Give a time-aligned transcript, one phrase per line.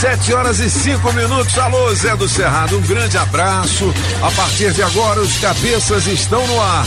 [0.00, 1.58] Sete horas e cinco minutos.
[1.58, 3.92] Alô, Zé do Cerrado, um grande abraço.
[4.22, 6.86] A partir de agora, os cabeças estão no ar.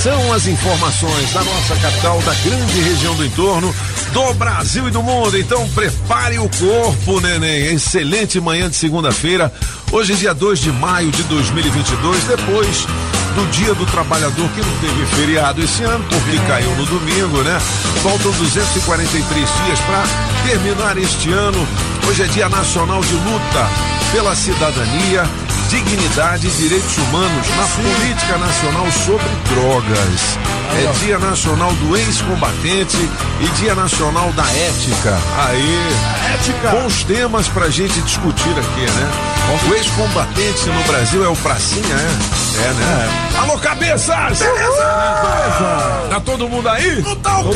[0.00, 3.74] São as informações da nossa capital, da grande região do entorno,
[4.12, 5.36] do Brasil e do mundo.
[5.36, 7.74] Então, prepare o corpo, neném.
[7.74, 9.52] Excelente manhã de segunda-feira.
[9.90, 12.86] Hoje, dia 2 de maio de 2022, depois
[13.34, 17.58] do Dia do Trabalhador, que não teve feriado esse ano, porque caiu no domingo, né?
[18.04, 20.04] Faltam 243 dias para
[20.46, 21.66] terminar este ano.
[22.08, 25.24] Hoje é Dia Nacional de Luta pela Cidadania,
[25.70, 30.38] Dignidade e Direitos Humanos na Política Nacional sobre Drogas.
[30.74, 32.96] É Dia Nacional do Ex-Combatente
[33.40, 35.18] e Dia Nacional da Ética.
[35.48, 36.34] Aê!
[36.34, 36.68] Ética!
[36.70, 39.10] Bons temas pra gente discutir aqui, né?
[39.68, 42.42] O ex-combatente no Brasil é o Pracinha, é?
[42.64, 43.30] É, né?
[43.38, 44.38] Alô, cabeças!
[44.38, 46.06] Beleza?
[46.10, 47.02] Tá todo mundo aí?
[47.02, 47.54] Não tá o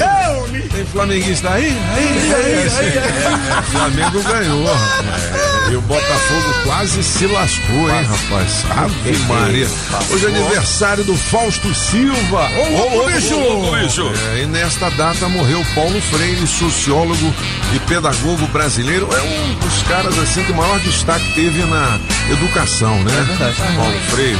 [0.72, 1.78] Tem flamenguista aí?
[1.96, 3.62] Aí, aí, aí.
[3.70, 4.68] Flamengo ganhou.
[4.68, 8.64] É, e o Botafogo quase se lascou, hein, rapaz?
[8.70, 9.68] Ave Maria.
[10.10, 12.48] Hoje é aniversário do Fausto Silva.
[12.50, 13.36] Ô, louco, bicho!
[13.82, 14.12] bicho.
[14.30, 17.34] É, e nesta data morreu Paulo Freire, sociólogo
[17.74, 19.08] e pedagogo brasileiro.
[19.12, 21.98] É um dos caras assim que o maior destaque teve na
[22.30, 23.12] educação, né?
[23.18, 23.56] É verdade.
[23.76, 24.38] Paulo Freire.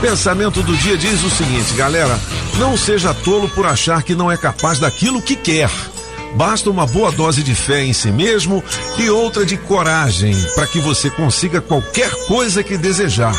[0.00, 2.18] Pensamento do dia diz o seguinte, galera:
[2.58, 5.70] não seja tolo por achar que não é capaz daquilo que quer.
[6.34, 8.62] Basta uma boa dose de fé em si mesmo
[8.98, 13.34] e outra de coragem para que você consiga qualquer coisa que desejar.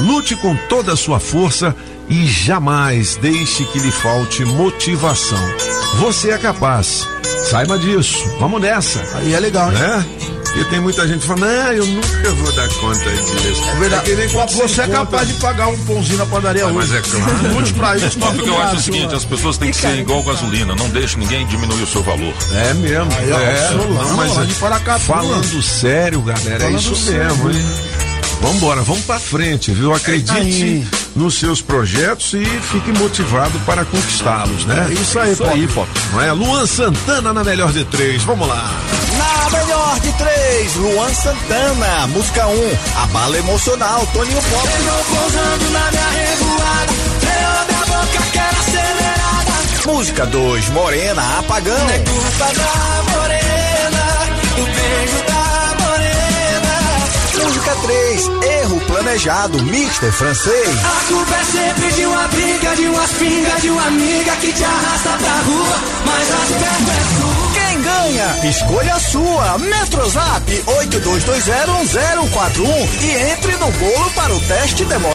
[0.00, 1.74] Lute com toda a sua força
[2.08, 5.38] e jamais deixe que lhe falte motivação.
[5.98, 7.06] Você é capaz.
[7.50, 8.18] Saiba disso.
[8.38, 9.00] Vamos nessa.
[9.16, 9.70] Aí é legal?
[9.70, 10.41] Né?
[10.54, 13.68] E tem muita gente falando, ah, eu nunca vou dar conta disso.
[13.68, 14.14] É verdade.
[14.14, 16.74] nem quando Você é capaz de pagar um pãozinho na padaria hoje.
[16.74, 17.54] Mas é claro.
[17.54, 18.18] Lute pra isso.
[18.18, 21.18] Não, porque eu acho o seguinte, as pessoas têm que ser igual gasolina, não deixe
[21.18, 22.34] ninguém diminuir o seu valor.
[22.52, 23.12] É mesmo.
[23.12, 27.91] É, não, mas falando sério, galera, é isso sério, mesmo, hein?
[28.42, 29.94] Vambora, vamos pra frente, viu?
[29.94, 30.86] Acredite aí.
[31.14, 34.88] nos seus projetos e fique motivado para conquistá-los, né?
[34.90, 35.68] É isso aí, Pop.
[35.68, 35.88] Pop.
[36.12, 36.32] Não é?
[36.32, 38.68] Luan Santana na melhor de três, vamos lá.
[39.16, 42.06] Na melhor de três, Luan Santana.
[42.08, 44.68] Música 1, um, a bala emocional, Toninho Pop.
[44.68, 46.92] Chegou pousando na minha revoada.
[47.68, 49.52] Minha boca que era acelerada.
[49.86, 51.90] Música 2, Morena, apagão.
[51.90, 54.02] É culpa da morena.
[54.56, 55.21] Do beijo
[57.62, 58.28] Música 3,
[58.60, 60.84] erro planejado, Mister Francês.
[60.84, 64.64] A culpa é sempre de uma briga, de umas pingas, de uma amiga que te
[64.64, 65.80] arrasta pra rua.
[66.04, 67.52] Mas as pernas é tu.
[67.54, 68.48] Quem ganha?
[68.50, 69.58] Escolha a sua.
[69.58, 75.14] Metrozap 82201041 e entre no bolo para o teste demorado.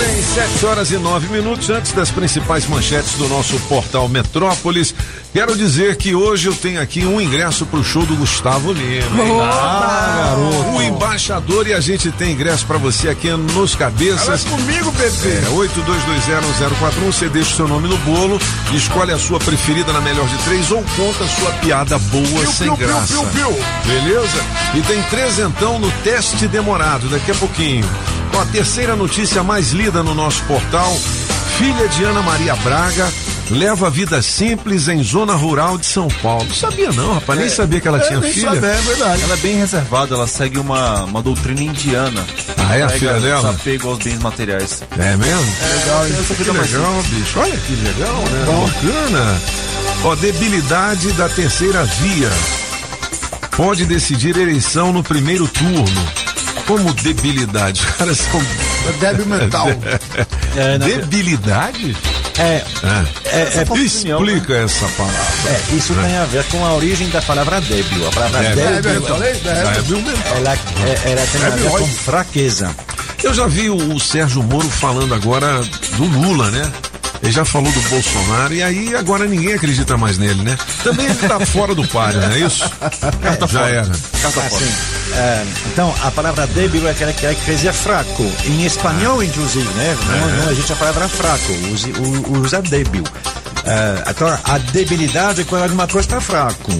[0.00, 4.94] Bem, 7 horas e 9 minutos antes das principais manchetes do nosso portal Metrópolis.
[5.32, 9.22] Quero dizer que hoje eu tenho aqui um ingresso pro show do Gustavo Lima.
[9.22, 9.40] hein?
[9.42, 10.70] Ah, garoto.
[10.76, 14.42] O embaixador e a gente tem ingresso pra você aqui nos cabeças.
[14.44, 15.38] comigo, bebê.
[15.46, 18.40] É, 82201041, você deixa o seu nome no bolo,
[18.72, 22.66] escolhe a sua preferida na melhor de três ou conta a sua piada boa sem
[22.68, 23.14] piu, piu, graça.
[23.14, 23.64] piu, piu.
[23.84, 24.44] Beleza?
[24.74, 27.88] E tem trezentão no teste demorado, daqui a pouquinho.
[28.32, 30.96] Com a terceira notícia mais lida no nosso portal,
[31.58, 33.10] filha de Ana Maria Braga
[33.50, 36.44] leva vida simples em zona rural de São Paulo.
[36.44, 38.54] Não sabia não, rapaz, nem sabia que ela tinha nem filha.
[38.54, 39.22] sabe, é verdade.
[39.22, 42.24] Ela é bem reservada, ela segue uma, uma doutrina indiana.
[42.56, 43.50] Ah, é a filha dela?
[43.52, 44.82] Desapego aos bens materiais.
[44.96, 45.54] É mesmo?
[45.78, 46.14] Legal, hein?
[46.36, 47.38] Que legal, bicho.
[47.40, 48.46] Olha que legal, né?
[48.46, 49.40] Bacana.
[50.04, 52.30] Ó, debilidade da terceira via.
[53.56, 56.19] Pode decidir eleição no primeiro turno.
[56.70, 57.80] Como debilidade?
[57.80, 58.40] Os caras são.
[59.00, 59.66] Débil mental.
[60.56, 61.96] É, Debilidade?
[62.36, 63.04] É, Ah.
[63.26, 65.20] é, é, Explica essa palavra.
[65.46, 68.08] é, isso tem a ver com a origem da palavra débil.
[68.08, 68.56] A palavra Débil.
[68.64, 69.32] débil, Débil, falei?
[69.34, 69.70] Débil.
[69.72, 70.36] Débil mental.
[70.36, 72.76] ela, é- ela tem a ver com fraqueza.
[73.22, 75.60] Eu já vi o, o Sérgio Moro falando agora
[75.96, 76.68] do Lula, né?
[77.22, 80.56] Ele já falou do Bolsonaro e aí agora ninguém acredita mais nele, né?
[80.82, 82.64] Também ele tá fora do páreo, não é isso?
[83.46, 83.90] já era.
[84.56, 84.72] Assim,
[85.14, 88.22] é, então, a palavra débil é aquela que quer dizer fraco.
[88.46, 89.96] Em espanhol, inclusive, né?
[90.06, 93.04] Não, não existe a palavra fraco, use- u- usa débil.
[93.66, 96.72] É, então, a debilidade é quando alguma coisa está fraco.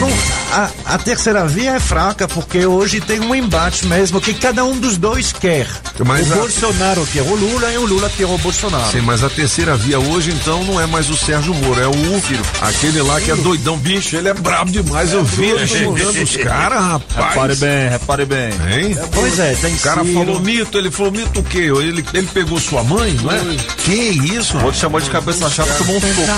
[0.00, 0.10] Não,
[0.52, 4.76] a, a terceira via é fraca porque hoje tem um embate mesmo que cada um
[4.76, 5.66] dos dois quer.
[6.04, 8.90] Mas o a- Bolsonaro quer o Lula e o Lula quer o Bolsonaro.
[8.90, 12.20] Sim, mas a terceira via hoje, então, não é mais o Sérgio Moro, é o
[12.20, 12.42] Ciro.
[12.60, 15.12] Aquele lá que é doidão, bicho, ele é brabo demais.
[15.12, 17.28] Eu vi ele xingando os caras, rapaz.
[17.34, 18.50] Repare bem, repare bem.
[18.68, 18.98] Hein?
[19.12, 20.14] Pois é, tem O cara Ciro.
[20.14, 21.58] falou mito, ele falou mito o quê?
[21.58, 23.40] Ele, ele pegou sua mãe, não é?
[23.84, 24.58] Que isso?
[24.58, 26.28] O outro chamou de cabeça e tomou um soco.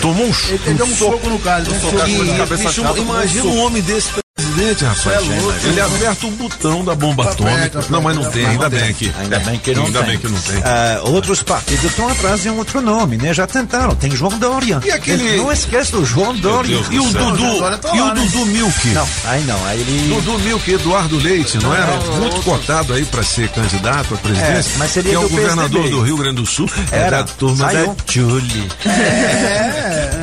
[0.00, 0.32] Tomou um.
[0.66, 1.96] Ele deu um soco no cara, ele deu um soco.
[1.98, 4.10] Soco de cabeça Bicho, chata, imagina um homem desse
[4.64, 5.64] rapaz.
[5.64, 7.56] ele aperta o botão da bomba atômica.
[7.56, 9.12] aperta, Não, mas não aperta, tem, ainda bem aqui.
[9.18, 10.08] Ainda bem que não Ainda tem.
[10.08, 10.62] bem que não tem.
[10.64, 13.32] Ah, outros partidos estão atrás de um outro nome, né?
[13.34, 13.94] Já tentaram.
[13.94, 14.80] Tem João Dória.
[14.84, 16.76] E aquele- Não esquece do João Dória.
[16.90, 18.14] E o Dudu, tá e o né?
[18.14, 18.88] Dudu Milk?
[18.88, 19.64] Não, aí não.
[19.66, 20.14] Aí ele.
[20.14, 24.72] Dudu Milk, Eduardo Leite, não era muito cotado aí para ser candidato à presidência?
[24.74, 25.90] É, mas seria que é o do governador PSDB.
[25.90, 26.68] do Rio Grande do Sul.
[26.92, 27.22] É Era.
[27.22, 27.86] da turma Saiu.
[27.88, 28.68] da Julie.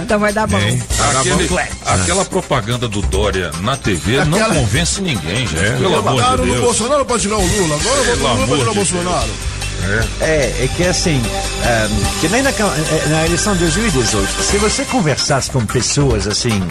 [0.04, 0.58] Então vai dar bom.
[0.58, 1.50] Aquele-
[1.86, 5.54] aquela propaganda do Dória na TV não Aquela- convence ninguém, gente.
[5.80, 6.60] Pelo amor de no Deus.
[6.62, 7.76] Bolsonaro pra tirar o Lula.
[7.76, 9.30] Agora eu vou Pelo no Lula pra amor tirar o Bolsonaro.
[10.22, 11.22] É, é que assim,
[11.66, 16.26] ehm, que nem na, ca- eh, na eleição de 2018, se você conversasse com pessoas
[16.26, 16.64] assim,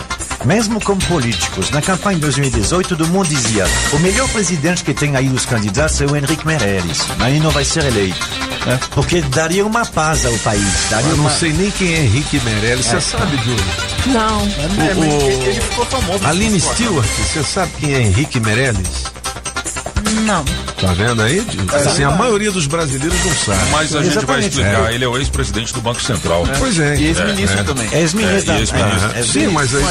[0.44, 5.16] mesmo com políticos, na campanha de 2018, todo mundo dizia: o melhor presidente que tem
[5.16, 8.18] aí os candidatos é o Henrique Meirelles, mas ele não vai ser eleito.
[8.66, 8.78] né?
[8.90, 10.64] Porque daria uma paz ao país.
[10.90, 11.30] Daria Eu não uma...
[11.30, 12.86] sei nem quem é Henrique Meirelles.
[12.86, 13.64] Você sabe, Júlio?
[14.06, 14.42] Não.
[14.42, 16.26] É, mas ele ficou famoso.
[16.26, 19.11] Aline Stewart, você sabe quem é Henrique Meirelles?
[20.22, 20.44] Não.
[20.80, 21.38] Tá vendo aí?
[21.38, 21.66] Júlio?
[21.76, 23.70] Assim, a maioria dos brasileiros não sabe.
[23.70, 24.48] Mas a gente vai Exatamente.
[24.58, 24.92] explicar.
[24.92, 26.44] Ele é o ex-presidente do Banco Central.
[26.58, 26.96] Pois é.
[26.96, 27.88] E ex-ministro também.
[27.92, 28.52] É ex-ministro.
[28.52, 29.10] É, ex-ministro.
[29.14, 29.82] é, é, Sim, mas isso,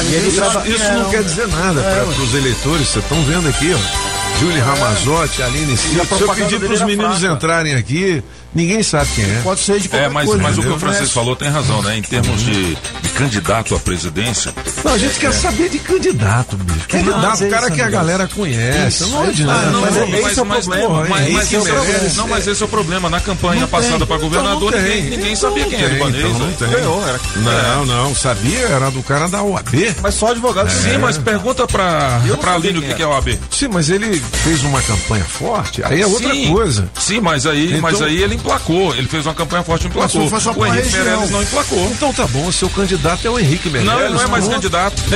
[0.66, 2.88] isso não quer dizer nada para os eleitores.
[2.88, 4.12] Vocês estão vendo aqui, ó.
[4.40, 6.16] Julie Ramazotti, Aline Silva.
[6.16, 7.34] Se eu pedir para os meninos fraca.
[7.34, 8.22] entrarem aqui,
[8.54, 9.40] ninguém sabe quem é.
[9.42, 10.42] Pode ser de qualquer É, mas, coisa.
[10.42, 11.98] mas o que o Francisco falou tem razão, né?
[11.98, 14.52] Em termos de, de candidato à presidência,
[14.84, 16.88] Não, a gente quer saber de candidato, bicho.
[16.88, 19.04] Candidato, é o cara que a galera conhece.
[19.06, 19.70] Não adianta.
[19.70, 21.06] não, mas é- esse é o problema.
[21.08, 22.14] mas- mas Esse é o esse é o- problema.
[22.16, 23.10] não, mas esse é o problema.
[23.10, 26.52] Na campanha passada para governador, Então não ninguém, Então sabia quem era o então não
[26.52, 26.68] tem.
[26.68, 27.20] Ganhou, era.
[27.36, 28.58] Não, não, sabia?
[28.60, 29.94] Era do cara da OAB.
[30.02, 30.70] Mas só advogado.
[30.70, 33.38] Sim, mas pergunta pra, pra Aline o que, que é o AB.
[33.50, 36.88] Sim, mas ele fez uma campanha forte, aí é outra Sim, coisa.
[36.98, 38.94] Sim, mas aí, Então- mas aí ele emplacou.
[38.94, 40.20] Ele fez uma campanha forte e emplacou.
[40.22, 40.96] Mas foi só o Henrique
[41.30, 41.86] não emplacou.
[41.90, 43.94] Então tá bom, seu candidato é o Henrique Meirelles.
[43.94, 45.02] Não, ele não é mais candidato.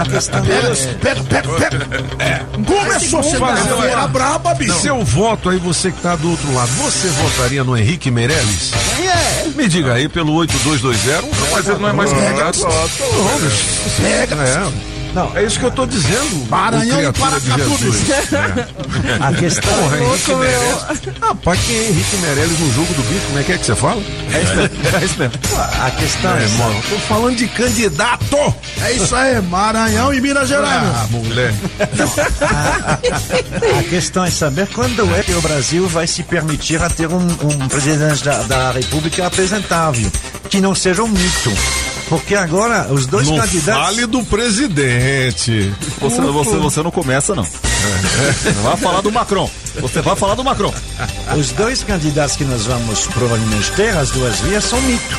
[0.00, 2.46] A é, Pera, pera, pera.
[2.66, 4.80] Começou a Fazer segunda-feira uma- braba, bicho.
[4.80, 8.72] Seu voto aí, você que tá do outro lado, você votaria no Henrique Meirelles?
[9.54, 11.50] Me diga aí pelo 8220.
[11.52, 12.58] Mas ele não é mais candidato.
[14.00, 14.36] Pega.
[15.10, 15.14] É.
[15.14, 15.36] Não.
[15.36, 16.46] É isso que eu tô dizendo.
[16.48, 18.00] Maranhão e criatura de Paracatu, Jesus.
[18.00, 18.12] bicho.
[19.20, 20.82] a questão Porra, é Henrique Meirelles.
[21.20, 23.26] Rapaz, quem é Henrique Meirelles no jogo do bicho?
[23.26, 24.02] Como é que é que você fala?
[24.32, 25.34] É isso mesmo.
[25.80, 28.54] A questão é, É, mano, tô falando de candidato.
[28.82, 30.70] É isso aí, Maranhão e Minas Gerais.
[30.70, 31.52] Ah, mulher.
[33.78, 37.18] A questão é saber quando é que o Brasil vai se permitir a ter um,
[37.18, 40.10] um presidente da, da República apresentável,
[40.48, 41.52] que não seja um mito.
[42.08, 43.86] Porque agora os dois Não candidatos.
[43.86, 44.99] fale do presidente.
[46.00, 47.46] Você, você, você não começa, não.
[48.56, 49.50] Não vai falar do Macron.
[49.80, 50.72] Você vai falar do Macron.
[51.36, 55.18] Os dois candidatos que nós vamos provavelmente ter, as duas vias, são mito.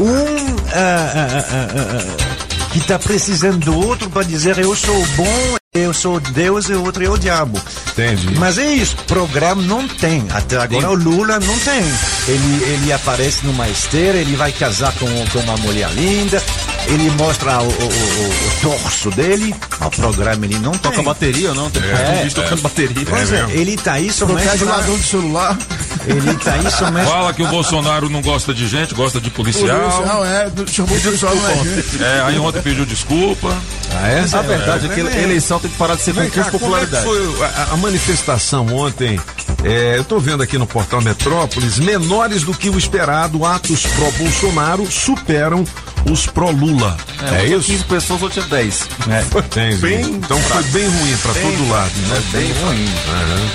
[0.00, 5.92] Um ah, ah, ah, que está precisando do outro para dizer eu sou bom, eu
[5.92, 7.60] sou Deus e o outro é o diabo.
[7.92, 8.34] Entendi.
[8.38, 10.26] Mas é isso, programa não tem.
[10.30, 11.82] Até agora o Lula não tem.
[12.28, 16.42] Ele, ele aparece numa esteira, ele vai casar com, com uma mulher linda,
[16.88, 21.04] ele mostra o, o, o- o torso dele, o programa ele não Toca tem.
[21.04, 21.70] bateria não?
[21.70, 22.22] Tem É.
[22.22, 23.06] vídeo tocando bateria.
[23.08, 25.58] Pois é, ele tá aí somente de pra- ladrão de celular.
[26.06, 27.08] Ele tá isso mesmo.
[27.10, 29.78] Fala que o Bolsonaro não gosta de gente, gosta de policial.
[29.90, 32.18] Policial, é, chamou o policial, não é.
[32.18, 33.56] É, aí ontem pediu desculpa.
[33.94, 34.20] Ah, é?
[34.36, 35.22] A verdade é, que É.
[35.22, 37.04] eleição tem que parar de ser concurso de como é que popularidade.
[37.04, 39.20] foi a, a manifestação ontem?
[39.64, 44.90] É, eu tô vendo aqui no portal Metrópolis, menores do que o esperado, atos pró-Bolsonaro
[44.90, 45.64] superam
[46.10, 46.96] os pró-Lula.
[47.20, 47.66] É, ontem isso?
[47.66, 48.88] 15 pessoas, hoje é 10.
[49.36, 49.76] Entendi.
[49.76, 51.92] Bem então foi bem ruim para todo lado.
[51.94, 52.16] Né?
[52.16, 52.88] É bem ruim.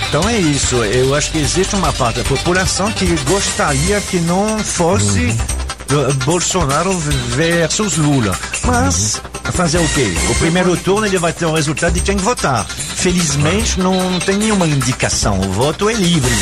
[0.08, 0.75] Então é isso.
[0.84, 5.36] Eu acho que existe uma parte da população que gostaria que não fosse
[5.92, 6.98] uh, Bolsonaro
[7.30, 8.38] versus Lula.
[8.63, 9.22] Mas
[9.54, 10.13] fazer o quê?
[10.30, 12.66] O primeiro turno ele vai ter o resultado de quem votar.
[12.68, 15.39] Felizmente não tem nenhuma indicação.
[15.39, 16.36] O voto é livre.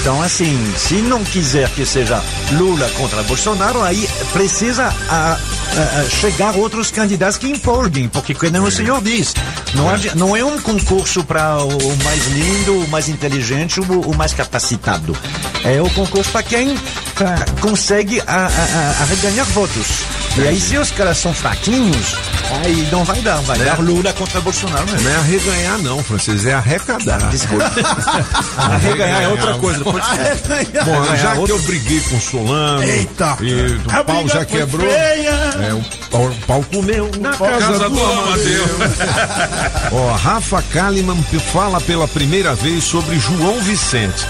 [0.00, 6.10] Então, assim, se não quiser que seja Lula contra Bolsonaro, aí precisa a, a- a
[6.10, 9.34] chegar outros candidatos que empolguem, porque, como o senhor diz,
[9.74, 14.16] não, adi- não é um concurso para o, mais lindo, o mais inteligente, o, o
[14.16, 15.16] mais capacitado.
[15.64, 16.76] É o concurso para quem
[17.14, 19.86] pra- consegue a, a, arreganhar votos.
[20.38, 22.14] E aí, se os caras são fraquinhos,
[22.62, 25.00] aí não vai dar, vai dar Lula contra Bolsonaro mesmo.
[25.00, 27.18] Não é arreganhar, não, Francis, é arrecadar.
[27.30, 27.64] Desculpa.
[28.58, 29.78] Arreganhar é outra coisa.
[29.78, 30.04] Depois...
[30.84, 33.36] Bom, já que eu briguei com o Solano Eita.
[33.86, 38.64] o A pau já quebrou, é, o, pau, pau comeu na Casa do Amadeu.
[39.92, 41.22] Ó, Rafa Kalimann
[41.52, 44.24] fala pela primeira vez sobre João Vicente.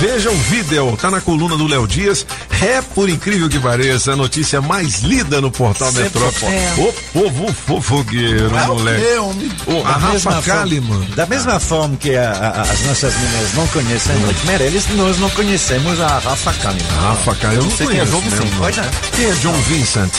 [0.00, 2.24] Veja o vídeo, tá na coluna do Léo Dias.
[2.62, 6.52] É, por incrível que pareça, a notícia mais lida no portal Metrópole.
[6.54, 6.72] É.
[6.78, 9.16] O povo fofogueiro, É moleque.
[9.18, 9.50] homem?
[9.66, 11.06] Ô, a Rafa Kalimann.
[11.16, 15.28] Da mesma forma que a- a- as nossas meninas não conhecem o Rick Nós não
[15.30, 17.00] conhecemos a Rafa Kalimann.
[17.00, 17.64] Rafa Kalimann.
[17.64, 18.52] Eu não sei quem é João Vicente.
[18.56, 18.90] Pois é.
[19.16, 20.12] Quem é John Vincent?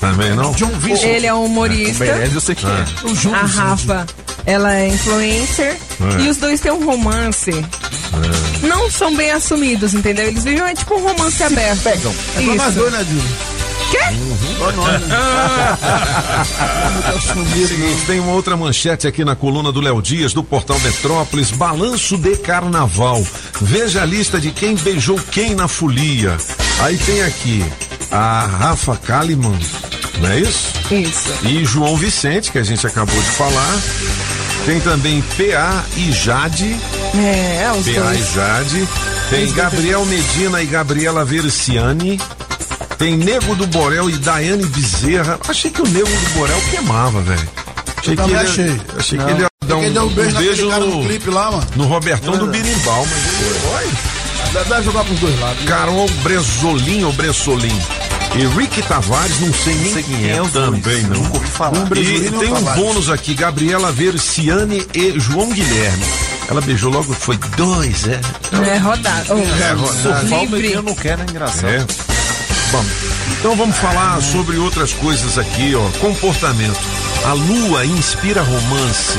[0.00, 0.52] Também não?
[0.52, 1.04] John Vincent.
[1.08, 2.04] Ele é um humorista.
[2.04, 2.84] Meirelles eu sei quem é.
[3.02, 3.58] O João A Vicente.
[3.58, 4.06] Rafa,
[4.46, 5.76] ela é influencer.
[6.16, 6.22] É.
[6.22, 7.50] E os dois têm um romance.
[8.62, 10.28] Não são bem assumidos, entendeu?
[10.28, 11.82] Eles vivem é tipo um romance aberto.
[11.82, 12.14] Pegam.
[12.36, 12.70] É Isso.
[12.78, 13.57] dois, né, Júlio?
[13.90, 13.98] Quê?
[14.60, 15.04] Olha o nome.
[17.20, 21.50] Sumido, Seguinte, tem uma outra manchete aqui na coluna do Léo Dias, do portal Metrópolis,
[21.50, 23.24] balanço de carnaval.
[23.60, 26.36] Veja a lista de quem beijou quem na folia.
[26.80, 27.64] Aí tem aqui
[28.10, 29.58] a Rafa Kalimann,
[30.20, 30.68] não é isso?
[30.90, 31.32] Isso.
[31.44, 33.78] E João Vicente, que a gente acabou de falar.
[34.66, 36.76] Tem também PA e Jade,
[37.14, 38.32] É, é os PA e dois.
[38.34, 38.88] Jade.
[39.30, 42.20] Tem Gabriel Medina e Gabriela Versiani.
[42.98, 45.38] Tem Nego do Borel e Daiane Bezerra.
[45.48, 47.48] Achei que o Nego do Borel queimava, velho.
[47.98, 48.80] Achei que ele, achei.
[48.98, 51.50] achei que ele ia dar um, deu um beijo, naquele cara no no, clipe lá,
[51.50, 51.66] mano.
[51.76, 54.62] no Robertão do Birimbau, mas ele foi.
[54.64, 55.64] Deve jogar pros dois lados.
[55.64, 57.80] Carol Bresolim ou Bressolim.
[58.36, 61.16] E Rick Tavares, não sei nem Sei quem é é também, não.
[61.20, 61.78] Nunca ouvi falar.
[61.78, 62.82] Um E tem um Tavares?
[62.82, 66.04] bônus aqui, Gabriela Versiani e João Guilherme.
[66.48, 68.20] Ela beijou logo, foi dois, é?
[68.72, 69.26] É rodado.
[69.30, 70.28] Oh, É, rodado.
[70.28, 70.68] Falta livre.
[70.68, 71.68] que eu não quero, é engraçado.
[71.68, 71.86] É.
[72.72, 72.84] Bom,
[73.38, 75.98] então vamos falar sobre outras coisas aqui, ó.
[75.98, 76.78] Comportamento.
[77.24, 79.18] A lua inspira romance.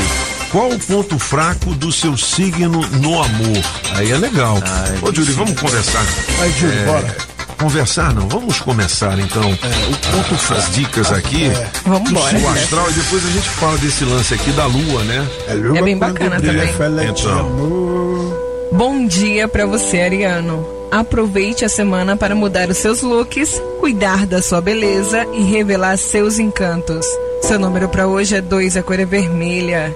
[0.51, 3.63] Qual o ponto fraco do seu signo no amor?
[3.95, 4.57] Aí é legal.
[5.01, 6.03] Ô, Júlio, vamos conversar.
[6.37, 7.17] Vai, Júlio, É, bora.
[7.59, 9.41] Conversar não, vamos começar então.
[9.51, 11.51] o ponto, as dicas aqui
[11.85, 12.39] Vamos do embora.
[12.39, 15.27] seu astral e depois a gente fala desse lance aqui da lua, né?
[15.75, 16.69] É bem bacana também.
[17.09, 18.37] Então,
[18.71, 20.65] Bom dia pra você, Ariano.
[20.91, 26.39] Aproveite a semana para mudar os seus looks, cuidar da sua beleza e revelar seus
[26.39, 27.05] encantos.
[27.41, 29.95] Seu número pra hoje é 2, a cor é vermelha.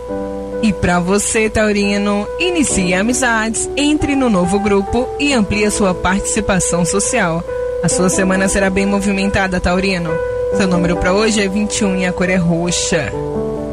[0.62, 6.85] E pra você, Taurino, inicie amizades, entre no novo grupo e amplie a sua participação
[6.85, 7.43] social.
[7.83, 10.12] A sua semana será bem movimentada, Taurino.
[10.55, 13.12] Seu número pra hoje é 21 e a cor é roxa.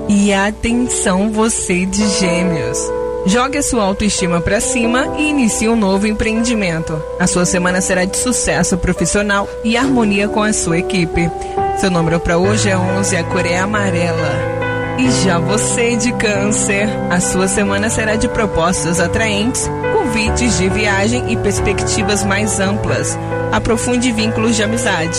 [0.09, 3.00] E atenção você de gêmeos.
[3.27, 7.01] Jogue a sua autoestima para cima e inicie um novo empreendimento.
[7.19, 11.31] A sua semana será de sucesso profissional e harmonia com a sua equipe.
[11.77, 14.61] Seu número para hoje é 11 e a cor é amarela.
[14.99, 21.31] E já você de câncer, a sua semana será de propostas atraentes, convites de viagem
[21.31, 23.19] e perspectivas mais amplas.
[23.53, 25.19] Aprofunde vínculos de amizade.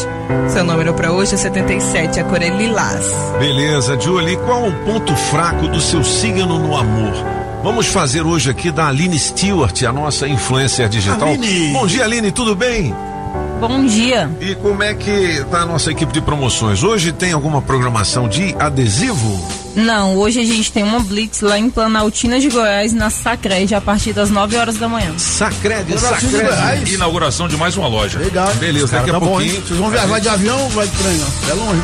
[0.49, 3.05] Seu número para hoje é 77, a cor é lilás.
[3.39, 7.40] Beleza, Julie, qual o ponto fraco do seu signo no amor?
[7.63, 11.29] Vamos fazer hoje aqui da Aline Stewart, a nossa influencer digital.
[11.29, 11.73] Aline!
[11.73, 12.93] Bom dia, Aline, tudo bem?
[13.59, 14.27] Bom dia.
[14.41, 16.81] E como é que tá a nossa equipe de promoções?
[16.81, 19.39] Hoje tem alguma programação de adesivo?
[19.75, 23.79] Não, hoje a gente tem uma blitz lá em Planaltina de Goiás, na Sacred, a
[23.79, 25.11] partir das 9 horas da manhã.
[25.11, 25.21] Goiás.
[25.21, 26.93] Sacrede.
[26.95, 28.17] Inauguração de mais uma loja.
[28.17, 28.51] Legal.
[28.55, 29.53] Beleza, daqui a Tá bom, pouquinho.
[29.55, 29.63] hein?
[29.67, 31.21] Vocês vão viajar de avião ou vai de trem?
[31.21, 31.51] ó?
[31.51, 31.81] É longe.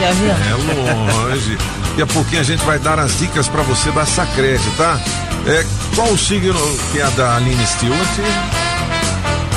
[0.00, 0.36] De avião.
[0.36, 1.58] É longe.
[2.00, 4.98] Daqui a pouquinho a gente vai dar as dicas pra você da Sacrede, tá?
[5.46, 6.58] É, qual o signo
[6.90, 8.08] que é a da Aline Stewart?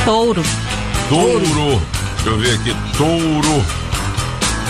[0.04, 0.44] Touro.
[1.08, 1.82] Touro.
[2.16, 2.76] Deixa eu ver aqui.
[2.98, 3.66] Touro.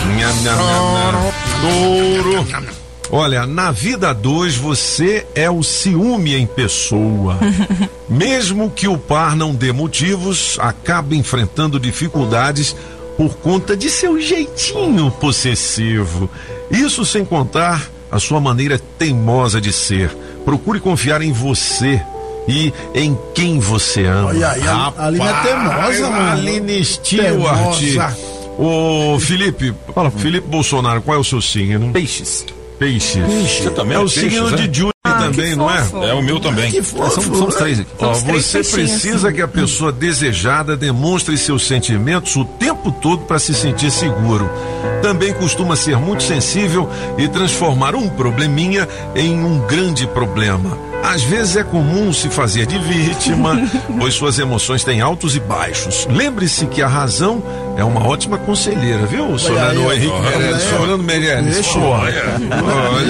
[0.06, 1.32] Nham, nham, nham, nham.
[1.60, 2.46] Touro.
[3.10, 7.36] Olha, na vida 2 você é o ciúme em pessoa.
[8.08, 12.76] Mesmo que o par não dê motivos, acaba enfrentando dificuldades
[13.16, 16.30] por conta de seu jeitinho possessivo.
[16.70, 20.10] Isso sem contar a sua maneira teimosa de ser.
[20.44, 22.00] Procure confiar em você
[22.46, 24.28] e em quem você ama.
[24.28, 26.32] Olha aí, a- a Aline é teimosa, mano.
[26.32, 27.78] Aline Stewart.
[27.78, 28.16] Teimosa.
[28.58, 31.92] Ô, Felipe, fala, Felipe Bolsonaro, qual é o seu signo?
[31.92, 32.46] Peixes.
[32.78, 33.22] Peixes.
[33.62, 34.56] Você também é é o peixes, signo é?
[34.66, 36.10] de Júlio também, não é?
[36.10, 36.70] É o meu também.
[36.70, 37.20] Que fofo.
[37.20, 37.90] São, são os três aqui.
[37.98, 39.36] Ó, você precisa assim.
[39.36, 44.48] que a pessoa desejada demonstre seus sentimentos o tempo todo para se sentir seguro.
[45.02, 50.93] Também costuma ser muito sensível e transformar um probleminha em um grande problema.
[51.04, 53.56] Às vezes é comum se fazer de vítima,
[53.98, 56.06] pois suas emoções têm altos e baixos.
[56.10, 57.42] Lembre-se que a razão
[57.76, 60.18] é uma ótima conselheira, viu, Solano Henrique.
[60.20, 60.56] Meirelles?
[60.62, 60.76] É.
[60.76, 61.54] Solano Meirelles.
[61.54, 61.78] Deixa.
[61.78, 62.22] Olha.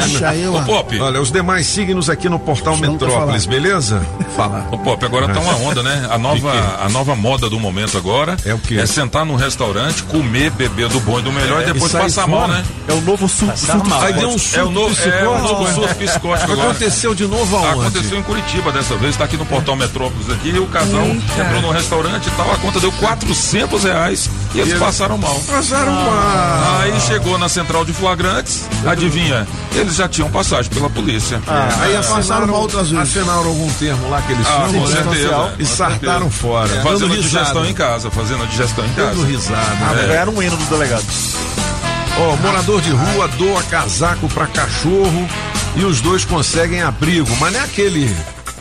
[0.00, 0.60] Deixa aí, Ô.
[0.62, 1.00] Pop.
[1.00, 4.04] Olha, os demais signos aqui no portal Metrópolis, beleza?
[4.36, 4.66] Fala.
[4.70, 6.06] Ô, Pop, agora tá uma onda, né?
[6.10, 8.76] A nova, a nova moda do momento agora É o quê?
[8.78, 12.02] é sentar num restaurante, comer, beber do bom e do melhor e depois e sair
[12.02, 12.64] passar mal, né?
[12.88, 15.48] É o novo su surto Aí deu um É surto o novo, é o psicótico.
[15.48, 16.70] novo surto psicótico agora.
[16.70, 17.83] Aconteceu de novo aonde?
[17.88, 21.42] Aconteceu em Curitiba dessa vez, tá aqui no portal Metrópolis aqui, e o casal Eita.
[21.42, 25.38] entrou no restaurante e tal, a conta deu 400 reais e eles passaram mal.
[25.46, 26.80] Passaram mal.
[26.80, 29.46] Aí chegou na central de flagrantes, adivinha?
[29.74, 31.40] Eles já tinham passagem pela polícia.
[31.46, 33.16] Aí passaram assinaram, mal outras vezes.
[33.16, 34.96] assinaram algum termo lá que eles Ah, chamam, com né?
[35.02, 35.54] certeza.
[35.58, 36.72] E sartaram fora.
[36.74, 39.10] É, Fazendo digestão em casa, fazendo digestão em casa.
[39.10, 39.60] Dando risada.
[39.90, 40.06] Ah, né?
[40.08, 41.04] ganharam um hino do delegado.
[42.18, 45.28] Ó, morador de rua doa casaco pra cachorro
[45.76, 48.14] e os dois conseguem abrigo, mas não é aquele.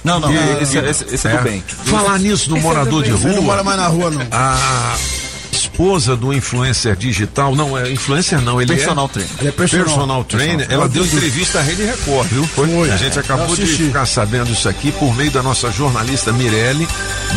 [0.04, 1.64] Não, não, que- esse, esse, esse é do bem.
[1.86, 3.22] Falar nisso do Esse é do morador de bem.
[3.28, 4.22] Ele não mora rua, mais na rua, não.
[4.32, 4.96] a
[5.64, 9.32] esposa do influencer digital, não é influencer não, ele Personal é trainer.
[9.40, 9.86] Ele é personal.
[9.86, 12.46] personal trainer, ela deu entrevista à Rede Record, viu?
[12.48, 12.92] Foi.
[12.92, 16.88] A gente acabou Eu de ficar sabendo isso aqui por meio da nossa jornalista Mirelle,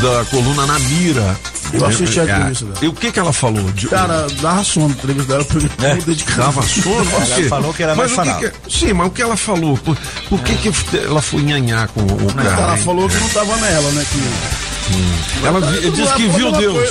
[0.03, 1.37] da coluna Na Mira.
[1.73, 2.79] Eu assisti a É, entrevista dela.
[2.83, 3.65] E o que que ela falou?
[3.73, 5.91] De- Cara, dava sono a entrevista dela, porque É.
[5.93, 6.39] eu mudei de casa.
[6.43, 7.07] Dava sono?
[7.07, 8.53] Por Ela falou que era mas mais que fanal.
[8.69, 9.77] que, Sim, mas o que ela falou?
[9.79, 9.97] Por,
[10.29, 12.51] por que, que ela foi nhanhar com o cara?
[12.63, 14.07] Ela falou que não tava nela, né?
[14.13, 14.66] Que...
[15.45, 16.89] Ela vi- disse que viu Deus.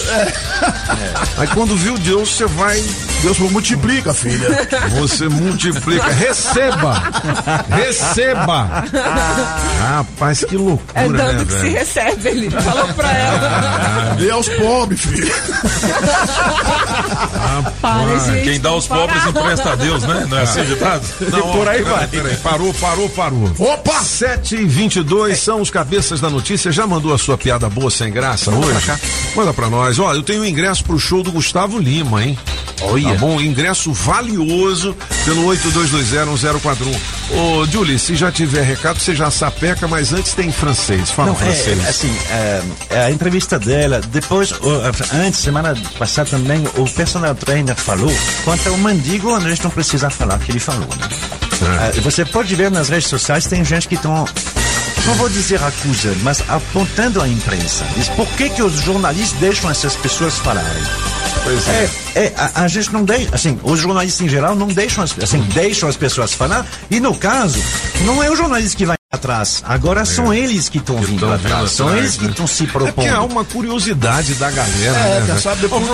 [1.37, 2.81] Aí quando viu Deus, você vai.
[3.21, 4.47] Deus falou, multiplica, filha.
[4.99, 6.07] Você multiplica.
[6.11, 7.03] Receba!
[7.69, 8.83] Receba!
[9.81, 11.73] Rapaz, que loucura, É né, dando que se velho?
[11.77, 14.15] recebe, ele falou pra ela.
[14.19, 15.33] Dê aos pobres, filho.
[18.25, 18.43] Gente.
[18.43, 19.01] Quem dá aos parar.
[19.01, 20.25] pobres empresta a Deus, né?
[20.29, 21.03] Não é assim ditado?
[21.31, 22.07] Não, por aí vai.
[22.07, 23.51] Peraí, parou, parou, parou.
[23.57, 24.03] Opa!
[24.03, 26.71] 7 e 22 são os cabeças da notícia.
[26.71, 28.91] Já mandou a sua piada boa sem graça hoje?
[29.35, 29.99] Manda pra nós.
[29.99, 32.37] Ó, eu tenho ingresso pro show do Gustavo Lima, hein?
[32.77, 33.39] Tá bom?
[33.39, 36.99] Ingresso valioso pelo 82201041.
[37.31, 41.09] Ô, Julie, se já tiver recado, você já sapeca, mas antes tem francês.
[41.09, 41.83] Fala Não, francês.
[41.83, 44.53] é, assim, é, é a entrevista dela, depois,
[45.13, 48.11] antes, semana passada também, o personal trainer falou,
[48.43, 51.09] quanto ao mendigo, a gente não precisa falar o que ele falou, né?
[51.61, 51.65] É.
[51.97, 54.27] Ah, você pode ver nas redes sociais, tem gente que estão,
[55.05, 57.85] não vou dizer acusando, mas apontando a imprensa.
[57.95, 60.83] Diz, por que que os jornalistas deixam essas pessoas falarem?
[61.43, 61.89] Pois é.
[62.15, 65.17] É, é, a, a gente não deixa, assim, os jornalistas em geral não deixam, as,
[65.19, 67.63] assim, deixam as pessoas falar, e no caso,
[68.01, 71.87] não é o jornalista que vai atrás, agora são eles que estão vindo atrás, são
[71.87, 72.31] atrás, eles que né?
[72.31, 73.31] estão se É porque há propondo.
[73.31, 75.39] uma curiosidade da galera, É, né?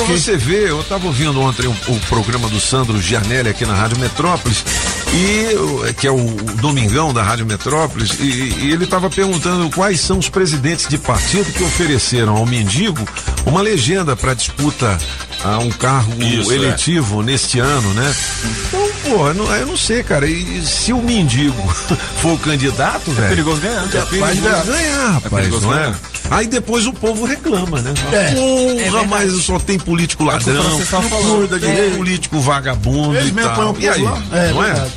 [0.06, 0.18] quê.
[0.18, 4.00] você ver, eu tava ouvindo ontem o, o programa do Sandro Gianelli aqui na Rádio
[4.00, 4.64] Metrópolis,
[5.14, 10.00] e que é o, o Domingão da Rádio Metrópolis, e, e ele tava perguntando quais
[10.00, 13.08] são os presidentes de partido que ofereceram ao mendigo
[13.46, 14.98] uma legenda para disputa
[15.44, 16.56] a um cargo Isso, é.
[16.56, 18.16] eletivo neste ano, né?
[18.68, 20.26] Então, pô, eu não, eu não sei, cara.
[20.26, 21.62] E se o mendigo
[22.22, 23.30] for o candidato, velho.
[23.30, 23.84] perigoso ganhar.
[23.84, 25.78] É perigoso ganhar, rapaz, perigoso não é?
[25.78, 26.00] ganhar.
[26.30, 27.94] Aí depois o povo reclama, né?
[28.14, 28.90] É.
[28.90, 31.38] Porra, mas só tem político ladrão, falando.
[31.38, 33.76] cuida de político vagabundo Eles e tal.
[33.78, 34.02] E aí?
[34.02, 34.22] lá.
[34.32, 34.68] É, não é?
[34.68, 34.94] verdade.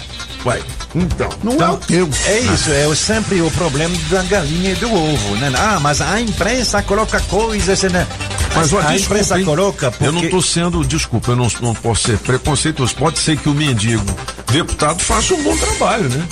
[0.95, 1.29] Então.
[1.43, 2.09] Não é o teu.
[2.27, 5.53] É isso, é sempre o problema da galinha e do ovo, né?
[5.57, 8.07] Ah, mas a imprensa coloca coisas, né?
[8.55, 9.45] Mas ó, a desculpa, imprensa hein?
[9.45, 10.07] coloca porque...
[10.07, 12.95] Eu não tô sendo, desculpa, eu não, não posso ser preconceituoso.
[12.95, 14.05] Pode ser que o mendigo
[14.53, 16.25] deputado faça um bom trabalho, né?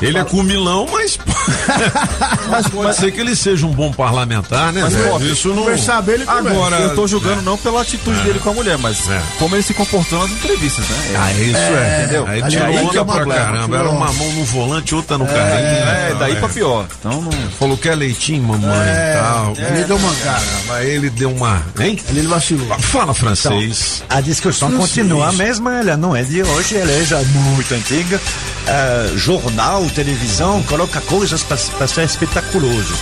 [0.00, 1.18] Ele é comilão, mas.
[2.50, 4.82] mas pode ser que ele seja um bom parlamentar, né?
[4.82, 4.94] Mas?
[4.94, 5.64] Bob, Isso não.
[5.64, 6.50] bem, ele conversa.
[6.50, 6.76] Agora.
[6.80, 8.22] Eu tô julgando não pela atitude É.
[8.24, 9.20] dele com a mulher, mas É.
[9.38, 10.96] como ele se comportou nas entrevistas, né?
[11.18, 12.02] Ah, isso é.
[12.02, 12.26] entendeu?
[12.26, 13.76] Aí tirou onda é uma pra gleba, caramba.
[13.76, 15.40] Era uma mão no volante, outra no carrinho.
[15.50, 16.36] É, daí É.
[16.36, 16.86] pra pior.
[16.98, 17.30] Então não.
[17.58, 19.54] Falou que é leitinho, mamãe É, e tal.
[19.56, 20.40] ele deu uma cara.
[20.40, 21.62] Caramba, ele deu uma.
[21.78, 21.98] Hein?
[22.08, 22.78] Ele vacilou.
[22.78, 24.02] Fala francês.
[24.08, 28.20] A discussão continua a mesma, ela não é de hoje, ela é já muito antiga.
[28.66, 32.94] Ah, jornal, televisão, coloca coisas para ser espetaculoso.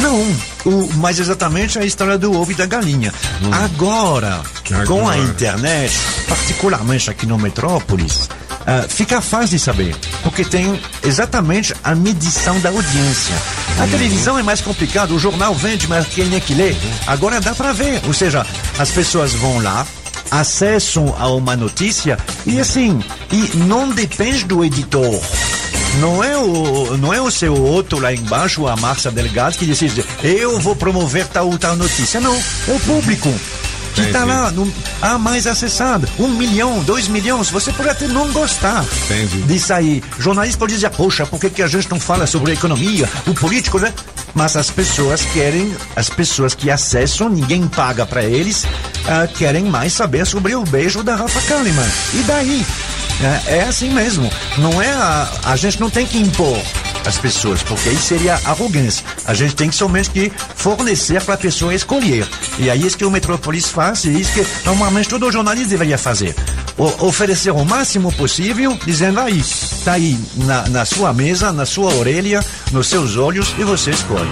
[0.00, 0.20] Não,
[0.64, 3.12] o, mas exatamente a história do ovo e da galinha.
[3.52, 5.18] Agora, com a Agora.
[5.18, 5.94] internet,
[6.28, 8.28] particularmente aqui no Metrópolis,
[8.66, 13.34] ah, fica fácil de saber, porque tem exatamente a medição da audiência.
[13.78, 16.74] A televisão é mais complicado, o jornal vende, mas quem é que lê?
[17.06, 18.44] Agora dá para ver, ou seja,
[18.76, 19.86] as pessoas vão lá,
[20.32, 25.20] acessam a uma notícia e assim, e não depende do editor.
[26.00, 30.04] Não é o, não é o seu outro lá embaixo, a Márcia Delgado, que decide,
[30.22, 32.20] eu vou promover tal ou tal notícia.
[32.20, 33.32] Não, é o público
[34.02, 36.08] que está lá, no, a mais acessado.
[36.18, 39.42] Um milhão, dois milhões, você pode até não gostar Entendi.
[39.42, 40.02] disso aí.
[40.18, 43.34] Jornalista pode dizer, poxa, por que, que a gente não fala sobre a economia, o
[43.34, 43.92] político, né?
[44.34, 48.66] Mas as pessoas querem, as pessoas que acessam, ninguém paga para eles,
[49.08, 51.88] ah, querem mais saber sobre o beijo da Rafa Kalimann.
[52.14, 52.66] E daí?
[53.48, 54.30] É, é assim mesmo.
[54.58, 56.60] Não é a, a gente não tem que impor
[57.06, 59.04] as pessoas, porque aí seria arrogância.
[59.24, 62.26] A gente tem que somente que fornecer para a pessoa escolher.
[62.58, 65.98] E aí é isso que o Metrópolis faz, e isso que normalmente todo jornalista deveria
[65.98, 66.34] fazer.
[66.76, 69.42] O- oferecer o máximo possível, dizendo aí,
[69.84, 74.30] tá aí na, na sua mesa, na sua orelha, nos seus olhos, e você escolhe.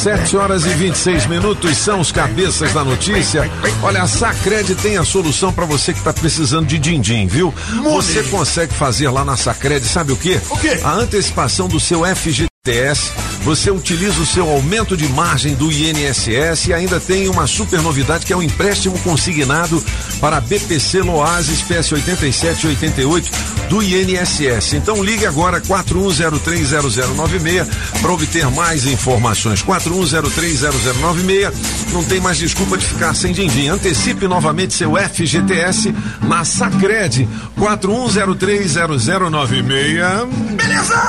[0.00, 3.50] 7 horas e 26 minutos são os cabeças da notícia.
[3.82, 7.52] Olha, a Sacred tem a solução para você que está precisando de din-din, viu?
[7.82, 10.40] Você consegue fazer lá na Sacred, sabe o quê?
[10.50, 10.78] O quê?
[10.82, 13.10] A antecipação do seu FGTS.
[13.42, 18.26] Você utiliza o seu aumento de margem do INSS e ainda tem uma super novidade
[18.26, 19.82] que é o empréstimo consignado
[20.20, 23.30] para a BPC Loas espécie 87 e 88
[23.70, 24.74] do INSS.
[24.74, 27.66] Então ligue agora 41030096
[28.00, 29.62] para obter mais informações.
[29.62, 31.52] 41030096.
[31.92, 33.68] Não tem mais desculpa de ficar sem din-din.
[33.68, 37.26] Antecipe novamente seu FGTS na Sacred
[37.58, 40.26] 41030096.
[40.56, 41.00] Beleza!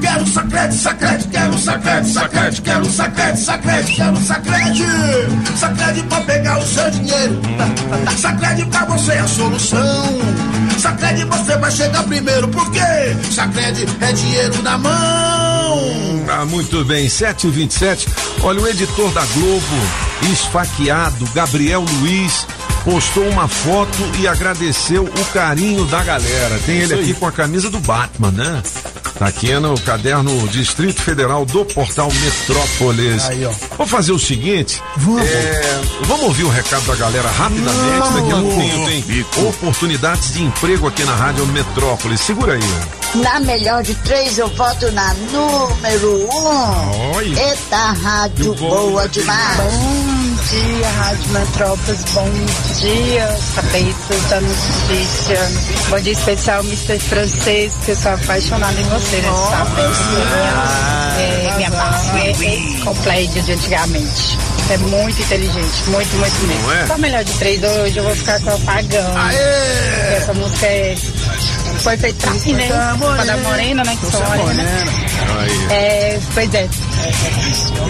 [0.00, 4.84] Quero sacrete, sacrete, quero sacrete, sacrete, quero sacrete, sacrete, quero sacrete.
[5.56, 7.40] Sacrete pra pegar o seu dinheiro.
[8.16, 10.18] Sacrete pra você é a solução.
[10.78, 12.80] Sacrete você vai chegar primeiro, porque
[13.30, 16.24] sacrete é dinheiro na mão.
[16.30, 18.06] Ah, muito bem, 7 e 27
[18.42, 22.46] Olha, o editor da Globo, esfaqueado, Gabriel Luiz,
[22.84, 26.58] postou uma foto e agradeceu o carinho da galera.
[26.64, 28.62] Tem ele aqui com a camisa do Batman, né?
[29.18, 33.24] Tá aqui no caderno Distrito Federal do portal Metrópolis.
[33.24, 33.52] Aí, ó.
[33.76, 35.22] Vamos fazer o seguinte: Vamos.
[35.22, 38.12] é, vamos ouvir o recado da galera rapidamente.
[38.14, 42.20] Daqui a pouquinho tem oportunidades de emprego aqui na Rádio Metrópolis.
[42.20, 43.20] Segura aí.
[43.22, 47.16] Na melhor de três, eu voto na número um.
[47.16, 47.48] Olha.
[47.48, 49.56] Eita, rádio boa boa demais.
[49.56, 52.04] Bom dia, Rádio Metrópolis.
[52.14, 52.30] Bom
[52.80, 55.38] dia, cabeças da notícia.
[55.90, 56.98] Bom dia especial, Mr.
[56.98, 59.28] Francês, que eu sou apaixonada em você, né?
[59.50, 59.80] Sabe?
[61.18, 64.38] É, minha parte é completa de antigamente.
[64.70, 66.62] É muito inteligente, muito, muito mesmo.
[66.62, 66.86] Não é?
[66.86, 69.16] Só melhor de três hoje, eu vou ficar com a Pagão.
[69.16, 70.16] Aê!
[70.16, 70.94] Essa música é.
[71.78, 72.68] Foi feita pra mim, né?
[72.68, 73.96] Pra da Morena, né?
[74.00, 74.62] Que sou morena.
[75.70, 76.68] É, pois é.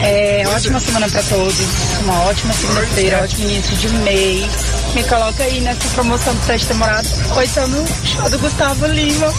[0.02, 1.56] É, ótima semana pra todos.
[2.02, 4.46] Uma ótima segunda-feira, ótimo início de mês.
[4.94, 7.08] Me coloca aí nessa promoção do sexto temporada.
[7.34, 9.32] Ou então no show do Gustavo Lima.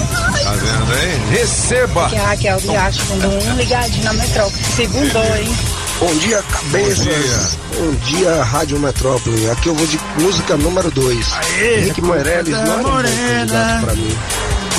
[0.44, 1.38] Tá vendo aí?
[1.38, 2.10] Receba!
[2.10, 4.64] Que é a Raquel Riacho, mandou um ligadinho na metrópole.
[4.76, 5.56] Segundou, hein?
[6.00, 7.58] Bom dia, cabeças.
[7.78, 9.50] Bom dia, Rádio Metrópole.
[9.50, 11.28] Aqui eu vou de música número 2.
[11.62, 14.18] Henrique Meirelles não era um bom candidato pra mim.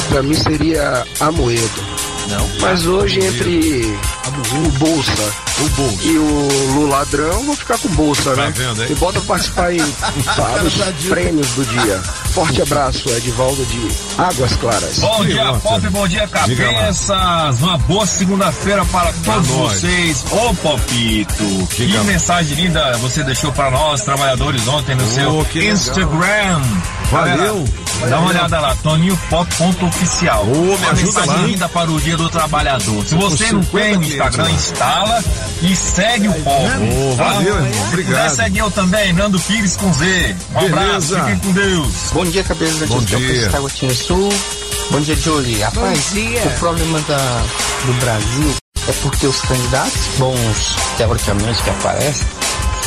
[0.09, 1.85] Pra mim seria Amoedo.
[2.31, 2.49] Não.
[2.61, 3.99] Mas hoje entre
[4.39, 5.35] o Bolsa,
[6.03, 8.53] e o Lula Ladrão, vou ficar com Bolsa, Tá né?
[8.55, 8.93] vendo aí?
[8.93, 9.79] E bota pra participar em
[10.37, 10.75] vários
[11.09, 12.01] prêmios do dia.
[12.33, 14.99] Forte abraço, Edivaldo de Águas Claras.
[15.01, 15.53] Bom dia.
[15.55, 17.61] Pop, bom dia, cabeças.
[17.61, 20.25] Uma boa segunda-feira para todos vocês.
[20.31, 25.45] Ô, Popito, que Diga mensagem linda você deixou para nós, trabalhadores, ontem no Ô, seu
[25.47, 25.73] que legal.
[27.11, 27.65] Valeu.
[28.09, 30.43] Dá uma olhada lá, Toninho Pop ponto oficial.
[30.45, 33.05] Ô, me Uma ajuda mensagem lá, linda para o dia do trabalhador.
[33.05, 35.25] Se você não 50 tem o Instagram, instala
[35.61, 37.11] e segue o povo.
[37.13, 37.73] Ô, valeu, irmão.
[37.73, 38.35] Se Obrigado.
[38.35, 40.37] segue eu também, Nando Pires com Z.
[40.55, 41.21] Um abraço, Beleza.
[41.21, 41.93] fiquem com Deus.
[42.13, 43.51] Bom dia, cabeça da Bom dia.
[43.51, 44.33] Taguatinho Sul.
[44.91, 45.61] Bom dia, Jolie.
[45.61, 46.43] Rapaz, Bom dia.
[46.47, 47.43] o problema da,
[47.85, 48.55] do Brasil
[48.89, 52.27] é porque os candidatos bons, teoricamente, que aparecem,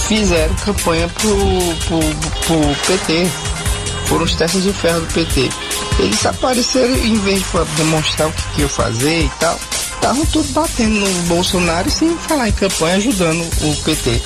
[0.07, 1.37] fizeram campanha pro,
[1.85, 1.99] pro,
[2.47, 3.29] pro PT.
[4.05, 5.49] Foram os testes de ferro do PT.
[5.99, 9.59] Eles apareceram, em vez de demonstrar o que, que fazer e tal,
[9.95, 14.21] estavam tudo batendo no Bolsonaro sem falar em campanha, ajudando o PT.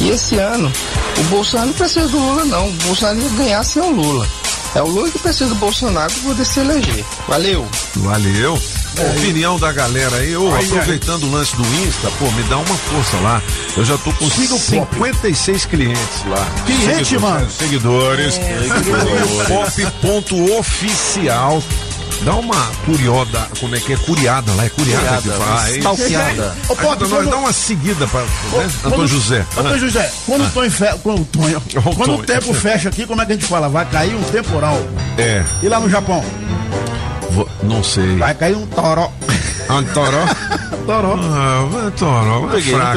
[0.00, 0.72] E esse ano,
[1.18, 2.68] o Bolsonaro não precisa do Lula, não.
[2.68, 4.26] O Bolsonaro ia ganhar sem o Lula.
[4.74, 7.04] É o Lula que precisa do Bolsonaro para poder se eleger.
[7.28, 7.68] Valeu!
[7.96, 8.58] Valeu.
[8.98, 12.74] Opinião da galera aí, ô, Ai, aproveitando o lance do Insta, pô, me dá uma
[12.74, 13.40] força lá.
[13.76, 16.46] Eu já tô com 56 clientes lá.
[16.66, 17.50] Cliente, Seguidores, mano?
[17.50, 18.34] Seguidores.
[18.34, 19.30] Seguidores.
[20.00, 21.62] Pop.oficial.
[22.22, 23.96] Dá uma curiosa, como é que é?
[23.96, 25.68] Curiada lá, é curiada, Curiada, que fala.
[25.70, 26.56] é stalkeada.
[26.68, 28.28] Ô, Pop, Ajuda nós, dá uma seguida para né?
[28.50, 29.46] Quando- Antônio José.
[29.56, 29.78] Antônio Ah.
[29.78, 30.84] José, quando o Tonho fe...
[31.02, 31.62] quando, o Tonho-
[31.96, 33.70] quando o tempo fecha aqui, como é que a gente fala?
[33.70, 34.78] Vai cair um temporal.
[35.16, 35.42] É.
[35.62, 36.22] E lá no Japão?
[37.30, 38.16] Vou- não sei.
[38.16, 39.10] Vai cair um toró.
[39.68, 40.24] Ah, toró?
[40.86, 41.14] toró.
[41.18, 42.40] Ah, toró.
[42.40, 42.94] vai Peguei, não fraco.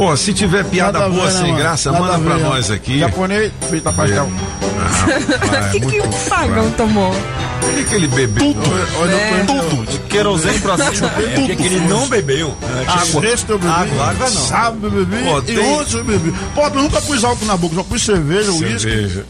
[0.00, 0.10] Peguei.
[0.10, 1.58] Pô, se tiver piada Nada boa ver, né, sem mano?
[1.62, 2.98] graça, Nada manda ver, pra nós aqui.
[2.98, 4.30] Japonês, frita pastel.
[4.80, 7.10] Ah, O que, que o pagão tomou?
[7.12, 8.54] O que, que ele bebeu?
[8.54, 8.60] Tudo.
[9.00, 9.44] Olha, É.
[9.46, 9.86] tudo.
[9.90, 11.08] De querosene pra cima.
[11.18, 12.54] É, o que, que ele não bebeu?
[12.88, 13.20] Água.
[13.22, 13.72] Sexta eu bebi.
[13.72, 14.46] Água, água não.
[14.46, 15.22] Sábado eu bebi.
[15.24, 16.34] Pô, e tem- ontem eu bebi.
[16.54, 18.78] Pô, eu nunca pus álcool na boca, só pus cerveja, uísque.
[18.80, 19.24] Cerveja.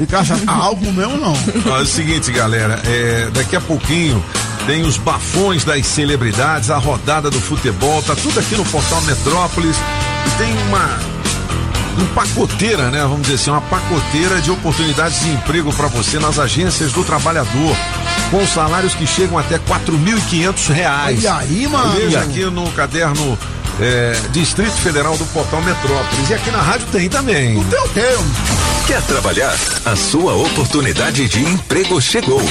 [0.00, 1.34] E caixa álcool mesmo não.
[1.70, 4.24] Ó, é o seguinte, galera, é, daqui a pouquinho
[4.66, 9.76] tem os bafões das celebridades, a rodada do futebol, tá tudo aqui no portal Metrópolis
[10.26, 11.12] e tem uma
[11.98, 13.02] um pacoteira, né?
[13.02, 17.76] Vamos dizer assim, uma pacoteira de oportunidades de emprego para você nas agências do trabalhador,
[18.30, 21.18] com salários que chegam até 4.500 reais.
[21.18, 21.92] Olha aí, mano.
[21.92, 23.38] Veja aqui no caderno
[23.80, 26.30] é, Distrito Federal do Portal Metrópolis.
[26.30, 27.58] E aqui na rádio tem também.
[27.58, 28.30] O teu termo.
[28.86, 29.56] Quer trabalhar?
[29.84, 32.42] A sua oportunidade de emprego chegou.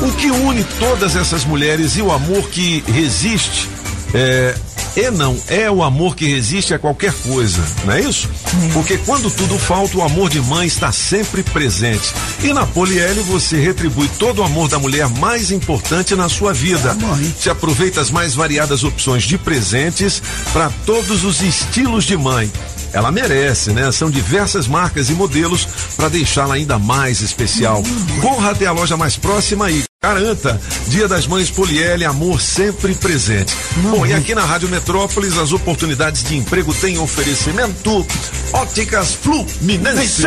[0.03, 3.69] O que une todas essas mulheres e o amor que resiste
[4.15, 4.55] é,
[4.97, 8.29] e não é o amor que resiste a qualquer coisa, não é isso?
[8.73, 12.13] Porque quando tudo falta, o amor de mãe está sempre presente.
[12.43, 16.97] E na Poliel você retribui todo o amor da mulher mais importante na sua vida.
[17.41, 20.23] Te aproveita as mais variadas opções de presentes
[20.53, 22.51] para todos os estilos de mãe.
[22.93, 23.91] Ela merece, né?
[23.93, 27.83] São diversas marcas e modelos para deixá-la ainda mais especial.
[28.21, 30.59] Corra até a loja mais próxima e garanta.
[30.89, 33.55] Dia das Mães Poliel, amor sempre presente.
[33.83, 38.07] Bom, e aqui na Rádio Metrópolis as oportunidades de emprego têm oferecimento
[38.55, 40.23] Óticas Fluminense.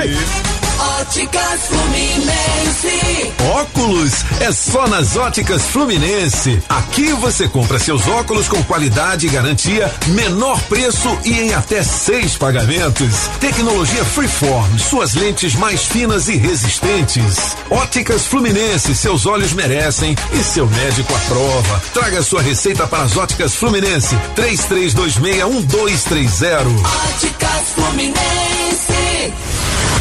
[0.79, 3.33] Óticas Fluminense.
[3.53, 6.59] Óculos é só nas Óticas Fluminense.
[6.67, 12.35] Aqui você compra seus óculos com qualidade e garantia, menor preço e em até seis
[12.35, 13.29] pagamentos.
[13.39, 17.55] Tecnologia Freeform, suas lentes mais finas e resistentes.
[17.69, 21.81] Óticas Fluminense, seus olhos merecem e seu médico aprova.
[21.93, 24.15] Traga sua receita para as Óticas Fluminense.
[24.35, 26.65] 33261230.
[27.13, 28.23] Óticas Fluminense.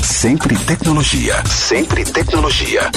[0.03, 2.91] Sempre tecnologia, sempre tecnologia.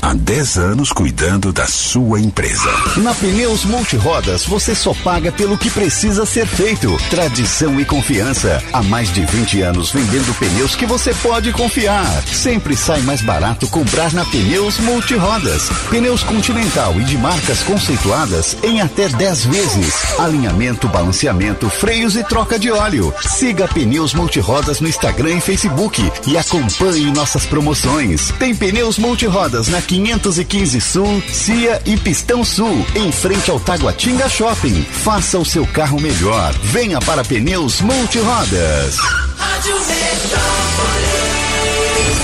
[0.00, 2.70] Há 10 anos cuidando da sua empresa.
[2.98, 6.96] Na Pneus Multirodas, você só paga pelo que precisa ser feito.
[7.10, 8.62] Tradição e confiança.
[8.72, 12.06] Há mais de 20 anos vendendo pneus que você pode confiar.
[12.26, 15.68] Sempre sai mais barato comprar na Pneus Multirodas.
[15.90, 20.18] Pneus Continental e de marcas conceituadas em até 10 vezes.
[20.18, 23.12] Alinhamento, balanceamento, freios e troca de óleo.
[23.20, 28.32] Siga Pneus Multirodas no Instagram e Facebook e acompanhe nossas promoções.
[28.38, 34.82] Tem Pneus Multirodas na 515 Sul, Cia e Pistão Sul, em frente ao Taguatinga Shopping.
[34.82, 36.52] Faça o seu carro melhor.
[36.62, 38.96] Venha para Pneus Multirodas.
[39.36, 41.71] Rádio Metrópolis.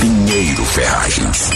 [0.00, 1.50] Pinheiro Ferragens.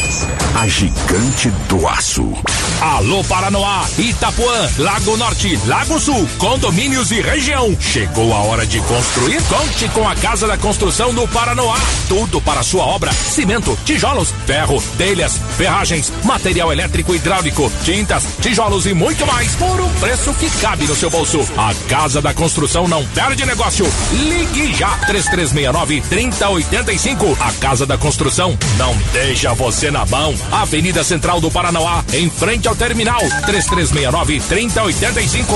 [0.54, 2.32] A gigante do aço.
[2.80, 7.76] Alô Paranoá, Itapuã, Lago Norte, Lago Sul, condomínios e região.
[7.80, 9.40] Chegou a hora de construir?
[9.44, 11.76] Conte com a Casa da Construção do Paranoá.
[12.08, 18.86] Tudo para sua obra: cimento, tijolos, ferro, telhas, ferragens, material elétrico e hidráulico, tintas, tijolos
[18.86, 21.40] e muito mais por um preço que cabe no seu bolso.
[21.56, 23.86] A Casa da Construção não perde negócio.
[24.12, 27.38] Ligue já 3369 3085.
[27.40, 30.34] A Casa da Construção Construção não deixa você na mão.
[30.50, 33.22] Avenida Central do Paranauá, em frente ao terminal.
[33.46, 35.46] 3369-3085.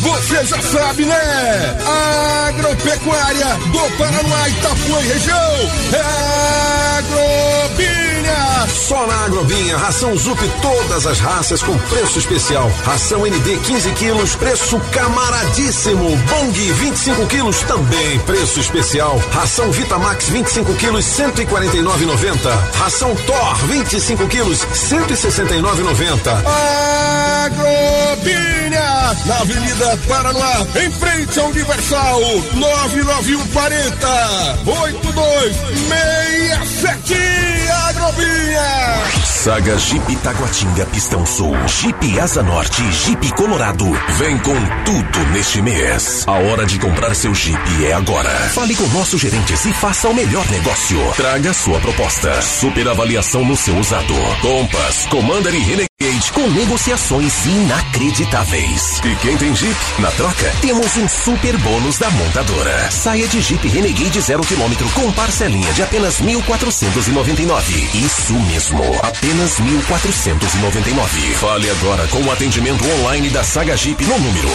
[0.00, 1.76] Você já sabe, né?
[2.48, 5.70] Agropecuária do Paraná, Itapuã e região.
[5.92, 6.40] É
[8.30, 8.66] Agrobinha.
[8.68, 12.70] Só na Agrobinha, ração Zup todas as raças com preço especial.
[12.84, 16.16] Ração ND 15 quilos, preço camaradíssimo.
[16.16, 19.18] Bong 25 quilos, também preço especial.
[19.32, 22.50] Ração Vitamax 25 quilos, 149,90.
[22.74, 26.42] Ração Thor 25 quilos, 169,90.
[27.46, 32.20] Agrobinha, na Avenida Paraná, em frente ao Universal,
[32.54, 37.40] 99140 8267
[39.40, 43.86] Saga Jeep Taguatinga Pistão Sul, Jeep Asa Norte e Jeep Colorado.
[44.18, 44.54] Vem com
[44.84, 46.24] tudo neste mês.
[46.26, 48.28] A hora de comprar seu Jeep é agora.
[48.50, 50.98] Fale com nossos gerentes e faça o melhor negócio.
[51.16, 52.42] Traga sua proposta.
[52.42, 54.14] Super avaliação no seu usado.
[54.42, 55.90] Compass, Commander e Renegade
[56.34, 59.00] com negociações inacreditáveis.
[59.04, 62.90] E quem tem Jeep, na troca, temos um super bônus da montadora.
[62.90, 67.94] Saia de Jeep Renegade zero quilômetro com parcelinha de apenas 1.499.
[68.00, 71.34] Isso mesmo, apenas 1.499.
[71.34, 74.48] Fale agora com o atendimento online da Saga Jeep no número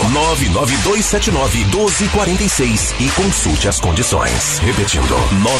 [0.49, 4.57] 99279-1246 e consulte as condições.
[4.57, 5.15] Repetindo,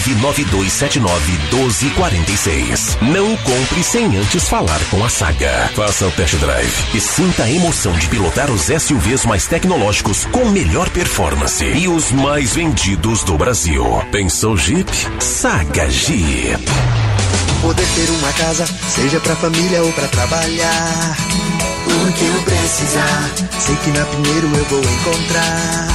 [0.10, 3.00] 99279-1246.
[3.04, 5.70] Não compre sem antes falar com a Saga.
[5.76, 10.46] Faça o test drive e sinta a emoção de pilotar os SUVs mais tecnológicos com
[10.46, 13.86] melhor performance e os mais vendidos do Brasil.
[14.12, 14.92] Pensou Jeep?
[15.20, 16.66] Saga Jeep.
[17.62, 21.18] Poder ter uma casa, seja pra família ou pra trabalhar.
[21.88, 25.88] O que eu precisar, sei que na Pinheiro eu vou encontrar.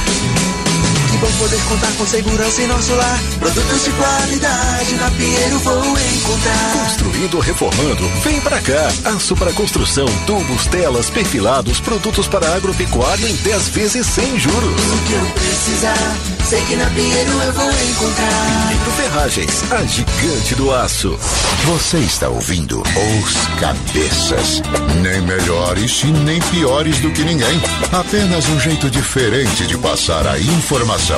[1.21, 3.19] Bom poder contar com segurança em nosso lar.
[3.37, 6.83] Produtos de qualidade na Pinheiro vou encontrar.
[6.83, 8.87] Construindo ou reformando, vem pra cá.
[9.15, 14.63] Aço para construção, tubos, telas, perfilados, produtos para agropecuária em 10 vezes sem juros.
[14.63, 16.17] O que eu precisar,
[16.49, 18.67] sei que na Pinheiro eu vou encontrar.
[18.69, 21.19] Pinheiro Ferragens, a gigante do aço.
[21.65, 24.61] Você está ouvindo Os Cabeças.
[25.03, 27.61] Nem melhores e nem piores do que ninguém.
[27.91, 31.10] Apenas um jeito diferente de passar a informação.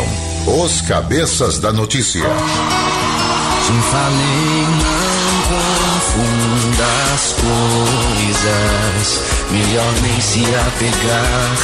[0.47, 2.23] Os Cabeças da Notícia.
[2.23, 9.21] Te falei, não confunda as coisas.
[9.51, 11.57] Melhor nem se apegar.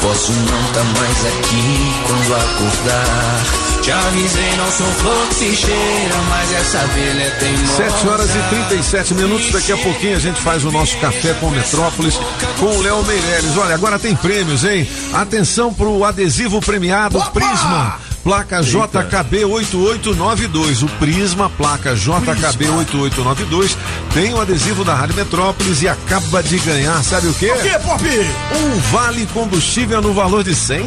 [0.00, 3.75] Posso não tá mais aqui quando acordar.
[3.86, 7.76] Te avisei, não sou flor que se cheira, mas essa abelha é teimosa.
[7.76, 9.52] 7 horas e 37 minutos.
[9.52, 12.18] Daqui a pouquinho a gente faz o nosso café com Metrópolis
[12.58, 13.56] com o Léo Meirelles.
[13.56, 14.88] Olha, agora tem prêmios, hein?
[15.12, 18.00] Atenção pro adesivo premiado Prisma.
[18.24, 20.82] Placa JKB 8892.
[20.82, 23.78] O Prisma, placa JKB 8892,
[24.12, 27.52] tem o adesivo da Rádio Metrópolis e acaba de ganhar, sabe o quê?
[27.52, 28.02] O quê, Pop?
[28.04, 30.86] Um vale combustível no valor de 100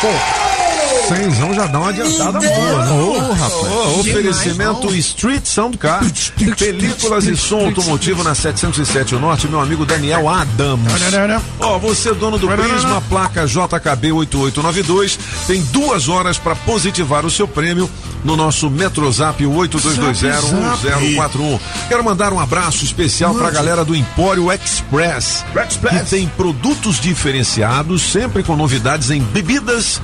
[0.00, 0.47] Pô,
[1.08, 2.92] Cenzão já dá uma adiantada boa, né?
[2.92, 3.98] Ô, rapaz.
[3.98, 6.04] oferecimento Street Sound Car.
[6.58, 10.92] Películas e som automotivo na 707 Norte, meu amigo Daniel Adams.
[11.60, 17.48] Ó, você dono do Prisma, placa JKB 8892, tem duas horas para positivar o seu
[17.48, 17.88] prêmio
[18.24, 21.60] no nosso Metrozap 82201041.
[21.88, 25.44] Quero mandar um abraço especial pra galera do Empório Express,
[25.88, 30.00] que tem produtos diferenciados, sempre com novidades em bebidas,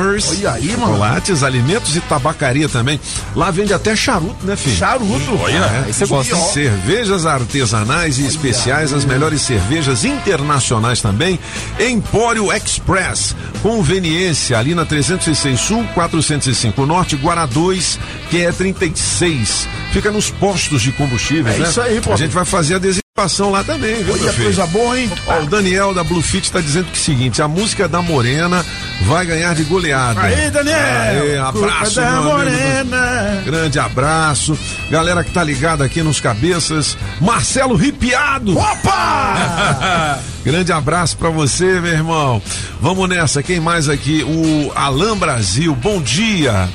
[0.00, 0.86] chocolavers, Olha aí, mano.
[0.92, 3.00] chocolates, alimentos e tabacaria também.
[3.36, 4.76] Lá vende até charuto, né, filho?
[4.76, 5.38] Charuto.
[5.40, 6.36] Olha, É, aí você gosta.
[6.36, 6.52] Ó.
[6.52, 11.38] Cervejas artesanais e especiais, as melhores cervejas internacionais também.
[11.78, 17.98] Empório Express, conveniência ali na 306 Sul, 405 Norte, Guará 2,
[18.30, 19.68] que é 36.
[19.92, 21.68] Fica nos postos de combustível, É né?
[21.68, 22.12] isso aí, pô.
[22.12, 22.78] A gente vai fazer a
[23.20, 25.10] designação lá também, viu, Olha, coisa boa, hein?
[25.26, 28.64] Ó, o Daniel da Bluefit está dizendo que é o seguinte: a música da Morena
[29.02, 30.20] vai ganhar de goleada.
[30.20, 30.76] Aí, Daniel!
[30.76, 33.42] Aê, abraço, da morena.
[33.44, 34.58] Grande abraço.
[34.90, 36.96] Galera que tá ligada aqui nos cabeças.
[37.20, 38.56] Marcelo Ripiado.
[38.56, 40.18] Opa!
[40.44, 42.42] Grande abraço pra você, meu irmão.
[42.80, 43.42] Vamos nessa.
[43.42, 44.22] Quem mais aqui?
[44.22, 45.74] O Alan Brasil.
[45.74, 46.68] Bom dia.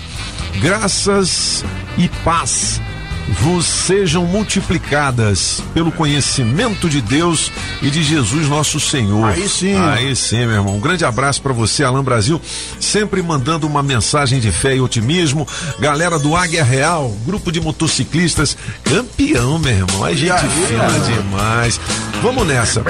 [0.61, 1.65] Graças
[1.97, 2.79] e paz
[3.27, 9.25] vos sejam multiplicadas pelo conhecimento de Deus e de Jesus nosso Senhor.
[9.25, 9.75] Aí sim.
[9.75, 10.75] Aí sim, meu irmão.
[10.75, 12.41] Um grande abraço pra você, Alan Brasil,
[12.79, 15.47] sempre mandando uma mensagem de fé e otimismo.
[15.79, 20.07] Galera do Águia Real, grupo de motociclistas, campeão, meu irmão.
[20.07, 21.79] É gente aí, fina demais.
[22.21, 22.83] Vamos nessa.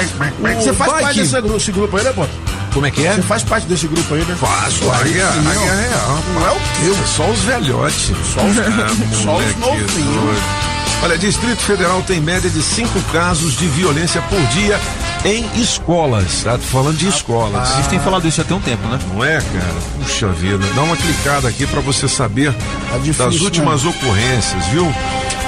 [0.59, 2.25] Você O faz parte desse grupo, esse grupo aí, né, pô?
[2.75, 3.13] Como é que é?
[3.15, 4.35] Você faz parte desse grupo aí, né?
[4.37, 6.19] Faço, a guerra, a guerra é real.
[6.33, 7.07] Não é o quê?
[7.07, 8.11] Só os velhotes.
[8.33, 10.39] Só os, Ah, só os novinhos.
[11.01, 14.77] Olha, Distrito Federal tem média de cinco casos de violência por dia
[15.23, 16.43] em escolas.
[16.43, 16.57] Tá?
[16.57, 17.71] Tô falando de escolas.
[17.71, 18.99] A gente tem falado isso já tem um tempo, né?
[19.13, 19.75] Não é, cara?
[20.03, 20.65] Puxa vida.
[20.75, 22.53] Dá uma clicada aqui pra você saber
[22.89, 23.89] Tá difícil, das últimas né?
[23.89, 24.93] ocorrências, viu?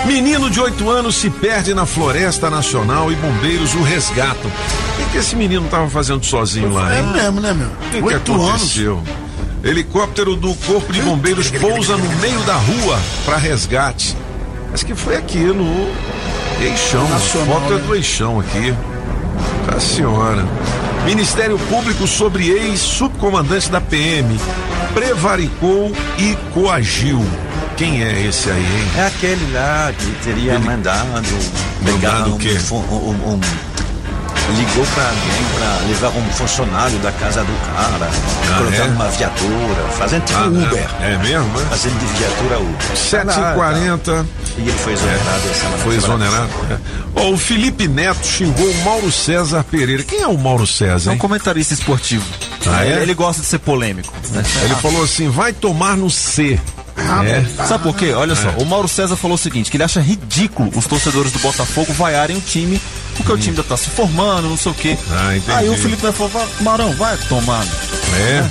[0.06, 4.50] Menino de 8 anos se perde na Floresta Nacional e bombeiros o resgatam.
[5.18, 7.08] O que, esse menino tava fazendo sozinho lá, É hein?
[7.12, 7.68] mesmo, né, meu?
[7.68, 8.48] O que, que Oito anos.
[8.50, 9.04] aconteceu?
[9.64, 14.16] Helicóptero do Corpo de Bombeiros pousa no meio da rua para resgate.
[14.72, 15.92] Acho que foi aqui no
[16.62, 17.08] Eixão.
[17.10, 18.76] Nacional, a foto é do Eixão aqui.
[19.76, 20.46] A senhora.
[21.04, 24.40] Ministério Público sobre ex-subcomandante da PM.
[24.94, 27.26] Prevaricou e coagiu.
[27.76, 28.88] Quem é esse aí, hein?
[28.98, 31.08] É aquele lá que teria mandado
[31.84, 32.50] pegar Mandado um, o quê?
[32.60, 33.40] fu- um- um-
[34.56, 38.88] ligou pra alguém pra levar um funcionário da casa do cara, Ah, colocar é?
[38.88, 40.88] numa viatura, fazendo tipo Ah, Uber.
[41.02, 41.66] É mesmo, é?
[41.66, 42.96] Fazendo de viatura Uber.
[42.96, 44.26] 7h40.
[44.58, 46.50] E ele foi exonerado essa Foi exonerado.
[46.72, 46.78] é.
[47.16, 50.04] Ó, o Felipe Neto xingou o Mauro César Pereira.
[50.04, 51.12] Quem é o Mauro César?
[51.12, 52.26] É um comentarista esportivo.
[52.66, 52.92] Ah, é?
[52.94, 54.14] ele, ele gosta de ser polêmico.
[54.32, 54.44] né?
[54.64, 56.60] Ele falou assim: vai tomar no C.
[56.98, 57.66] É.
[57.68, 58.12] Sabe por quê?
[58.14, 61.40] Olha só, o Mauro César falou o seguinte: que ele acha ridículo os torcedores do
[61.40, 62.82] Botafogo vaiarem o time,
[63.18, 64.98] porque o time ainda tá se formando, não sei o quê.
[65.12, 65.56] Ah.
[65.58, 67.66] Aí o Felipe "Vai, Marão, vai tomar.
[68.20, 68.46] É.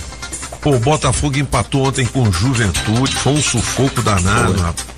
[0.60, 4.95] Pô, o Botafogo empatou ontem com Juventude, foi um sufoco danado, rapaz.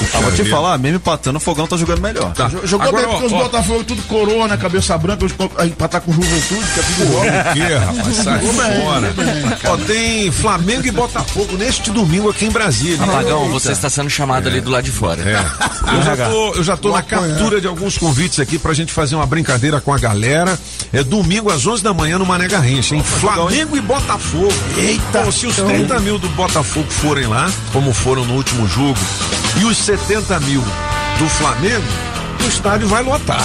[0.00, 2.32] Puxa Ah, vou te falar, mesmo empatando, o Fogão tá jogando melhor.
[2.32, 2.50] Tá.
[2.64, 4.56] Jogou Agora, bem porque os ó, ó, Botafogo tudo coroa, né?
[4.56, 5.32] Cabeça branca, os
[5.66, 7.22] empatar com juventude, que é tudo igual.
[7.22, 8.16] O quê, rapaz?
[8.16, 9.14] Sai fora.
[9.64, 13.04] Ó, tem Flamengo e Botafogo neste domingo aqui em Brasília.
[13.04, 13.52] Apagão, Eita.
[13.52, 15.20] você está sendo chamado ali do lado de fora.
[15.22, 15.40] É.
[15.90, 19.16] Eu já tô, eu já tô na captura de alguns convites aqui pra gente fazer
[19.16, 20.58] uma brincadeira com a galera.
[20.92, 23.02] É domingo às 11 da manhã no Mané Garrincha, hein?
[23.02, 24.52] Flamengo e Botafogo.
[24.76, 25.22] Eita!
[25.22, 28.98] Pô, se os 30 mil do Botafogo forem lá, como foram no último jogo,
[29.60, 30.62] e os 70 mil
[31.18, 31.84] do Flamengo,
[32.44, 33.44] o estádio vai lotar.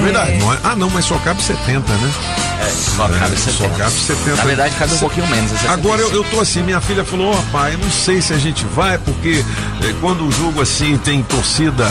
[0.00, 0.36] Verdade.
[0.38, 2.12] Não é- Ah, não, mas só cabe 70, né?
[2.60, 3.52] É, só cabe É, 70.
[3.52, 4.36] Só cabe 70.
[4.36, 5.50] Na verdade, cabe um pouquinho menos.
[5.64, 6.16] é Agora eu, 75.
[6.16, 8.96] eu tô assim, minha filha falou, ó pai, eu não sei se a gente vai,
[8.98, 9.44] porque
[9.82, 11.88] eh, quando o jogo assim tem torcida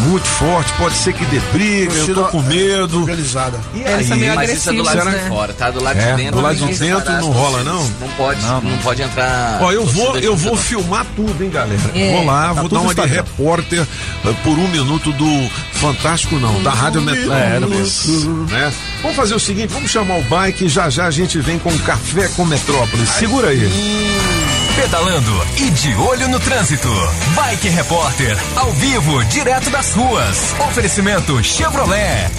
[0.00, 3.00] muito forte, pode ser que dê briga, eu tô com medo.
[3.00, 3.58] Organizada.
[3.74, 5.24] E Eles são meio Mas isso é do lado de né?
[5.28, 5.70] fora, tá?
[5.70, 6.36] Do lado É, de dentro.
[6.36, 7.82] do lado de dentro não rola, não?
[8.00, 9.58] Não pode, não, pode entrar.
[9.62, 11.80] Ó, eu vou, eu vou filmar tudo, hein, galera.
[11.94, 12.12] É.
[12.12, 13.80] Vou lá, Tá vou dar uma de repórter
[14.26, 18.04] eh, por um minuto do Fantástico, não, da Rádio Metrópolis.
[18.50, 18.72] né?
[19.02, 21.76] Vamos fazer o seguinte, vamos chamar o bike e já já a gente vem com
[21.80, 23.08] café com Metrópolis.
[23.10, 23.70] Segura aí.
[24.76, 26.88] Pedalando e de olho no trânsito.
[27.36, 30.54] Bike Repórter, ao vivo, direto das ruas.
[30.68, 32.30] Oferecimento Chevrolet.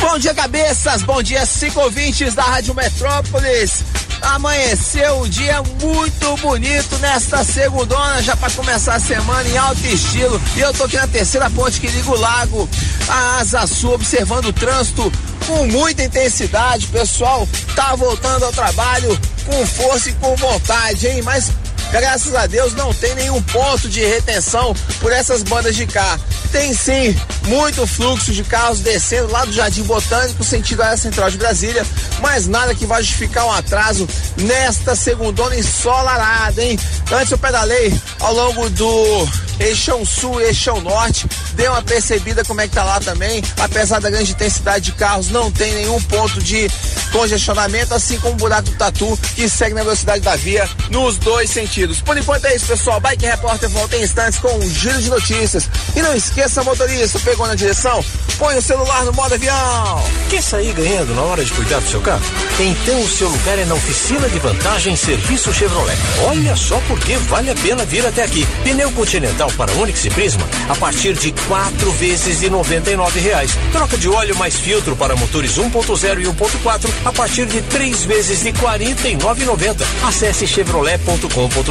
[0.00, 1.02] Bom dia, cabeças.
[1.02, 3.84] Bom dia, cinco ouvintes da Rádio Metrópolis.
[4.22, 10.40] Amanheceu um dia muito bonito nesta segundona, já para começar a semana em alto estilo.
[10.56, 12.68] E eu tô aqui na terceira ponte que liga o lago,
[13.08, 15.12] a Asa Sul, observando o trânsito
[15.46, 16.86] com muita intensidade.
[16.86, 21.22] O pessoal tá voltando ao trabalho com força e com vontade, hein?
[21.22, 21.52] Mas
[21.90, 26.18] Graças a Deus não tem nenhum ponto de retenção por essas bandas de cá.
[26.50, 27.16] Tem sim
[27.46, 31.84] muito fluxo de carros descendo lá do Jardim Botânico, sentido área central de Brasília,
[32.20, 34.08] mas nada que vai justificar um atraso
[34.38, 36.78] nesta segundona ensolarada, hein?
[37.12, 39.28] Antes eu pedalei ao longo do
[39.60, 44.10] Eixão Sul Eixão Norte, dei uma percebida como é que tá lá também, apesar da
[44.10, 46.70] grande intensidade de carros, não tem nenhum ponto de
[47.12, 51.50] congestionamento, assim como o buraco do Tatu, que segue na velocidade da via nos dois
[51.50, 51.75] sentidos.
[51.76, 52.98] Por enquanto é isso, pessoal.
[53.00, 55.68] Bike Repórter volta em instantes com um giro de notícias.
[55.94, 58.02] E não esqueça, motorista, pegou na direção?
[58.38, 60.02] Põe o celular no modo avião.
[60.30, 62.22] Quer sair ganhando na hora de cuidar do seu carro?
[62.58, 65.98] Então o seu lugar é na oficina de vantagem Serviço Chevrolet.
[66.26, 68.46] Olha só porque vale a pena vir até aqui.
[68.64, 73.50] Pneu Continental para Onix e Prisma a partir de quatro vezes de 99 reais.
[73.72, 78.40] Troca de óleo mais filtro para motores 1.0 e 1.4 a partir de três vezes
[78.40, 79.82] de R$ 49,90.
[80.06, 81.65] Acesse chevrolet.com.br.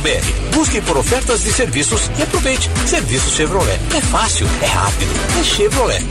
[0.53, 2.69] Busque por ofertas de serviços e aproveite.
[2.85, 3.79] Serviço Chevrolet.
[3.95, 6.05] É fácil, é rápido, é Chevrolet.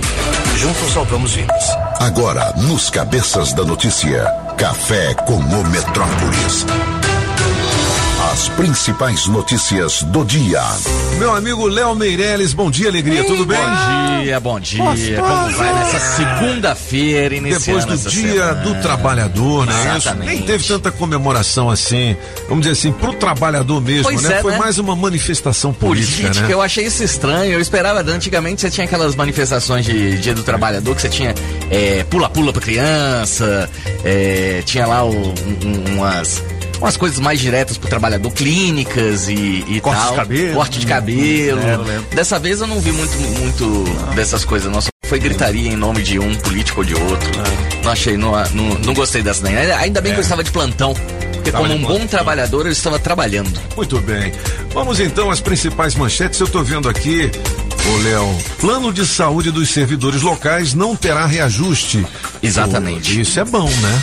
[0.56, 1.64] Juntos salvamos vidas.
[2.00, 4.24] Agora, nos cabeças da notícia,
[4.56, 6.64] café com o Metrópolis.
[8.34, 10.60] As principais notícias do dia.
[11.20, 13.56] Meu amigo Léo Meirelles, bom dia, alegria, tudo bem?
[13.60, 15.20] Bom dia, bom dia.
[15.20, 18.54] Como vai nessa segunda-feira iniciando Depois do essa dia semana?
[18.54, 19.96] do trabalhador, né?
[19.96, 20.26] Exatamente.
[20.26, 22.16] nem teve tanta comemoração assim,
[22.48, 24.38] vamos dizer assim, pro trabalhador mesmo, Pois né?
[24.38, 24.58] é, Foi né?
[24.58, 26.52] mais uma manifestação política, Política, né?
[26.52, 27.52] eu achei isso estranho.
[27.52, 31.32] Eu esperava, antigamente você tinha aquelas manifestações de Dia do Trabalhador que você tinha
[31.70, 33.70] é, pula-pula pra criança,
[34.04, 36.42] é, tinha lá o- um- umas.
[36.84, 40.16] Umas coisas mais diretas pro trabalhador, clínicas e, e Corte de tal.
[40.16, 40.54] cabelo.
[40.54, 41.60] Corte de cabelo.
[41.90, 42.14] É.
[42.14, 44.70] Dessa vez eu não vi muito, muito dessas coisas.
[44.70, 47.30] Nossa, foi gritaria em nome de um político ou de outro.
[47.82, 49.56] Não achei, não, não, não gostei dessa nem.
[49.56, 50.94] Ainda bem que eu estava de plantão.
[51.32, 53.50] Porque Tava como de um bom trabalhador, eu estava trabalhando.
[53.76, 54.32] Muito bem.
[54.72, 56.38] Vamos então às principais manchetes.
[56.40, 57.30] Eu tô vendo aqui,
[57.86, 62.04] ô Léo, plano de saúde dos servidores locais não terá reajuste.
[62.42, 63.14] Exatamente.
[63.14, 64.02] Pô, Isso é bom, né?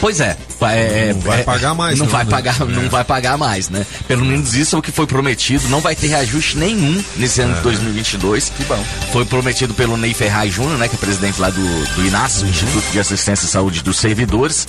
[0.00, 0.36] Pois é.
[0.62, 2.30] é, Não vai é, pagar mais, Não, não, vai né?
[2.30, 2.88] pagar, não É.
[2.88, 3.86] vai pagar mais, né?
[4.06, 5.68] Pelo menos isso é o que foi prometido.
[5.68, 8.52] Não vai ter reajuste nenhum nesse ano de 2022.
[8.56, 8.82] Que bom.
[9.12, 10.88] Foi prometido pelo Ney Ferraz Júnior, né?
[10.88, 14.68] Que é presidente lá do, do INAS, o Instituto de Assistência e Saúde dos Servidores.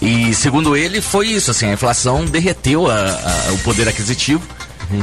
[0.00, 4.42] E segundo ele, foi isso, assim, a inflação derreteu a- a- o poder aquisitivo.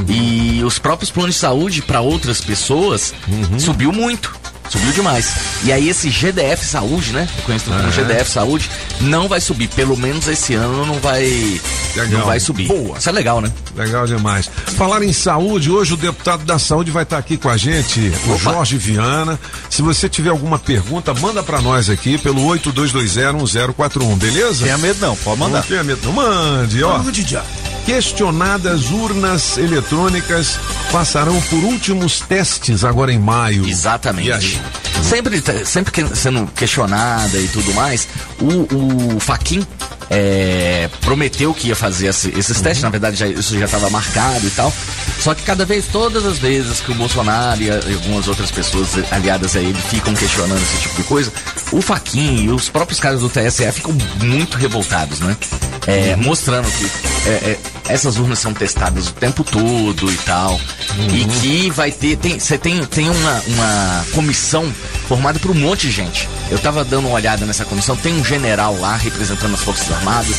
[0.08, 3.14] E os próprios planos de saúde para outras pessoas
[3.58, 4.34] subiu muito.
[4.68, 5.34] Subiu demais.
[5.64, 7.28] E aí esse GDF Saúde, né?
[7.44, 7.90] Conhecido como Aham.
[7.90, 9.68] GDF Saúde, não vai subir.
[9.68, 11.24] Pelo menos esse ano não vai.
[11.96, 12.20] Legal.
[12.20, 12.68] Não vai subir.
[12.68, 12.98] Boa.
[12.98, 13.50] Isso é legal, né?
[13.74, 14.50] Legal demais.
[14.76, 18.38] Falar em saúde, hoje o deputado da saúde vai estar aqui com a gente, o
[18.38, 19.38] Jorge Viana.
[19.70, 24.64] Se você tiver alguma pergunta, manda pra nós aqui pelo 82201041, beleza?
[24.64, 25.58] Tenha medo não, pode mandar.
[25.58, 26.98] Não tenha medo, não mande, ó.
[26.98, 27.42] Mande já.
[27.88, 30.58] Questionadas urnas eletrônicas
[30.92, 33.66] passarão por últimos testes agora em maio.
[33.66, 34.60] Exatamente.
[35.02, 38.06] Sempre, sempre que- sendo questionada e tudo mais,
[38.42, 39.66] o, o Faquin
[40.10, 42.62] é, prometeu que ia fazer esse- esses Uhum.
[42.62, 44.70] testes, na verdade já- isso já estava marcado e tal.
[45.22, 49.56] Só que cada vez, todas as vezes que o Bolsonaro e algumas outras pessoas aliadas
[49.56, 51.32] a ele ficam questionando esse tipo de coisa,
[51.72, 55.36] o Faquin e os próprios caras do TSE ficam muito revoltados, né?
[55.86, 56.24] É, Uhum.
[56.24, 56.84] mostrando que
[57.26, 57.58] é, é,
[57.88, 60.60] essas urnas são testadas o tempo todo e tal.
[61.10, 61.28] E Uhum.
[61.40, 62.16] que vai ter.
[62.16, 64.70] Tem, você tem, tem uma, uma comissão
[65.06, 66.28] formada por um monte de gente.
[66.50, 70.36] Eu tava dando uma olhada nessa comissão, tem um general lá representando as Forças Armadas,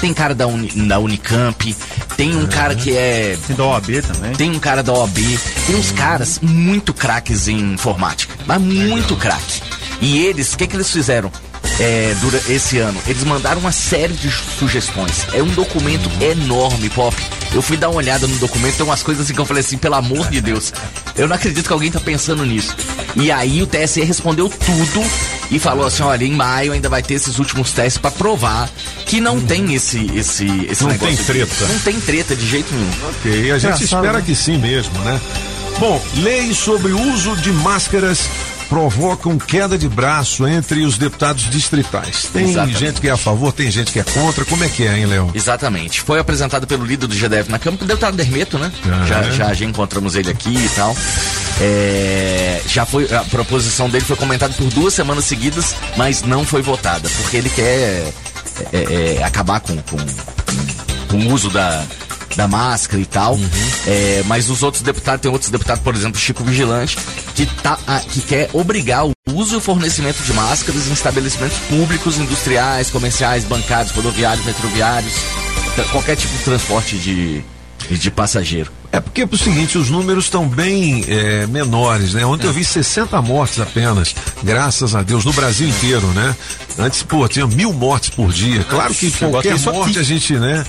[0.00, 1.74] tem cara da, Uni- da Unicamp,
[2.16, 3.36] tem um cara que é.
[3.46, 4.32] Tem da OAB também.
[4.34, 5.18] Tem um cara da OAB,
[5.66, 9.62] tem uns caras muito craques em informática, mas muito craque.
[10.04, 11.32] E eles, o que, que eles fizeram?
[11.80, 15.26] É, dura esse ano, eles mandaram uma série de sugestões.
[15.32, 17.16] É um documento enorme, Pop.
[17.54, 19.78] Eu fui dar uma olhada no documento, tem umas coisas assim que eu falei assim,
[19.78, 20.72] pelo amor de Deus,
[21.16, 22.76] eu não acredito que alguém tá pensando nisso.
[23.16, 25.04] E aí o TSE respondeu tudo
[25.50, 28.68] e falou assim: olha, em maio ainda vai ter esses últimos testes pra provar
[29.06, 30.98] que não tem esse, esse, esse Não negócio.
[30.98, 31.24] tem aqui.
[31.24, 31.66] treta.
[31.72, 32.90] Não tem treta de jeito nenhum.
[33.08, 34.24] Ok, a gente Engraçado, espera né?
[34.26, 35.18] que sim mesmo, né?
[35.78, 38.28] Bom, leis sobre o uso de máscaras
[38.74, 42.24] provocam queda de braço entre os deputados distritais.
[42.32, 42.76] Tem Exatamente.
[42.76, 44.44] gente que é a favor, tem gente que é contra.
[44.44, 45.30] Como é que é, hein, Léo?
[45.32, 46.00] Exatamente.
[46.00, 48.72] Foi apresentado pelo líder do GDF na Câmara, o deputado Dermeto, né?
[48.84, 49.30] Ah, já, é?
[49.30, 50.96] já, já encontramos ele aqui e tal.
[51.60, 53.04] É, já foi.
[53.14, 57.50] A proposição dele foi comentada por duas semanas seguidas, mas não foi votada, porque ele
[57.50, 58.12] quer é,
[58.72, 59.98] é, é, acabar com, com,
[61.10, 61.84] com o uso da,
[62.36, 63.38] da máscara e tal.
[63.86, 66.96] É, mas os outros deputados, tem outros deputados, por exemplo, Chico Vigilante,
[67.34, 71.58] que, tá, ah, que quer obrigar o uso e o fornecimento de máscaras em estabelecimentos
[71.68, 75.12] públicos, industriais, comerciais, bancários, rodoviários, metroviários,
[75.90, 77.42] qualquer tipo de transporte de,
[77.90, 78.70] de passageiro.
[78.94, 82.24] É porque é o seguinte, os números estão bem é, menores, né?
[82.24, 86.36] Ontem eu vi 60 mortes apenas, graças a Deus, no Brasil inteiro, né?
[86.78, 88.62] Antes, pô, tinha mil mortes por dia.
[88.64, 90.64] Claro que qualquer morte a gente, né?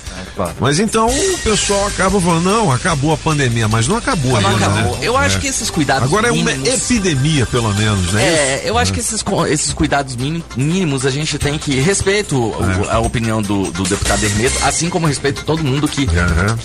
[0.59, 4.65] Mas então o pessoal acaba falando, não, acabou a pandemia, mas não acabou Não ainda,
[4.65, 4.93] acabou.
[4.93, 4.99] né?
[5.03, 5.39] Eu acho É.
[5.41, 8.23] que esses cuidados Agora é uma mínimos- epidemia, pelo menos, né?
[8.23, 12.53] É, eu acho que esses, esses cuidados mínim- mínimos a gente tem que respeito
[12.89, 12.93] É.
[12.95, 16.07] a opinião do, do deputado Hermeto, assim como respeito todo mundo que,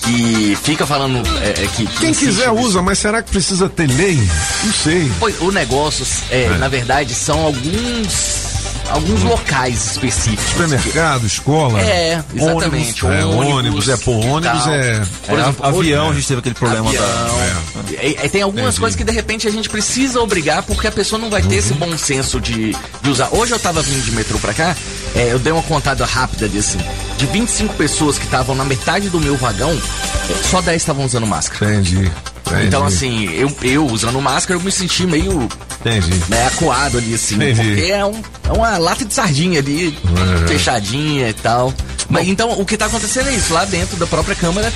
[0.02, 2.64] que fica falando é, é, que, que Quem insiste quiser nisso.
[2.66, 4.16] usa, mas será que precisa ter lei?
[4.64, 5.10] Não sei.
[5.18, 6.48] Pois, o negócio, é, É.
[6.58, 8.49] na verdade, são alguns
[8.90, 10.44] alguns locais específicos.
[10.50, 11.80] Supermercado, escola.
[11.80, 13.04] É, exatamente.
[13.06, 14.74] Ônibus, é, Ônibus ônibus, é, pô, ônibus tal.
[14.74, 15.02] é.
[15.26, 17.02] Por É, exemplo, avião, hoje- a gente teve aquele problema Avião.
[17.02, 17.92] da.
[18.02, 18.80] É, é, tem algumas Entendi.
[18.80, 21.72] coisas que de repente a gente precisa obrigar porque a pessoa não vai ter esse
[21.74, 23.28] bom senso de, de usar.
[23.32, 24.76] Hoje eu tava vindo de metrô pra cá,
[25.14, 26.78] é, eu dei uma contada rápida de assim,
[27.16, 31.26] de 25 pessoas que estavam na metade do meu vagão, é, só 10 estavam usando
[31.26, 31.72] máscara.
[31.74, 32.10] Entendi.
[32.46, 32.66] Entendi.
[32.66, 35.48] Então assim, eu, eu usando máscara, eu me senti meio
[35.80, 36.10] Entendi.
[36.28, 37.62] né, acuado ali assim, Entendi.
[37.76, 40.48] porque é, um, é uma lata de sardinha ali, Uhum.
[40.48, 41.72] fechadinha e tal.
[42.08, 43.52] Mas, então, o que tá acontecendo é isso.
[43.54, 44.72] Lá dentro da própria Câmara,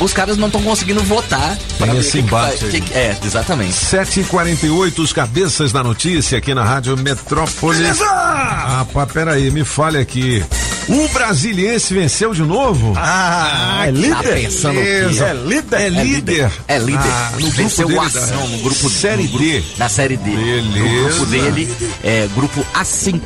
[0.00, 3.72] os caras não estão consegundo votar para Tem esse o que que embate É, exatamente.
[3.72, 7.78] 7h48, os cabeças da notícia aqui na Rádio Metrópolis.
[7.80, 8.04] Beleza!
[8.06, 10.44] Ah, pá, peraí, me fale aqui.
[10.88, 12.92] O Brasiliense venceu de novo?
[12.96, 14.34] Ah, é Tá líder?
[14.42, 14.90] pensando o quê?
[15.00, 15.24] Beleza.
[15.26, 15.80] É líder?
[15.80, 16.50] É líder.
[16.68, 17.00] É líder.
[17.10, 19.62] Ah, no grupo Venceu dele o Ação, no grupo Série no grupo- D.
[19.78, 20.30] Na série D.
[20.30, 20.78] Beleza.
[20.78, 21.72] No grupo dele,
[22.02, 23.20] é grupo A5.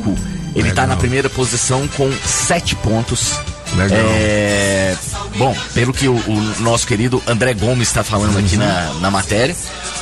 [0.54, 0.86] Ele tá Legal.
[0.88, 3.32] na primeira posição com sete pontos.
[3.76, 3.98] Legal.
[4.00, 4.96] É,
[5.36, 9.54] bom, pelo que o, o nosso querido André Gomes está falando aqui na, na matéria,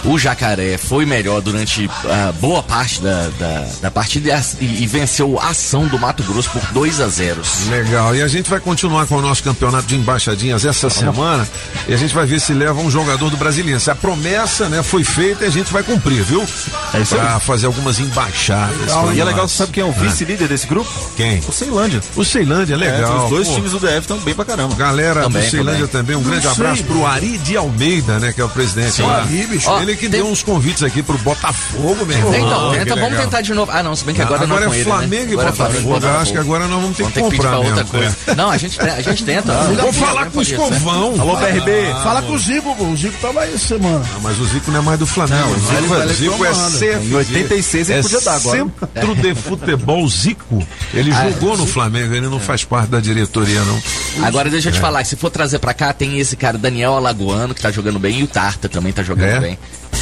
[0.04, 5.38] o Jacaré foi melhor durante ah, boa parte da, da, da partida e e, venceu
[5.40, 8.14] a ação do Mato Grosso por 2 a 0 Legal.
[8.14, 11.46] E a gente vai continuar com o nosso campeonato de embaixadinhas essa semana
[11.88, 13.90] e a gente vai ver se leva um jogador do Brasiliense.
[13.90, 16.46] A promessa, né, foi feita e a gente vai cumprir, viu?
[16.92, 17.20] É isso aí.
[17.20, 18.92] Pra fazer algumas embaixadas.
[18.92, 20.90] pra E é legal, sabe quem é o vice-líder desse grupo?
[21.16, 21.40] Quem?
[21.46, 22.00] O Ceilândia.
[22.14, 23.20] O Ceilândia, é legal.
[23.20, 23.55] É, os dois Pô.
[23.56, 24.74] Times do DF estão bem pra caramba.
[24.74, 28.40] Galera Também, do Ceilândia também, um grande sei, abraço pro Ari de Almeida, né, que
[28.40, 29.22] é o presidente lá.
[29.22, 29.68] Ari, bicho.
[29.68, 32.34] Ó, Ele que tem- deu uns convites aqui pro Botafogo, meu irmão.
[32.34, 33.24] Então, Que tenta, vamos legal.
[33.24, 33.70] tentar de novo.
[33.72, 35.30] Ah, não, se bem que agora, Agora não é com Flamengo ele, né?
[35.30, 35.52] e Agora é
[35.82, 36.06] Botafogo.
[36.06, 37.84] Eu acho que agora nós vamos ter Vamos que ter que pedir comprar pra outra
[37.84, 38.16] coisa.
[38.36, 39.52] Não, a gente, a gente tenta.
[39.80, 41.14] Vou falar com o Escovão.
[41.20, 41.70] Alô, BRB.
[42.02, 44.04] Fala com o Zico, o Zico tava aí essa semana.
[44.14, 45.50] Ah, mas o Zico não é mais do Flamengo.
[45.50, 46.52] O Zico é- Zico é.
[46.54, 47.06] CFG.
[47.10, 48.58] Em 86 ele é podia dar agora.
[48.58, 50.66] Centro de Futebol Zico.
[50.94, 53.82] Ele Ah, jogou no Flamengo, ele não faz parte da diretoria, não.
[54.26, 54.74] Agora deixa eu É.
[54.74, 57.98] te falar, se for trazer pra cá, tem esse cara Daniel Alagoano, que tá jogando
[57.98, 59.40] bem, e o Tarta também tá jogando É?
[59.40, 59.58] bem.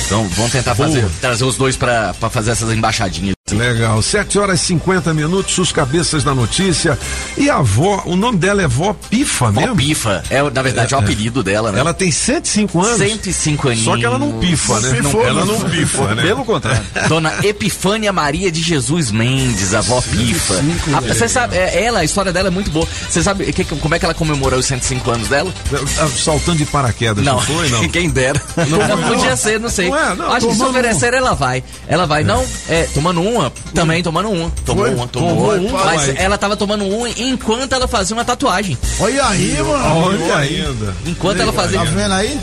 [0.07, 1.13] Então vamos tentar fazer, Boa.
[1.21, 3.35] trazer os dois pra, pra fazer essas embaixadinhas.
[3.51, 6.99] Legal, 7 horas e 50 minutos, os cabeças da notícia.
[7.37, 9.77] E a avó, o nome dela é Vó Pifa Vó mesmo?
[9.77, 11.79] Pifa, é, na verdade é, o apelido dela, né?
[11.79, 12.97] Ela tem 105 anos.
[12.99, 13.85] 105 aninhos.
[13.85, 14.89] Só que ela não pifa, né?
[14.89, 16.23] Não pifou, ela não não pifa, né?
[16.23, 16.83] Pelo contrário.
[17.09, 20.55] Dona Epifânia Maria de Jesus Mendes, a avó Pifa.
[20.97, 22.89] A- Você sabe, é, ela, a história dela é muito boa.
[23.09, 25.53] Você sabe que- como é que ela comemorou os 105 anos dela?
[25.99, 27.69] Ah, Saltando de paraquedas, não, Não, foi?
[27.69, 27.87] Não.
[27.91, 28.41] quem dera.
[28.69, 29.84] Não, podia ser, não sei.
[29.89, 31.63] Não é, não, Acho que se oferecer, ela vai.
[31.87, 34.51] Ela vai, não, é, tomando uma, também tomando uma.
[34.65, 34.95] Tomou Foi?
[34.95, 35.71] uma, tomou, Tomou uma.
[35.71, 36.17] uma, Mas vai.
[36.19, 38.77] ela tava tomando uma enquanto ela fazia uma tatuagem.
[39.01, 40.05] Olha aí, mano.
[40.07, 40.97] Olha ainda.
[41.07, 41.79] Enquanto ela fazia.
[41.79, 42.41] Tá vendo aí?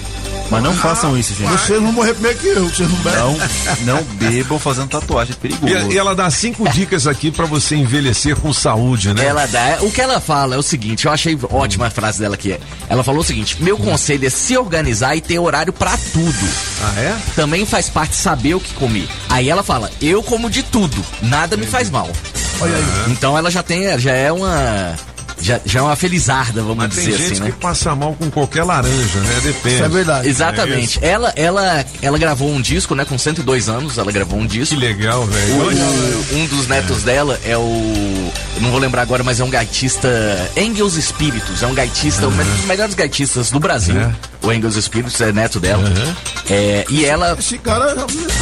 [0.51, 1.49] Mas não façam isso, gente.
[1.49, 3.19] Vocês vão morrer primeiro que eu, vocês não bebem.
[3.85, 5.91] Não, não bebam fazendo tatuagem, é perigoso.
[5.91, 9.25] E, e ela dá cinco dicas aqui pra você envelhecer com saúde, né?
[9.25, 9.77] Ela dá.
[9.79, 12.59] O que ela fala é o seguinte, eu achei ótima a frase dela aqui.
[12.89, 16.49] Ela falou o seguinte: meu conselho é se organizar e ter horário pra tudo.
[16.83, 17.17] Ah, é?
[17.35, 19.07] Também faz parte saber o que comer.
[19.29, 22.09] Aí ela fala: eu como de tudo, nada me faz mal.
[23.07, 24.95] Então ela já tem, já é uma.
[25.41, 27.55] Já, já é uma felizarda, vamos Mas tem dizer gente assim, que né?
[27.59, 29.39] passa mal com qualquer laranja, né?
[29.43, 29.75] Depende.
[29.75, 30.27] Isso é verdade.
[30.29, 30.99] Exatamente.
[31.01, 33.05] ela, ela, ela gravou um disco, né?
[33.05, 34.75] Com 102 anos, ela gravou um disco.
[34.75, 35.53] Que legal, velho.
[35.55, 38.31] O- o- um dos netos dela é o.
[38.55, 40.09] eu Não vou lembrar agora, mas é um gaitista.
[40.55, 41.63] Engels Espíritos.
[41.63, 43.99] É um gaitista, um dos melhores gaitistas do Brasil.
[43.99, 44.11] É.
[44.43, 45.83] O Engels Espíritos é neto dela.
[46.49, 47.35] É, e ela.
[47.37, 47.95] Esse cara,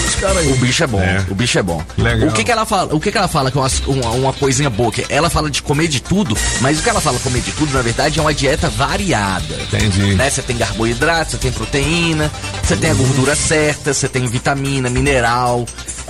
[0.08, 0.54] esse cara O aí.
[0.54, 1.24] bicho é bom, É.
[1.30, 1.84] o bicho é bom.
[1.98, 2.30] Legal.
[2.30, 2.96] O que que ela fala?
[2.96, 4.92] O que que ela fala que é uma, uma, uma coisinha boa?
[4.92, 7.74] Que ela fala de comer de tudo, mas o que ela fala comer de tudo,
[7.74, 9.56] na verdade, é uma dieta variada.
[9.62, 10.16] Entendi.
[10.16, 10.30] Né?
[10.30, 12.32] Você tem carboidrato, você tem proteína,
[12.64, 15.66] você tem a gordura certa, você tem vitamina, mineral.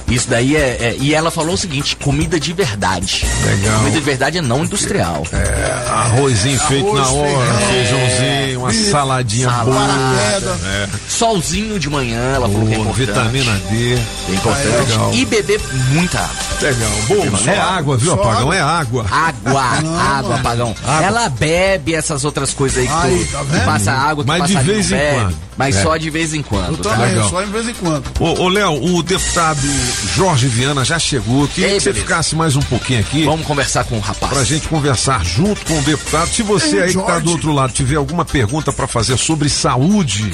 [0.10, 3.26] Isso daí é, é- E ela falou o seguinte: comida de verdade.
[3.46, 3.78] Legal.
[3.80, 5.24] Comida de verdade é não industrial.
[5.32, 9.66] É, arrozinho feito na hora, feijãozinho, uma saladinha Salada.
[9.72, 10.60] boa.
[10.66, 10.88] É.
[11.08, 13.06] Solzinho de manhã, ela falou que é importante.
[13.06, 13.94] vitamina D.
[14.30, 14.90] É importante.
[14.90, 15.14] Legal.
[15.14, 16.30] E beber muita água.
[16.62, 16.92] Legal.
[17.08, 18.52] Bom, só água, viu, Só apagão?
[18.52, 18.56] água.
[18.56, 19.06] É água.
[19.10, 20.34] Água, Não, água, mano.
[20.36, 20.76] apagão.
[21.04, 24.44] Ela bebe essas outras coisas aí que, Aí, tu- tá que passa água, que Mas
[24.48, 25.36] de passarinho vez em bebe, quando.
[25.58, 25.84] Mas É.
[25.84, 26.70] só de vez em quando.
[26.70, 26.90] Eu tá?
[26.92, 27.30] também, Legal.
[27.30, 28.06] só em vez em quando.
[28.20, 29.60] Ô, ô Léo, o deputado
[30.08, 31.48] Jorge Viana já chegou.
[31.48, 32.08] Queria Ei, que você beleza.
[32.08, 33.26] ficasse mais um pouquinho aqui.
[33.26, 34.32] Vamos conversar com o rapaz.
[34.34, 36.30] Pra gente conversar junto com o deputado.
[36.30, 37.26] Se você Ei, aí que tá Jorge.
[37.26, 40.32] do outro lado tiver alguma pergunta pra fazer sobre saúde,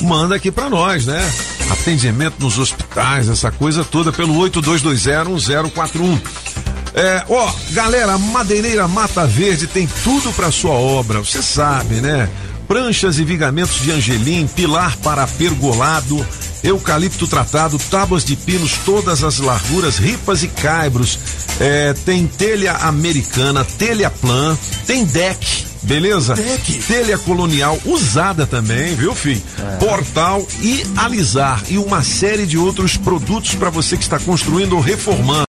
[0.00, 1.32] manda aqui pra nós, né?
[1.70, 6.20] Atendimento nos hospitais, essa coisa toda, pelo 82201041.
[6.96, 12.28] É, ó, galera, Madeireira Mata Verde tem tudo pra sua obra, você sabe, né?
[12.66, 16.26] Pranchas e vigamentos de angelim, pilar para pergolado,
[16.62, 21.18] eucalipto tratado, tábuas de pinos, todas as larguras, ripas e caibros.
[21.60, 24.56] É, tem telha americana, telha plan,
[24.86, 26.34] tem deck, beleza?
[26.34, 26.72] Deck.
[26.84, 29.42] Telha colonial usada também, viu, filho?
[29.78, 34.80] Portal e alisar e uma série de outros produtos para você que está construindo ou
[34.80, 35.43] reformando.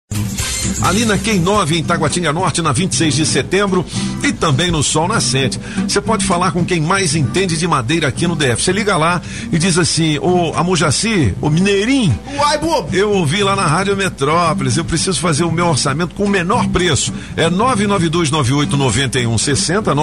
[0.84, 3.84] Ali na Quem 9 em Taguatinga Norte, na 26 de setembro,
[4.22, 5.58] e também no Sol Nascente.
[5.88, 8.62] Você pode falar com quem mais entende de madeira aqui no DF.
[8.62, 9.20] Você liga lá
[9.50, 12.94] e diz assim: Ô Amujaci, ô Mineirinho, Uai, bobo.
[12.94, 16.68] eu ouvi lá na Rádio Metrópolis, eu preciso fazer o meu orçamento com o menor
[16.68, 17.12] preço.
[17.36, 19.94] É 992989160,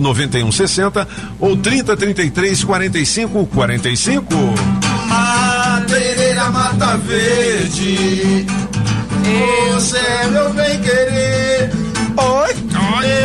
[0.00, 1.06] 992989160
[1.38, 4.34] ou 3033 45 45.
[5.08, 8.46] Madeireira Mata Verde.
[9.74, 11.70] Você é meu bem querer.
[12.16, 12.54] Oi,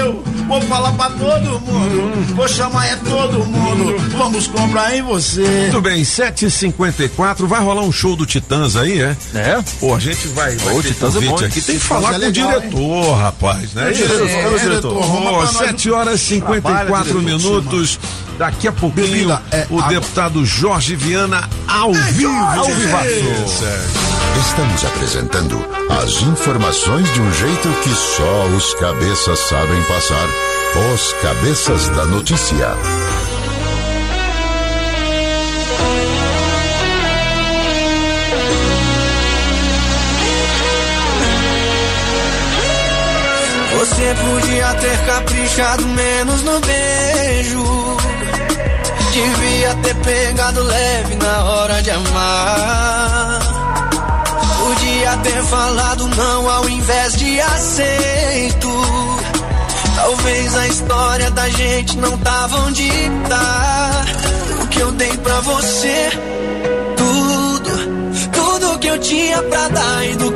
[0.01, 2.35] eu vou falar pra todo mundo.
[2.35, 3.95] Vou chamar é todo mundo.
[4.17, 5.41] Vamos comprar em você.
[5.41, 9.15] Muito bem, 7h54, vai rolar um show do Titãs aí, é?
[9.33, 9.63] É?
[9.79, 10.55] Pô, a gente vai.
[10.55, 11.43] vai Ô, Titãs é bom, aqui.
[11.45, 11.49] hein?
[11.51, 13.89] Tem que Titãs falar é com o legal, diretor, rapaz, né?
[13.89, 14.97] É, diretor, o diretor.
[14.97, 17.21] Ó, 7 horas e 54 Trabalha, diretor.
[17.23, 17.99] minutos.
[18.37, 19.89] Daqui a pouquinho, Bebida, é, o água.
[19.89, 22.31] deputado Jorge Viana ao vivo.
[22.31, 23.07] Ao vivaço.
[24.47, 25.57] Estamos apresentando
[25.89, 30.27] as informações de um jeito que só os cabeças sabem passar.
[30.93, 32.75] Os cabeças da notícia.
[43.79, 47.97] Você podia ter caprichado menos no beijo.
[49.17, 53.39] Devia ter pegado leve na hora de amar.
[54.59, 58.67] Podia ter falado não ao invés de aceito.
[59.95, 62.91] Talvez a história da gente não tava onde
[63.27, 64.05] tá.
[64.61, 66.09] O que eu dei pra você,
[66.95, 70.26] tudo, tudo que eu tinha pra dar e do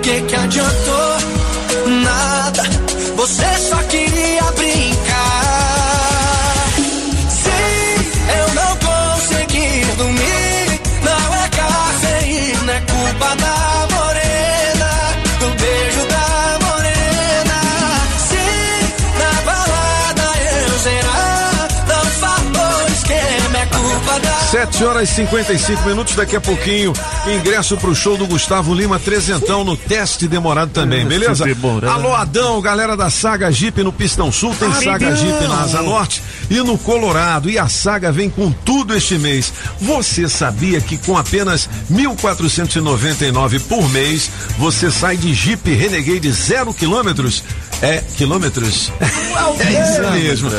[24.61, 26.93] 7 horas e 55 minutos, daqui a pouquinho,
[27.35, 31.45] ingresso pro show do Gustavo Lima, trezentão no teste demorado também, beleza?
[31.45, 31.91] demorado.
[31.91, 36.21] Alô Adão, galera da Saga Jeep no Pistão Sul, tem Saga Jeep na Asa Norte
[36.47, 39.51] e no Colorado, e a Saga vem com tudo este mês.
[39.79, 47.43] Você sabia que com apenas 1.499 por mês, você sai de Jeep Renegade zero quilômetros?
[47.81, 48.91] É, quilômetros?
[49.59, 50.49] É isso mesmo.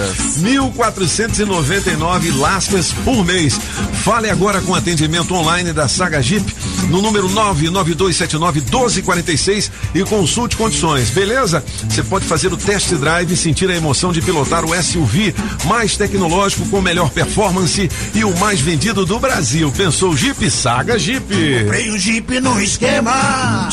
[0.73, 3.59] 1.499 lascas por mês.
[3.93, 6.45] Fale agora com atendimento online da Saga Jeep
[6.89, 11.65] no número 992791246 e consulte condições, beleza?
[11.89, 15.33] Você pode fazer o test drive e sentir a emoção de pilotar o SUV
[15.65, 19.71] mais tecnológico com melhor performance e o mais vendido do Brasil.
[19.73, 20.51] Pensou Jeep?
[20.51, 21.61] Saga Jeep.
[21.61, 23.69] Comprei um Jeep no esquema.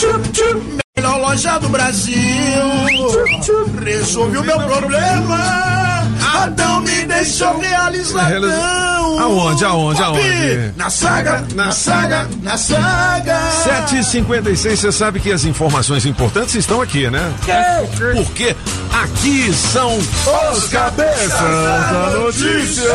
[0.96, 2.16] Melhor loja do Brasil.
[3.84, 5.89] Resolvi o meu problema.
[6.34, 9.20] Adão me deixou realizadão.
[9.20, 10.74] Aonde, aonde, Pop, aonde?
[10.78, 13.40] Na saga, na saga, na saga.
[13.64, 17.34] 7h56, você sabe que as informações importantes estão aqui, né?
[18.16, 18.56] Porque
[18.94, 22.90] aqui são os cabeças da notícia.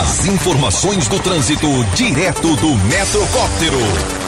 [0.00, 4.25] As informações do trânsito direto do Metrocóptero.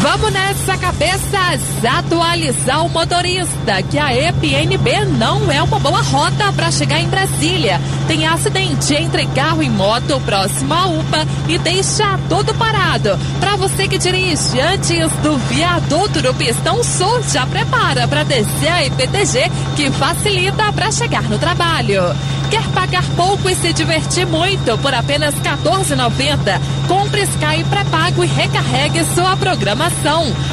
[0.00, 1.60] Vamos nessa, cabeças!
[1.84, 7.80] Atualizar o motorista que a EPNB não é uma boa rota para chegar em Brasília.
[8.06, 13.18] Tem acidente entre carro e moto próximo à UPA e deixa tudo parado.
[13.40, 18.84] Para você que dirige antes do viaduto do Pistão Sul, já prepara para descer a
[18.86, 22.02] EPTG que facilita para chegar no trabalho.
[22.50, 26.58] Quer pagar pouco e se divertir muito por apenas R$ 14,90?
[26.88, 29.57] Compre Sky pré-pago e recarregue sua programação.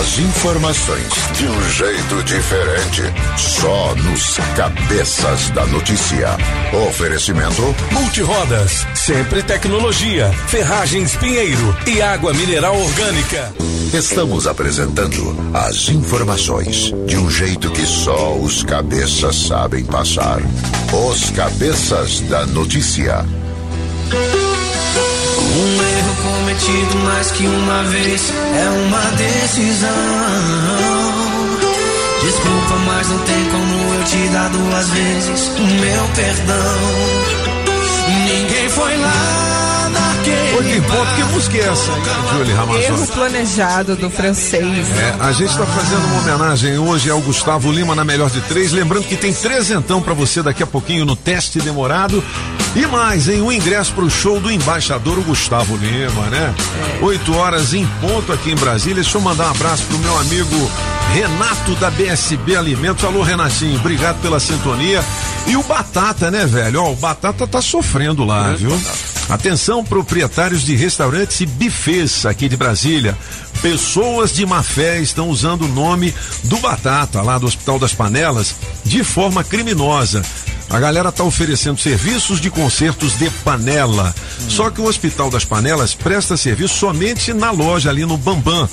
[0.00, 3.02] As informações de um jeito diferente.
[3.36, 6.28] Só nos cabeças da notícia.
[6.88, 7.62] Oferecimento
[7.92, 13.54] Multirodas, sempre tecnologia, ferragens Pinheiro e água mineral orgânica.
[13.94, 20.40] Estamos apresentando as informações de um jeito que só os cabeças sabem passar.
[21.08, 23.24] Os cabeças da notícia.
[25.54, 29.88] Um erro cometido mais que uma vez é uma decisão.
[32.22, 36.78] Desculpa, mas não tem como eu te dar duas vezes o meu perdão.
[38.26, 40.12] Ninguém foi lá na
[40.56, 43.12] Oito em ponto, que música é essa, hein, Julie Erro Ramazotti?
[43.12, 44.62] planejado do francês.
[44.62, 48.70] É, a gente está fazendo uma homenagem hoje ao Gustavo Lima na melhor de três.
[48.70, 52.22] Lembrando que tem trezentão para você daqui a pouquinho no teste demorado.
[52.74, 56.54] E mais, em um ingresso para o show do embaixador o Gustavo Lima, né?
[57.02, 59.02] Oito horas em ponto aqui em Brasília.
[59.02, 60.70] Deixa eu mandar um abraço pro meu amigo
[61.12, 63.04] Renato da BSB Alimentos.
[63.04, 65.04] Alô, Renatinho, obrigado pela sintonia.
[65.46, 66.82] E o Batata, né, velho?
[66.82, 68.72] Ó, o Batata tá sofrendo lá, viu?
[69.28, 73.16] Atenção, proprietários de restaurantes e bufês aqui de Brasília.
[73.60, 76.14] Pessoas de má fé estão usando o nome
[76.44, 80.22] do Batata, lá do Hospital das Panelas, de forma criminosa.
[80.72, 84.14] A galera tá oferecendo serviços de consertos de panela.
[84.48, 88.66] Só que o Hospital das Panelas presta serviço somente na loja ali no Bambam.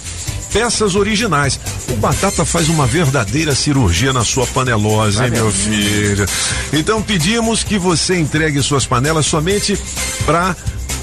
[0.53, 1.59] Peças originais.
[1.89, 6.25] O Batata faz uma verdadeira cirurgia na sua panelose, hein, meu filho?
[6.71, 9.77] Então pedimos que você entregue suas panelas somente
[10.25, 10.55] para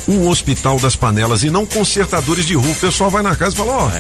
[0.09, 2.73] o Hospital das Panelas e não consertadores de rua.
[2.73, 3.91] O pessoal vai na casa e fala, ó,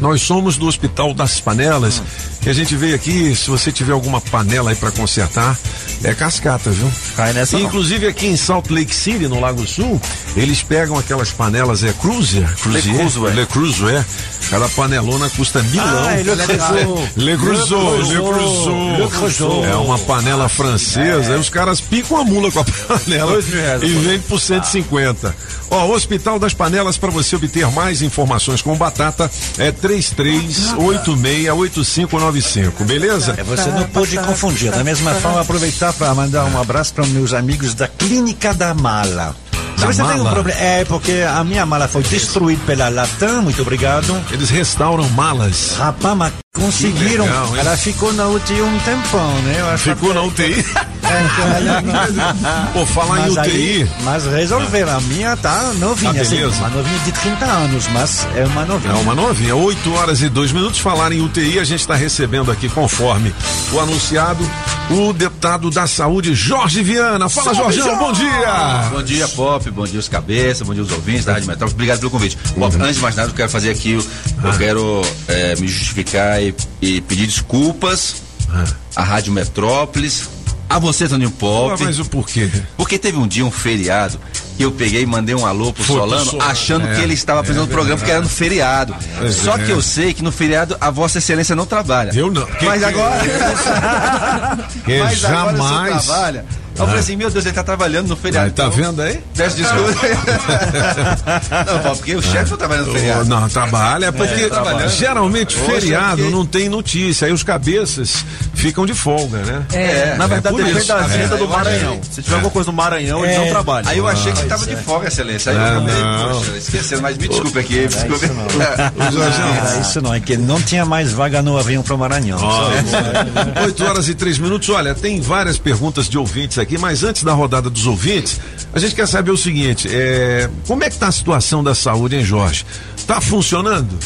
[0.00, 2.02] nós somos do Hospital das Panelas
[2.46, 5.58] e a gente veio aqui, se você tiver alguma panela aí para consertar,
[6.04, 6.88] é cascata, viu?
[7.16, 7.66] Cai nessa não.
[7.66, 10.00] Inclusive aqui em Salt Lake City, no Lago Sul,
[10.36, 12.48] eles pegam aquelas panelas, é Cruiser?
[12.58, 13.34] Cruiser?
[13.34, 14.04] Le Crusoe, é.
[14.48, 16.06] Cada panelona custa milão.
[16.06, 16.86] Ah, Le Crusoe.
[17.16, 18.96] Le Crusoe, Le Crusoe.
[18.96, 19.64] Le Crusoe.
[19.64, 23.40] É uma panela francesa, aí os caras picam a mula com a panela
[23.82, 25.34] e vende por 150.
[25.68, 29.28] Ó, Hospital das Panelas, para você obter mais informações com batata,
[29.58, 32.35] é 33868595,
[32.84, 33.34] beleza?
[33.36, 34.70] É, você não pode confundir.
[34.70, 39.34] Da mesma forma, aproveitar para mandar um abraço para meus amigos da Clínica da Mala.
[39.78, 40.30] Da você tem um mala?
[40.30, 40.60] problema.
[40.60, 44.16] É, porque a minha mala foi destruída pela Latam, muito obrigado.
[44.30, 45.74] Eles restauram malas.
[45.76, 47.24] Rapaz, conseguiram.
[47.24, 47.56] Legal?
[47.56, 49.56] Ela ficou na UTI um tempão, né?
[49.60, 50.64] Eu acho Ficou na UTI.
[51.04, 52.34] É, então ela-
[52.72, 53.90] Pô, falar em Mas aí- UTI.
[54.04, 54.96] mas resolveram.
[54.96, 58.92] A minha tá novinha, Tá assim, uma novinha de 30 anos, mas é uma novinha.
[58.94, 60.80] É uma novinha, 8 horas e 2 minutos.
[60.80, 63.32] Falar em UTI, a gente está recebendo aqui, conforme
[63.72, 64.48] o anunciado,
[64.90, 67.28] o deputado da saúde, Jorge Viana.
[67.28, 68.88] Fala, Salve, Jorgão, bom dia!
[68.90, 71.74] Bom dia, Pop, bom dia os cabeças, bom dia os ouvintes da Rádio Metrópole.
[71.74, 72.38] Obrigado pelo convite.
[72.54, 72.60] Uhum.
[72.60, 74.04] Pop, antes de mais nada, eu quero fazer aqui, eu
[74.44, 74.54] Ah.
[74.56, 76.40] quero eh, me justificar
[76.82, 78.16] e, e pedir desculpas
[78.52, 78.64] Ah.
[78.94, 80.28] à Rádio Metrópolis,
[80.68, 81.82] a você, Toninho Pop.
[81.82, 82.50] Mas o porquê?
[82.76, 84.18] Porque teve um dia, um feriado,
[84.56, 87.00] que eu peguei e mandei um alô pro Foi pro Solano, Solano, achando é, que
[87.02, 88.94] ele estava é apresentando o programa porque era no feriado.
[89.18, 89.64] Pois Só é.
[89.64, 92.10] que eu sei que no feriado a Vossa Excelência não trabalha.
[92.14, 92.46] Eu não.
[92.62, 93.20] Mas agora.
[94.84, 96.04] Que Mas agora jamais.
[96.04, 96.44] trabalha.
[96.78, 98.46] Eu falei assim, meu Deus, ele tá trabalhando no feriado.
[98.46, 99.20] Aí, tá vendo aí?
[99.34, 99.92] Peço desculpa.
[101.66, 103.24] não, Paulo, porque o chefe não trabalha no feriado.
[103.26, 104.50] Não, trabalha, porque
[104.84, 108.24] É, geralmente Poxa, feriado porque- não tem notícia, aí os cabeças
[108.54, 109.62] ficam de folga, né?
[109.72, 110.88] É, Na verdade, por depende isso.
[110.88, 111.38] da agenda É.
[111.38, 112.00] do Maranhão.
[112.10, 113.90] Se tiver alguma coisa no Maranhão, eles não trabalham.
[113.90, 115.52] Aí eu achei que tava de folga, excelência.
[115.52, 116.32] Aí eu Ah, acabei, não.
[116.40, 118.26] poxa, esquecendo, mas me desculpe aqui, desculpe.
[118.28, 118.46] Não,
[119.22, 122.38] era isso não, é que não tinha mais vaga no avião para o Maranhão.
[122.38, 123.62] Só isso.
[123.64, 124.68] 8 horas e 3 minutos.
[124.70, 128.40] Olha, tem várias perguntas de ouvintes aqui, mas antes da rodada dos ouvintes,
[128.72, 132.16] a gente quer saber o seguinte: é, como é que tá a situação da saúde,
[132.16, 132.66] hein, Jorge?
[133.06, 133.96] Tá funcionando?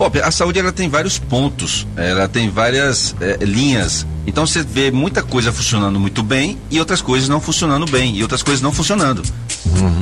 [0.00, 4.06] Pop, a saúde ela tem vários pontos, ela tem várias eh, linhas.
[4.26, 8.22] Então você vê muita coisa funcionando muito bem e outras coisas não funcionando bem e
[8.22, 9.22] outras coisas não funcionando.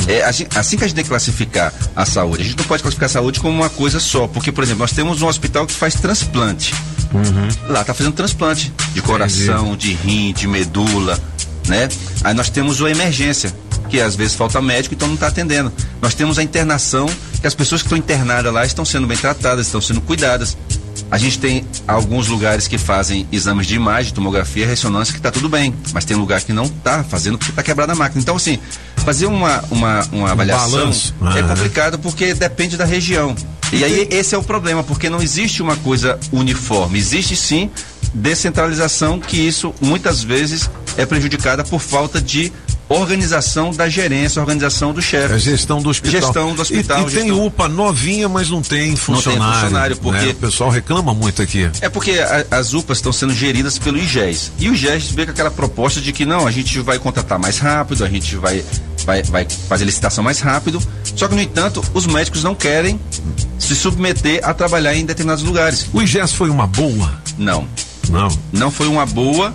[0.06, 2.42] É assim, assim que a gente tem que classificar a saúde.
[2.42, 4.92] A gente não pode classificar a saúde como uma coisa só, porque por exemplo nós
[4.92, 6.72] temos um hospital que faz transplante.
[7.68, 11.18] Lá tá fazendo transplante de coração, de rim, de medula,
[11.68, 11.88] né?
[12.24, 13.54] Aí nós temos a emergência,
[13.88, 15.72] que às vezes falta médico, então não está atendendo.
[16.02, 17.08] Nós temos a internação,
[17.40, 20.56] que as pessoas que estão internadas lá estão sendo bem tratadas, estão sendo cuidadas.
[21.10, 25.48] A gente tem alguns lugares que fazem exames de imagem, tomografia, ressonância, que está tudo
[25.48, 28.20] bem, mas tem lugar que não está fazendo porque está quebrada a máquina.
[28.20, 28.58] Então, assim,
[28.96, 31.14] fazer uma, uma, uma avaliação balanço.
[31.34, 31.42] é Ah.
[31.44, 33.34] complicado porque depende da região.
[33.72, 36.98] E aí esse é o problema, porque não existe uma coisa uniforme.
[36.98, 37.70] Existe sim
[38.14, 42.52] descentralização, que isso muitas vezes é prejudicada por falta de
[42.88, 45.34] organização da gerência, organização do chefe.
[45.34, 46.20] É gestão do hospital.
[46.22, 47.02] Gestão do hospital.
[47.06, 49.60] E, e tem UPA novinha, mas não tem funcionário.
[49.60, 50.30] funcionário, porque- né?
[50.30, 51.68] O pessoal reclama muito aqui.
[51.82, 54.52] É porque a- as UPAs estão sendo geridas pelo IGES.
[54.58, 57.58] E o IGES veio com aquela proposta de que não, a gente vai contratar mais
[57.58, 58.64] rápido, a gente vai,
[59.08, 60.82] vai, vai fazer licitação mais rápido.
[61.16, 63.00] Só que, no entanto, os médicos não querem
[63.58, 65.86] se submeter a trabalhar em determinados lugares.
[65.94, 67.10] O IGES foi uma boa?
[67.38, 67.66] Não.
[68.10, 68.28] Não.
[68.52, 69.54] Não foi uma boa.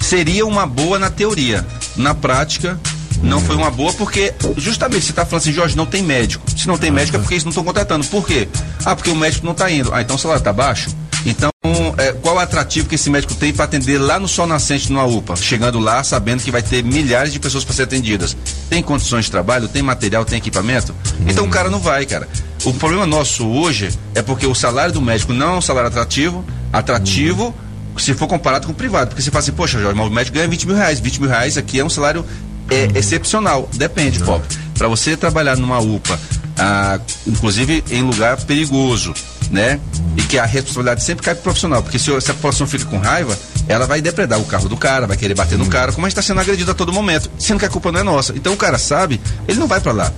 [0.00, 1.64] Seria uma boa na teoria.
[1.96, 2.78] Na prática,
[3.22, 6.44] não foi uma boa porque, justamente, você está falando assim, Jorge, não tem médico.
[6.56, 8.04] Se não tem médico é porque eles não estão contratando.
[8.06, 8.48] Por quê?
[8.84, 9.94] Ah, porque o médico não está indo.
[9.94, 10.90] Ah, então o salário está baixo?
[11.26, 11.50] Então
[11.98, 15.04] é, qual o atrativo que esse médico tem para atender lá no sol nascente numa
[15.04, 15.36] UPA?
[15.36, 18.36] Chegando lá, sabendo que vai ter milhares de pessoas para ser atendidas.
[18.70, 20.94] Tem condições de trabalho, tem material, tem equipamento?
[21.26, 22.28] Então o cara não vai, cara.
[22.64, 26.44] O problema nosso hoje é porque o salário do médico não é um salário atrativo,
[26.72, 27.54] atrativo
[27.96, 29.08] se for comparado com o privado.
[29.08, 31.00] Porque você fala assim, poxa, Jorge, mas o médico ganha 20 mil reais.
[31.00, 32.24] 20 mil reais aqui é um salário
[32.70, 33.68] é, excepcional.
[33.74, 34.44] Depende, Pop.
[34.76, 36.18] Para você trabalhar numa UPA,
[36.56, 39.12] ah, inclusive em lugar perigoso,
[39.50, 39.80] né?
[40.16, 41.82] E que a responsabilidade sempre cai pro profissional.
[41.82, 43.38] Porque se, se a população fica com raiva,
[43.68, 46.18] ela vai depredar o carro do cara, vai querer bater no cara, como a gente
[46.18, 48.32] está sendo agredido a todo momento, sendo que a culpa não é nossa.
[48.34, 50.12] Então o cara sabe, ele não vai para lá.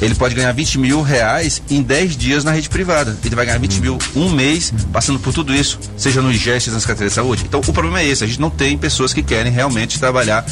[0.00, 3.16] Ele pode ganhar 20 mil reais em 10 dias na rede privada.
[3.22, 6.74] Ele vai ganhar 20 mil um mês passando por tudo isso, seja no IGES, seja
[6.74, 7.44] nas carteiras de saúde.
[7.46, 10.44] Então o problema é esse, a gente não tem pessoas que querem realmente trabalhar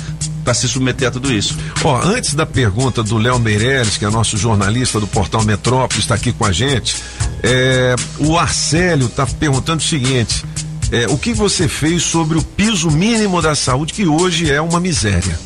[0.49, 1.55] para se submeter a tudo isso.
[1.84, 6.14] Ó, antes da pergunta do Léo Meirelles, que é nosso jornalista do portal Metrópolis, está
[6.14, 6.96] aqui com a gente,
[7.42, 10.42] é, o Arcélio está perguntando o seguinte:
[10.90, 14.80] é, o que você fez sobre o piso mínimo da saúde, que hoje é uma
[14.80, 15.38] miséria?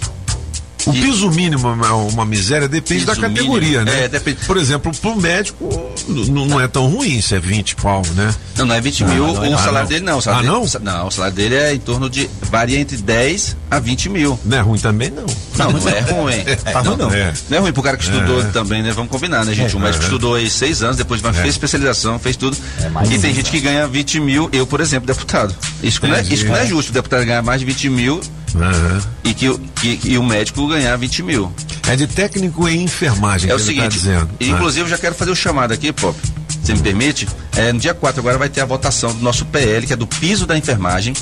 [0.86, 4.04] O piso mínimo é uma miséria, depende da categoria, mínimo, né?
[4.04, 4.44] é, depende.
[4.46, 5.70] Por exemplo, pro médico
[6.08, 8.34] não é tão ruim, isso é 20 pau, né?
[8.56, 9.86] Não, não é 20 Ah, mil não, o ah, salário não.
[9.86, 10.18] dele, não.
[10.18, 10.80] O salário Ah, dele, não?
[10.80, 12.28] o Não, o salário dele é em torno de.
[12.50, 14.38] varia entre 10 a 20 mil.
[14.44, 15.24] Não é ruim também, não.
[15.56, 16.44] Não, não é ruim.
[16.72, 17.08] Tá não, ruim, não.
[17.10, 17.14] não.
[17.16, 17.32] É.
[17.50, 18.44] Não é ruim pro cara que estudou É.
[18.46, 18.92] também, né?
[18.92, 19.74] Vamos combinar, né, gente?
[19.74, 19.76] É.
[19.76, 20.06] O médico É.
[20.06, 21.32] estudou aí seis anos, depois É.
[21.32, 22.56] fez especialização, fez tudo.
[23.10, 25.54] e tem gente que ganha 20 mil, eu, por exemplo, deputado.
[25.82, 28.20] Isso não é, isso não é justo, o deputado ganhar mais de 20 mil
[28.54, 29.00] Aham.
[29.24, 31.52] e que, o- que, e o médico ganhar 20 mil.
[31.88, 35.30] É de técnico em enfermagem É o ele seguinte, tá inclusive eu já quero fazer
[35.30, 36.16] o chamado aqui, Pop,
[36.62, 37.26] se me permite.
[37.56, 40.06] É, no dia 4 agora vai ter a votação do nosso PL, que é do
[40.06, 41.12] piso da enfermagem.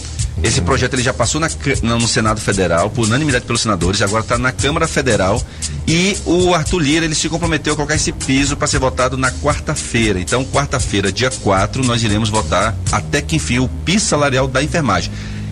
[0.43, 1.51] Esse projeto ele já passou na
[1.83, 5.43] no Senado Federal, por unanimidade pelos senadores, agora está na Câmara Federal.
[5.87, 9.31] E o Arthur Lira ele se comprometeu a colocar esse piso para ser votado na
[9.31, 10.19] quarta-feira.
[10.21, 15.11] Então, quarta-feira, dia 4, nós iremos votar até que enfim o piso salarial da enfermagem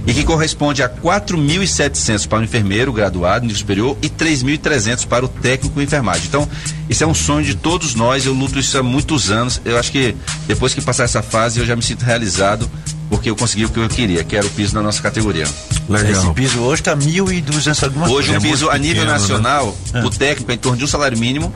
[0.09, 5.29] e que corresponde a 4.700 para o enfermeiro graduado, nível superior, e 3.300 para o
[5.29, 6.25] técnico em enfermagem.
[6.27, 6.49] Então,
[6.89, 9.61] isso é um sonho de todos nós, eu luto isso há muitos anos.
[9.67, 12.71] Eu acho que depois que passar essa fase, eu já me sinto realizado,
[13.09, 15.45] porque eu consegui o que eu queria, que era o piso da nossa categoria.
[15.45, 18.39] Esse piso hoje está 1.200 alguma Hoje coisa.
[18.39, 19.19] o piso É a muito nível pequeno, né?
[19.21, 20.05] nacional, É.
[20.05, 21.53] o técnico é em torno de um salário mínimo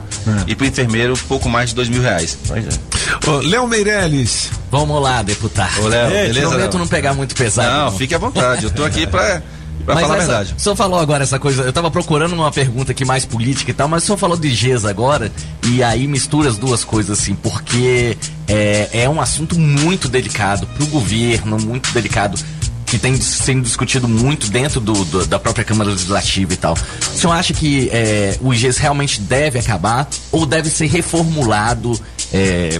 [0.47, 2.37] e para o enfermeiro pouco mais de dois mil reais.
[3.27, 4.49] Ô, Léo Meirelles.
[4.71, 5.83] Vamos lá, deputado.
[5.83, 7.91] Ô, Léo, É, beleza, Prometo não pegar muito pesado.
[7.91, 9.43] Não, fique à vontade, eu tô aqui para
[9.85, 10.55] Mas falar a essa- verdade.
[10.57, 13.73] O senhor falou agora essa coisa, eu tava procurando uma pergunta aqui mais política e
[13.73, 15.31] tal, mas o senhor falou de GES agora,
[15.67, 18.17] e aí mistura as duas coisas assim, porque
[18.47, 22.39] é, é um assunto muito delicado pro governo, muito delicado,
[22.85, 26.75] que tem sendo discutido muito dentro do, do- da própria Câmara Legislativa e tal.
[26.75, 31.99] O senhor acha que é, o IGES realmente deve acabar ou deve ser reformulado,
[32.31, 32.79] é,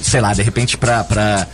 [0.00, 1.46] sei lá, de repente pra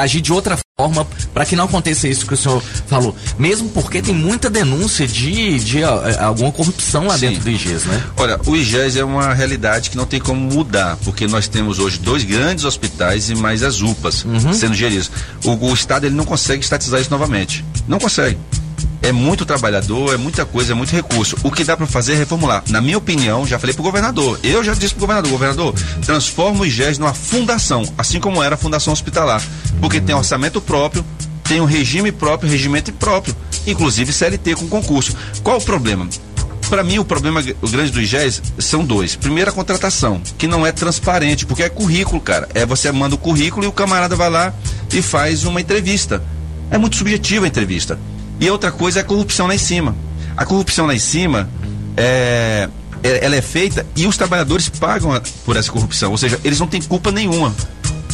[0.00, 3.14] agir de outra forma, pra que não aconteça isso que o senhor falou.
[3.38, 7.28] Mesmo porque tem muita denúncia de, de ó, é, alguma corrupção lá Sim.
[7.28, 8.02] dentro do IGES, né?
[8.16, 11.98] Olha, o IGES é uma realidade que não tem como mudar, porque nós temos hoje
[11.98, 15.10] dois grandes hospitais e mais as UPAs sendo geridos.
[15.44, 17.62] O, o Estado ele não consegue estatizar isso novamente.
[17.86, 18.38] Não consegue.
[19.02, 21.36] É muito trabalhador, é muita coisa, é muito recurso.
[21.42, 22.62] O que dá para fazer é reformular.
[22.68, 24.38] Na minha opinião, já falei pro governador.
[24.44, 25.74] Eu já disse pro governador, governador,
[26.06, 29.42] transforma o IGES numa fundação, assim como era a fundação hospitalar.
[29.80, 31.04] Porque tem orçamento próprio,
[31.42, 33.34] tem um regime próprio, regimento próprio,
[33.66, 35.16] inclusive CLT com concurso.
[35.42, 36.08] Qual o problema?
[36.70, 39.16] Para mim, o problema o grande do IGES são dois.
[39.16, 42.48] Primeiro, a contratação, que não é transparente, porque é currículo, cara.
[42.54, 44.54] É você manda o currículo e o camarada vai lá
[44.92, 46.22] e faz uma entrevista.
[46.70, 47.98] É muito subjetiva a entrevista.
[48.42, 49.94] E outra coisa é a corrupção lá em cima.
[50.36, 51.48] A corrupção lá em cima
[51.96, 52.68] é,
[53.00, 55.12] é- ela é feita e os trabalhadores pagam
[55.44, 56.10] por essa corrupção.
[56.10, 57.54] Ou seja, eles não têm culpa nenhuma.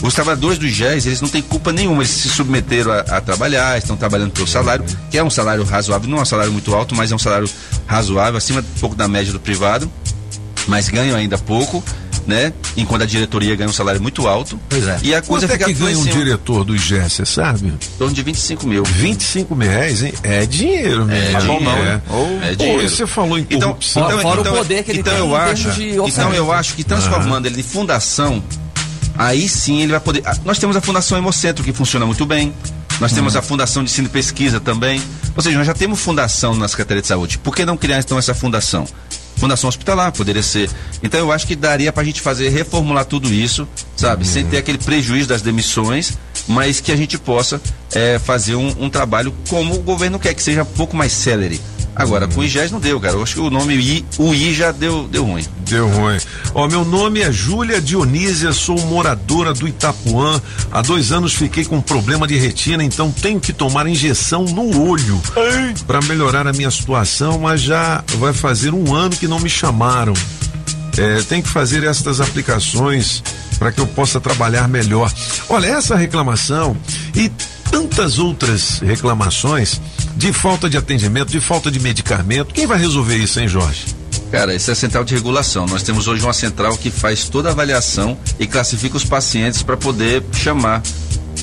[0.02, 3.78] Os trabalhadores do IGES, eles não têm culpa nenhuma, eles se submeteram a, a trabalhar,
[3.78, 6.94] estão trabalhando pelo salário, que é um salário razoável, não é um salário muito alto,
[6.94, 7.48] mas é um salário
[7.86, 9.90] razoável, acima um pouco da média do privado,
[10.68, 11.82] mas ganham ainda pouco,
[12.28, 12.52] né?
[12.76, 14.60] Enquanto a diretoria ganha um salário muito alto.
[14.68, 14.98] Pois é.
[15.02, 17.68] E a coisa Quanto é que ganha um diretor do IGES, você sabe?
[17.68, 18.84] Em torno de 25 mil.
[18.84, 20.12] 25 mil reais, hein?
[20.22, 21.38] É dinheiro mesmo.
[21.38, 22.02] É bom não, né?
[22.42, 22.46] É.
[22.48, 22.88] É Pô, dinheiro.
[22.90, 24.06] você falou em Então, corrupção.
[24.06, 26.74] então, Fora o então, poder que ele então tem eu acho, de então eu acho
[26.74, 28.42] que transformando ele em fundação,
[29.16, 30.22] aí sim ele vai poder.
[30.26, 32.52] ah, Nós temos a Fundação Hemocentro que funciona muito bem.
[33.00, 35.00] Nós temos a Fundação de Ensino e Pesquisa também.
[35.36, 37.38] Ou seja, nós já temos fundação na Secretaria de Saúde.
[37.38, 38.86] Por que não criar então essa fundação?
[39.36, 40.68] Fundação Hospitalar poderia ser.
[41.00, 44.26] Então eu acho que daria pra gente fazer, reformular tudo isso, sabe?
[44.26, 46.18] Sem ter aquele prejuízo das demissões,
[46.48, 47.60] mas que a gente possa
[47.94, 51.60] eh, fazer um, um trabalho como o governo quer, que seja um pouco mais célere.
[51.98, 53.14] Agora, com o IGES não deu, cara.
[53.14, 55.44] Eu acho que o nome I, o I já deu, deu ruim.
[55.68, 56.16] Deu ruim.
[56.54, 60.40] Ó, meu nome é Júlia Dionísia, sou moradora do Itapuã.
[60.70, 65.20] Há dois anos fiquei com problema de retina, então tenho que tomar injeção no olho
[65.88, 70.14] para melhorar a minha situação, mas já vai fazer um ano que não me chamaram.
[70.98, 73.22] É, tem que fazer estas aplicações
[73.58, 75.12] para que eu possa trabalhar melhor.
[75.48, 76.76] Olha, essa reclamação
[77.14, 77.30] e
[77.70, 79.80] tantas outras reclamações
[80.16, 82.52] de falta de atendimento, de falta de medicamento.
[82.52, 83.86] Quem vai resolver isso, hein, Jorge?
[84.30, 85.66] Cara, isso é central de regulação.
[85.66, 89.76] Nós temos hoje uma central que faz toda a avaliação e classifica os pacientes para
[89.76, 90.82] poder chamar,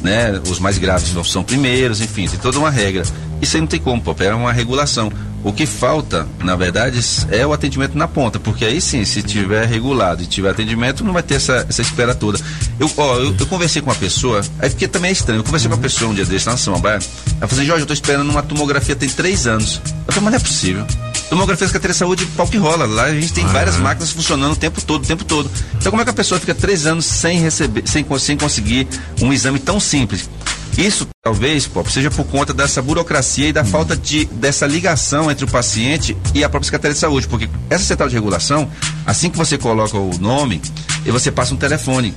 [0.06, 0.40] né?
[0.48, 3.04] Os mais graves não são primeiros, enfim, tem toda uma regra.
[3.42, 5.12] Isso aí não tem como, pô, é uma regulação.
[5.44, 7.00] O que falta, na verdade,
[7.30, 11.14] é o atendimento na ponta, porque aí sim, se tiver regulado e tiver atendimento, não
[11.14, 12.40] vai ter essa, essa espera toda.
[12.80, 15.70] Eu, ó, eu, eu conversei com uma pessoa, é porque também é estranho, eu conversei
[15.70, 18.28] com uma pessoa um dia desse na Samambaia, ela falou assim, Jorge, eu tô esperando
[18.30, 19.82] uma tomografia tem três anos.
[20.08, 20.88] Eu falei, mas não é possível.
[21.36, 22.86] Tomografia da Secretaria de Saúde, pau que rola.
[22.86, 25.52] Lá a gente tem várias máquinas funcionando o tempo todo, o tempo todo.
[25.76, 28.88] Então como é que a pessoa fica três anos sem receber, sem, sem conseguir
[29.22, 30.30] um exame tão simples?
[30.78, 35.44] Isso talvez, Pop, seja por conta dessa burocracia e da falta de dessa ligação entre
[35.44, 38.70] o paciente e a própria Secretaria de Saúde, porque essa central de regulação,
[39.06, 40.62] assim que você coloca o nome,
[41.06, 42.14] e você passa um telefone.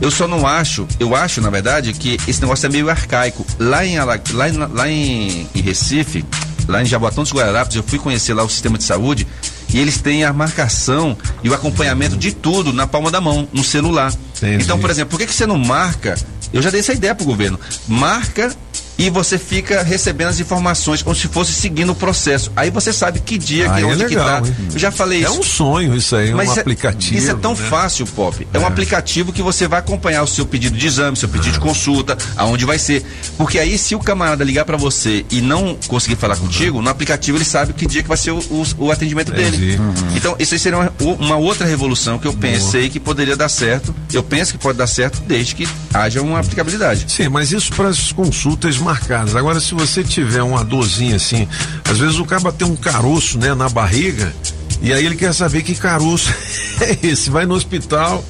[0.00, 3.46] Eu só não acho, eu acho, na verdade, que esse negócio é meio arcaico.
[3.58, 6.24] Lá em, Ala- lá em, lá em Recife,
[6.68, 9.26] lá em Jaboatão dos Guararapes, eu fui conhecer lá o sistema de saúde
[9.72, 13.62] e eles têm a marcação e o acompanhamento de tudo na palma da mão, no
[13.64, 14.12] celular.
[14.62, 16.16] Então, por exemplo, por que, que você não marca?
[16.52, 17.58] Eu já dei essa ideia pro governo.
[17.86, 18.54] Marca
[19.00, 22.52] e você fica recebendo as informações como se fosse seguindo o processo.
[22.54, 24.54] Aí você sabe que dia, que é onde legal, que hein?
[24.68, 24.74] tá.
[24.74, 25.40] Eu já falei É isso.
[25.40, 27.16] um sonho isso aí, um Mas é- aplicativo.
[27.18, 27.56] Isso é tão né?
[27.68, 28.46] fácil, Pop.
[28.52, 31.60] É, um aplicativo que você vai acompanhar o seu pedido de exame, seu pedido de
[31.60, 33.04] consulta, aonde vai ser.
[33.36, 37.38] Porque aí, se o camarada ligar pra você e não conseguir falar contigo, no aplicativo
[37.38, 39.78] ele sabe que dia que vai ser o, o- o atendimento dele.
[40.14, 43.94] Então, isso aí seria uma, uma outra revolução que eu pensei que poderia dar certo.
[44.12, 47.06] Eu penso que pode dar certo desde que haja uma aplicabilidade.
[47.08, 49.36] Sim, mas isso para as consultas marcadas.
[49.36, 51.46] Agora, se você tiver uma dorzinha assim,
[51.88, 54.32] às vezes o cara tem um caroço, né, na barriga,
[54.82, 56.32] e aí ele quer saber que caroço
[56.80, 57.30] é esse.
[57.30, 58.24] Vai no hospital,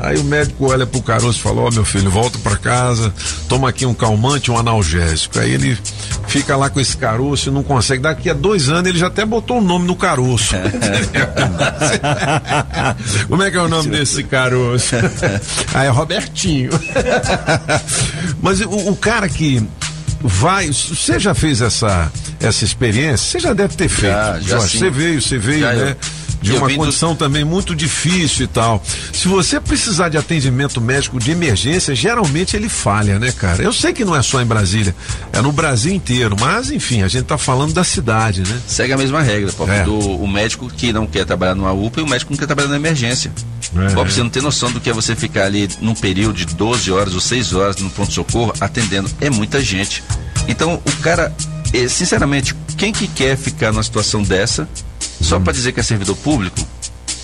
[0.00, 3.14] aí o médico olha pro caroço e fala: Ó, meu filho, volta para casa,
[3.48, 5.38] toma aqui um calmante, um analgésico.
[5.38, 5.78] Aí ele
[6.26, 8.02] fica lá com esse caroço e não consegue.
[8.02, 10.54] Daqui a dois anos ele já até botou o nome no caroço.
[13.28, 14.96] Como é que é o nome desse caroço?
[15.72, 16.70] ah, é Robertinho.
[18.42, 19.64] Mas o, o cara que
[20.26, 22.10] vai, você já fez essa
[22.40, 23.16] essa experiência?
[23.32, 24.12] Você já deve ter feito.
[24.12, 24.72] Já, já Jorge.
[24.72, 24.78] sim.
[24.78, 25.90] Você veio, você veio, Já, né?
[25.92, 25.96] eu-
[26.46, 28.82] De eu uma vim do- condição também muito difícil e tal.
[29.12, 33.62] Se você precisar de atendimento médico de emergência, geralmente ele falha, né, cara?
[33.62, 34.94] Eu sei que não é só em Brasília,
[35.32, 38.60] é no Brasil inteiro, mas enfim, a gente tá falando da cidade, né?
[38.66, 39.82] Segue a mesma regra, Pop, É.
[39.84, 42.46] do o médico que não quer trabalhar numa UPA e o médico que não quer
[42.46, 43.32] trabalhar na emergência.
[43.76, 43.94] É.
[43.94, 46.90] Pop, você não tem noção do que é você ficar ali num período de 12
[46.92, 49.10] horas ou 6 horas no pronto-socorro atendendo.
[49.20, 50.02] É muita gente.
[50.48, 51.34] Então, o cara,
[51.74, 54.68] eh, sinceramente, quem que quer ficar numa situação dessa
[55.20, 56.60] só pra dizer que é servidor público?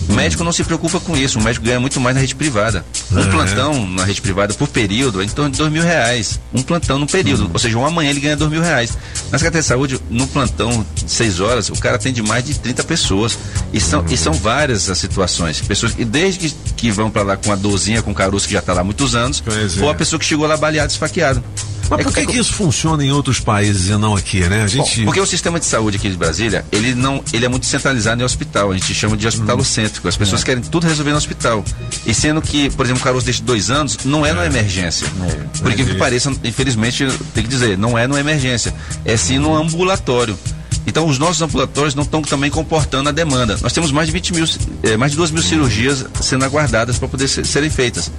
[0.09, 2.85] O médico não se preocupa com isso, o médico ganha muito mais na rede privada.
[3.13, 3.25] Um É.
[3.31, 6.41] plantão na rede privada por período é em torno de dois mil reais.
[6.53, 8.99] Um plantão no período, ou seja, uma manhã ele ganha dois mil reais.
[9.31, 12.83] Na Secretaria de Saúde, no plantão de seis horas, o cara atende mais de 30
[12.83, 13.39] pessoas.
[13.73, 15.61] E são, e são várias as situações.
[15.61, 18.55] Pessoas que desde que, que vão pra lá com a dorzinha, com o caroço que
[18.55, 19.41] já tá lá há muitos anos,
[19.79, 19.83] é.
[19.85, 21.43] ou a pessoa que chegou lá baleada, esfaqueada.
[21.91, 24.63] Mas É por que, que isso funciona em outros países e não aqui, né?
[24.63, 25.01] A gente.
[25.01, 28.21] Bom, porque o sistema de saúde aqui de Brasília, ele não, ele é muito centralizado
[28.23, 28.71] em hospital.
[28.71, 30.09] A gente chama de hospitalocêntrico.
[30.09, 30.45] As pessoas É.
[30.45, 31.65] querem tudo resolver no hospital.
[32.07, 35.07] E sendo que, por exemplo, o caroço desde dois anos, não é, numa emergência.
[35.09, 35.99] Por incrível que Entendi.
[35.99, 38.73] pareça, infelizmente, tem que dizer, não é numa emergência.
[39.05, 40.39] É sim no ambulatório.
[40.87, 43.57] Então, os nossos ambulatórios não estão também comportando a demanda.
[43.63, 44.45] Nós temos mais de 20 mil,
[44.83, 48.11] eh, mais de 2 mil cirurgias sendo aguardadas para poder ser- serem feitas.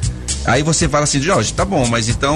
[0.46, 2.36] Aí você fala assim, Jorge, tá bom, mas então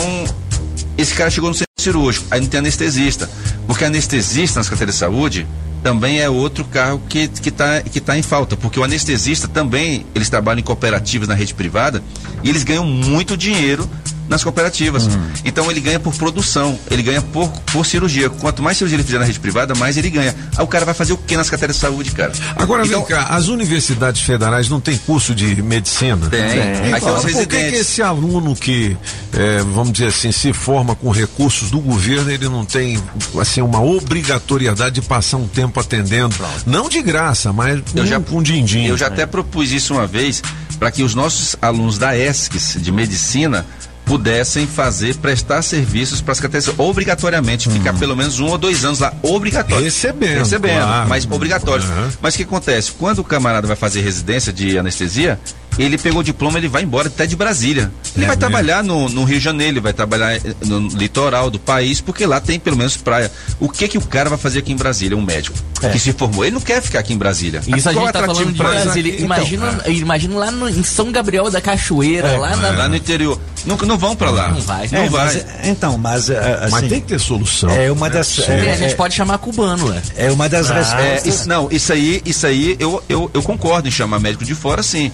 [0.97, 3.29] esse cara chegou no centro cirúrgico, aí não tem anestesista.
[3.65, 5.47] Porque anestesista na Secretaria de Saúde
[5.83, 10.05] também é outro cargo que que está que tá em falta, porque o anestesista também,
[10.13, 12.03] eles trabalham em cooperativas na rede privada
[12.43, 13.87] e eles ganham muito dinheiro
[14.27, 15.07] nas cooperativas.
[15.45, 18.29] Então ele ganha por produção, ele ganha por, por cirurgia.
[18.29, 20.35] Quanto mais cirurgia ele fizer na rede privada, mais ele ganha.
[20.57, 22.31] Aí o cara vai fazer o que na Secretaria de Saúde, cara?
[22.55, 26.27] Agora então, vem cá, as universidades federais não têm curso de medicina?
[26.29, 26.41] Tem.
[26.49, 26.95] Tem.
[26.97, 28.97] Então, por que, que esse aluno que,
[29.33, 33.01] eh, vamos dizer assim, se forma com recursos do governo, ele não tem
[33.39, 36.35] assim uma obrigatoriedade de passar um tempo atendendo?
[36.65, 38.85] Não de graça, mas Eu um, já- um din-din.
[38.85, 40.41] Eu já até propus isso uma vez
[40.79, 43.65] para que os nossos alunos da ESCS de medicina
[44.07, 48.99] pudessem fazer, prestar serviços para as categorias, obrigatoriamente, ficar pelo menos um ou dois anos
[48.99, 49.83] lá, obrigatório.
[49.83, 51.09] Recebendo, Recebendo, claro.
[51.09, 51.87] mas obrigatórios.
[51.89, 52.09] Uhum.
[52.21, 52.91] Mas o que acontece?
[52.93, 55.39] Quando o camarada vai fazer residência de anestesia,
[55.77, 57.91] ele pegou o diploma, ele vai embora até de Brasília.
[58.15, 58.39] Ele É vai mesmo?
[58.39, 62.25] trabalhar no, no Rio de Janeiro, ele vai trabalhar eh, no litoral do país, porque
[62.25, 63.31] lá tem pelo menos praia.
[63.59, 65.89] O que que o cara vai fazer aqui em Brasília, um médico É.
[65.89, 66.43] que se formou?
[66.43, 67.61] Ele não quer ficar aqui em Brasília.
[67.67, 68.57] Isso a Qual gente tá falando de?
[68.57, 69.13] Brasília.
[69.13, 69.91] Então, Imagina, é.
[69.91, 72.69] imagina lá no- em São Gabriel da Cachoeira, lá na.
[72.71, 73.39] lá no interior.
[73.65, 74.49] Não, não vão pra lá.
[74.49, 74.87] Não vai.
[74.91, 75.25] Não É, vai.
[75.25, 77.69] mas, então, mas, eh, assim, Mas tem que ter solução.
[77.69, 78.39] É uma das.
[78.39, 80.27] É, a gente é- pode chamar cubano, é.
[80.27, 81.25] é uma das É, respostas.
[81.25, 84.81] isso, não, isso aí, isso aí eu, eu, eu concordo em chamar médico de fora,
[84.83, 85.11] sim.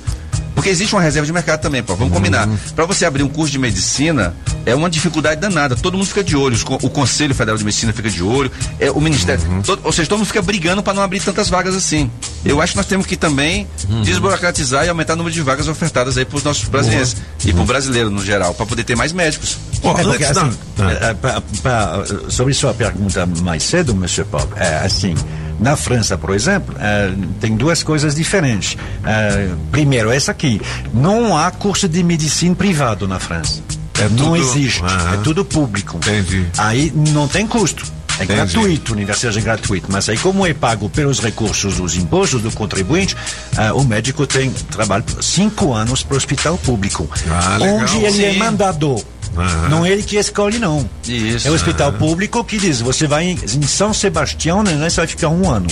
[0.55, 1.95] Porque existe uma reserva de mercado também, pô.
[1.95, 2.47] Vamos combinar.
[2.75, 4.35] Para você abrir um curso de medicina,
[4.65, 5.75] é uma dificuldade danada.
[5.75, 6.57] Todo mundo fica de olho.
[6.83, 8.51] O Conselho Federal de Medicina fica de olho.
[8.79, 9.43] É, o Ministério.
[9.65, 12.09] todo- ou seja, todo mundo fica brigando para não abrir tantas vagas assim.
[12.45, 13.67] Eu acho que nós temos que também
[14.03, 17.15] desburocratizar e aumentar o número de vagas ofertadas aí para os nossos brasileiros.
[17.45, 19.57] E para o brasileiro no geral, para poder ter mais médicos.
[19.99, 20.57] É porque, assim,
[21.01, 25.15] eh, pra- pra- sobre sua pergunta mais cedo, Monsieur Pop, é assim,
[25.63, 28.77] na França, por exemplo, eh, tem duas coisas diferentes.
[29.05, 30.61] Eh, primeiro, essa aqui,
[30.93, 33.61] não há curso de medicina privado na França.
[33.99, 34.81] É não tudo- existe,
[35.13, 35.97] é tudo público.
[35.97, 36.45] Entendi.
[36.57, 37.85] Aí não tem custo.
[38.19, 38.53] É Entendi.
[38.53, 43.15] gratuito, universidade é gratuita, mas aí como é pago pelos recursos dos impostos do contribuinte,
[43.57, 47.75] ah, o médico tem trabalho cinco anos para o hospital público, Ah, legal.
[47.77, 48.37] onde ele é Sim.
[48.39, 49.03] mandador.
[49.35, 49.69] Aham.
[49.69, 50.87] Não é ele que escolhe, não.
[51.07, 51.47] Isso.
[51.47, 55.07] É o hospital público que diz, você vai em, em São Sebastião, né, você vai
[55.07, 55.65] ficar um ano.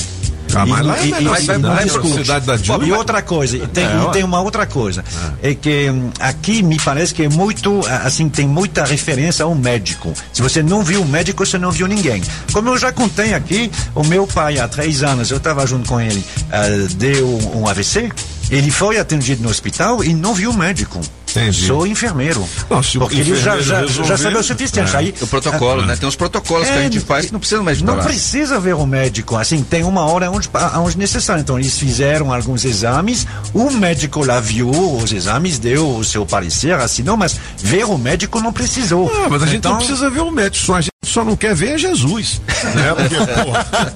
[0.56, 1.23] Ah, mas é e, e-
[1.56, 1.86] e não é
[2.18, 2.57] cidade da.
[2.88, 5.03] E outra coisa, e tem, É, tem uma outra coisa,
[5.41, 10.14] é que hum, aqui me parece que é muito, assim, tem muita referência ao médico.
[10.34, 12.22] Se você não viu o médico, você não viu ninguém.
[12.53, 15.99] Como eu já contei aqui, o meu pai, há três anos, eu estava junto com
[15.99, 16.61] ele, ah,
[16.95, 18.11] deu um AVC,
[18.49, 20.99] ele foi atendido no hospital e não viu o médico.
[21.32, 21.66] Entendi.
[21.68, 22.48] Sou enfermeiro.
[22.70, 24.95] Não, se o porque ele já, já, já sabe o suficiente.
[24.95, 24.99] É.
[24.99, 25.95] Aí, O protocolo, né?
[25.95, 28.76] Tem uns protocolos que a É, gente faz que não precisa mais não precisa ver
[28.76, 31.41] o médico, assim, tem uma hora onde, onde necessário.
[31.41, 36.74] Então, eles fizeram alguns exames, o médico lá viu os exames, deu o seu parecer,
[36.74, 39.12] assinou, mas ver o médico não precisou.
[39.26, 41.36] Ah, mas a gente então, não precisa ver o médico, só a gente só não
[41.36, 42.40] quer ver é Jesus.
[42.76, 42.94] né?
[42.95, 43.15] Porque,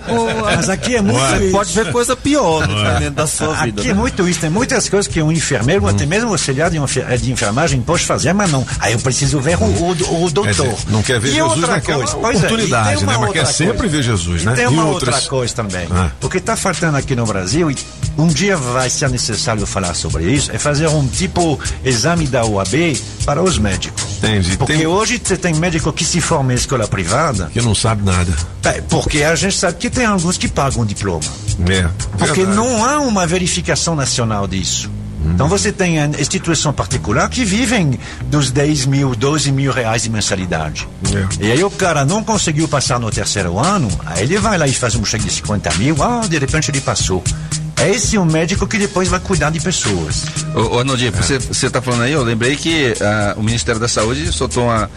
[0.07, 1.43] pô, Mas aqui é muito Ué.
[1.43, 1.51] isso.
[1.51, 3.79] Pode ver coisa pior, dependendo da sua vida.
[3.79, 3.99] Aqui é né?
[3.99, 6.79] muito isso, tem muitas coisas que um enfermeiro, até mesmo o auxiliar de,
[7.21, 8.65] de enfermagem pode fazer, mas não.
[8.79, 10.51] Aí eu preciso ver o, o, o doutor.
[10.51, 13.11] dizer, não quer ver e Jesus outra naquela coisa, pois é, oportunidade, e tem uma
[13.13, 13.19] né?
[13.21, 13.95] Mas quer sempre coisa.
[13.97, 14.53] ver Jesus, e né?
[14.55, 15.87] Tem E uma outras- outra coisa também.
[15.91, 16.09] Ah.
[16.23, 17.77] O que está faltando aqui no Brasil, e
[18.17, 22.97] um dia vai ser necessário falar sobre isso, é fazer um tipo exame da OAB
[23.25, 24.03] para os médicos.
[24.17, 24.57] Entendi.
[24.57, 28.03] Porque Tem- hoje você tem médico que se forma em escola privada, Que não sabe
[28.03, 28.31] nada.
[28.63, 31.25] é, porque a gente sabe que tem alguns que pagam o diploma.
[31.69, 31.87] É.
[32.17, 32.55] Porque Verdade.
[32.57, 34.89] não há uma verificação nacional disso.
[35.33, 40.09] Então você tem a instituição particular que vivem dos 10 mil, 12 mil reais de
[40.11, 40.87] mensalidade.
[41.41, 41.45] É.
[41.47, 44.73] E aí o cara não conseguiu passar no terceiro ano, aí ele vai lá e
[44.73, 47.23] faz um cheque de 50 mil, ah, de repente ele passou.
[47.77, 50.25] É esse o médico que depois vai cuidar de pessoas.
[50.55, 51.21] Ô, ô Arnaldinho, É.
[51.21, 54.89] você, você tá falando aí, eu lembrei que ah, o Ministério da Saúde soltou uma,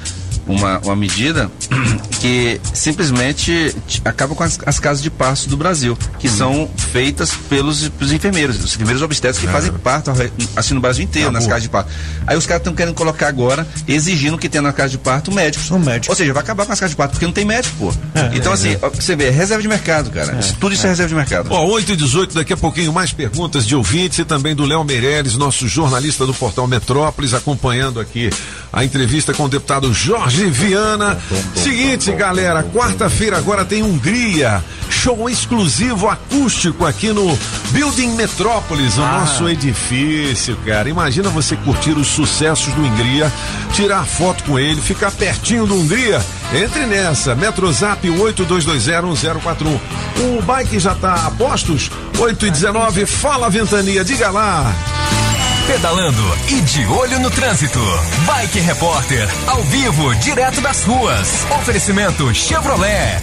[0.49, 1.51] uma, uma medida
[2.21, 7.89] que simplesmente acaba com as, as casas de parto do Brasil, que são feitas pelos,
[7.91, 10.11] pelos enfermeiros, os enfermeiros obstétricos que fazem parto
[10.57, 11.91] assim no Brasil inteiro, nas casas de parto.
[12.27, 15.71] Aí os caras estão querendo colocar agora, exigindo que tenha na casa de parto médicos.
[15.71, 16.11] Um médico.
[16.13, 17.95] Ou seja, vai acabar com as casas de parto, porque não tem médico, pô.
[18.15, 18.77] É, então, é, assim, é.
[18.77, 20.37] você vê, é reserva de mercado, cara.
[20.39, 21.49] Isso- tudo isso é reserva de mercado.
[21.51, 24.83] Ó, 8 e 18, daqui a pouquinho mais perguntas de ouvintes e também do Léo
[24.85, 28.31] Meirelles, nosso jornalista do portal Metrópolis, acompanhando aqui
[28.73, 31.19] a entrevista com o deputado Jorge Viana.
[31.55, 37.39] Seguinte, galera, quarta-feira agora tem Hungria, show exclusivo acústico aqui no
[37.71, 40.89] Building Metrópolis, o nosso edifício, cara.
[40.89, 43.33] Imagina você curtir os sucessos do Hungria,
[43.73, 46.25] tirar foto com ele, ficar pertinho do Hungria.
[46.53, 49.81] Entre nessa, Metrozap 82201041.
[50.21, 51.91] O bike já tá a postos?
[52.19, 54.73] 8 e 19, fala Ventania, diga lá.
[55.69, 57.79] Pedalando e de olho no trânsito.
[58.25, 61.29] Bike Repórter, ao vivo, direto das ruas.
[61.61, 63.21] Oferecimento Chevrolet.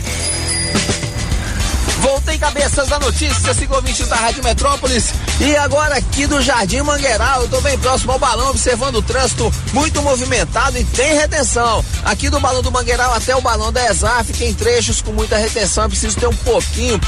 [2.01, 5.11] Voltei cabeças da notícia, siga ouvintes da Rádio Metrópolis.
[5.39, 9.51] E agora aqui do Jardim Mangueiral, eu tô bem próximo ao balão, observando o trânsito
[9.73, 11.83] muito movimentado e tem retenção.
[12.03, 15.85] Aqui do balão do Mangueiral até o balão da Exaf tem trechos com muita retenção,
[15.85, 17.01] é preciso ter um pouquinho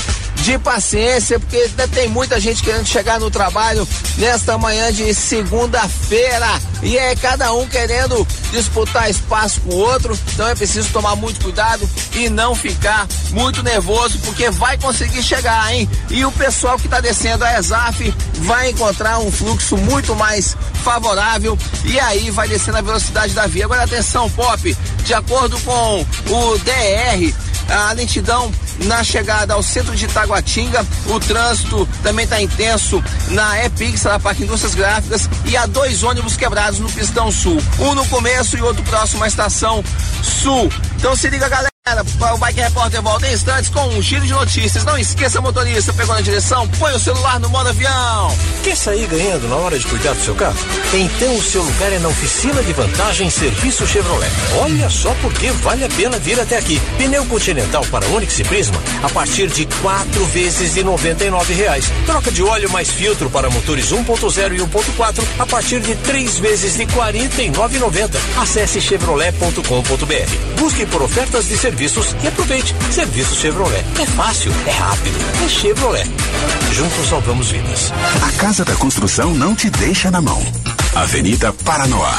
[0.43, 3.87] de paciência, porque ainda tem muita gente querendo chegar no trabalho
[4.17, 6.47] nesta manhã de segunda-feira.
[6.83, 10.17] E é cada um querendo disputar espaço com o outro.
[10.33, 15.73] Então é preciso tomar muito cuidado e não ficar muito nervoso, porque vai conseguir chegar,
[15.73, 15.89] hein?
[16.09, 21.57] E o pessoal que está descendo a ESAF vai encontrar um fluxo muito mais favorável
[21.83, 23.65] e aí vai descendo a velocidade da via.
[23.65, 27.33] Agora atenção, Pop, de acordo com o DR,
[27.69, 28.51] a lentidão
[28.85, 30.85] na chegada ao centro de Taguatinga.
[31.07, 36.35] O trânsito também está intenso na EPIX, na Parque Indústrias Gráficas, e há dois ônibus
[36.35, 37.61] quebrados no Pistão Sul.
[37.79, 39.83] Um no começo e outro próximo à estação
[40.21, 40.69] Sul.
[40.97, 41.76] Então se liga, galera.
[41.87, 44.83] O Bike Repórter volta em instantes com um giro de notícias.
[44.83, 48.35] Não esqueça, motorista, pegou na direção, põe o celular no modo avião.
[48.61, 50.57] Quer sair ganhando na hora de cuidar do seu carro?
[50.93, 54.29] Então o seu lugar é na oficina de vantagem Serviço Chevrolet.
[54.59, 56.77] Olha só porque vale a pena vir até aqui.
[56.97, 61.53] Pneu Continental para Onix e Prisma a partir de quatro vezes de noventa e nove
[61.53, 61.85] reais.
[62.05, 66.75] Troca de óleo mais filtro para motores 1.0 e 1.4 a partir de três vezes
[66.75, 67.77] de quarenta e nove
[68.37, 70.59] Acesse chevrolet.com.br.
[70.59, 72.75] Busque por ofertas de serviços e aproveite.
[72.91, 73.85] Serviço Chevrolet.
[74.01, 76.09] É fácil, é rápido, é Chevrolet.
[76.71, 77.93] Juntos salvamos vidas.
[78.23, 80.41] A Casa da Construção não te deixa na mão.
[80.95, 82.17] Avenida Paranoá.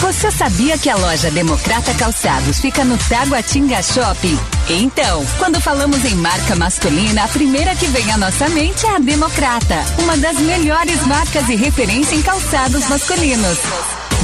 [0.00, 4.38] Você sabia que a loja Democrata Calçados fica no Taguatinga Shopping?
[4.68, 8.98] Então, quando falamos em marca masculina, a primeira que vem à nossa mente é a
[8.98, 13.58] Democrata, uma das melhores marcas e referência em calçados masculinos.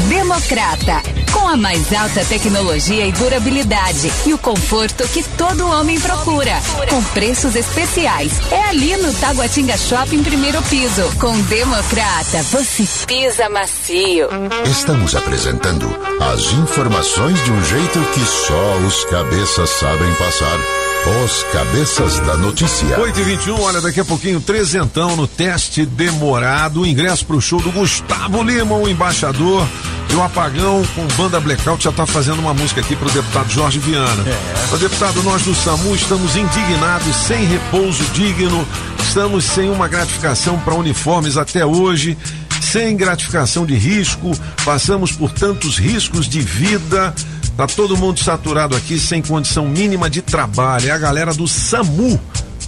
[0.08, 1.02] Democrata,
[1.32, 6.52] com a mais alta tecnologia e durabilidade e o conforto que todo homem procura,
[6.88, 8.32] com preços especiais.
[8.50, 11.02] É ali no Taguatinga Shopping primeiro piso.
[11.18, 14.28] Com Democrata, você pisa macio.
[14.66, 15.88] Estamos apresentando
[16.32, 20.83] as informações de um jeito que só os cabeças sabem passar.
[21.06, 22.98] Os cabeças da notícia.
[22.98, 26.86] 8 e 21 olha, daqui a pouquinho, trezentão no teste demorado.
[26.86, 29.66] Ingresso pro show do Gustavo Lima, o embaixador.
[30.10, 33.78] E o Apagão com banda Blackout já tá fazendo uma música aqui pro deputado Jorge
[33.80, 34.24] Viana.
[34.26, 34.74] É.
[34.74, 38.66] O deputado, nós do SAMU estamos indignados, sem repouso digno,
[39.00, 42.16] estamos sem uma gratificação para uniformes até hoje,
[42.62, 44.32] sem gratificação de risco,
[44.64, 47.14] passamos por tantos riscos de vida.
[47.56, 50.88] Tá todo mundo saturado aqui, sem condição mínima de trabalho.
[50.88, 52.20] É a galera do SAMU.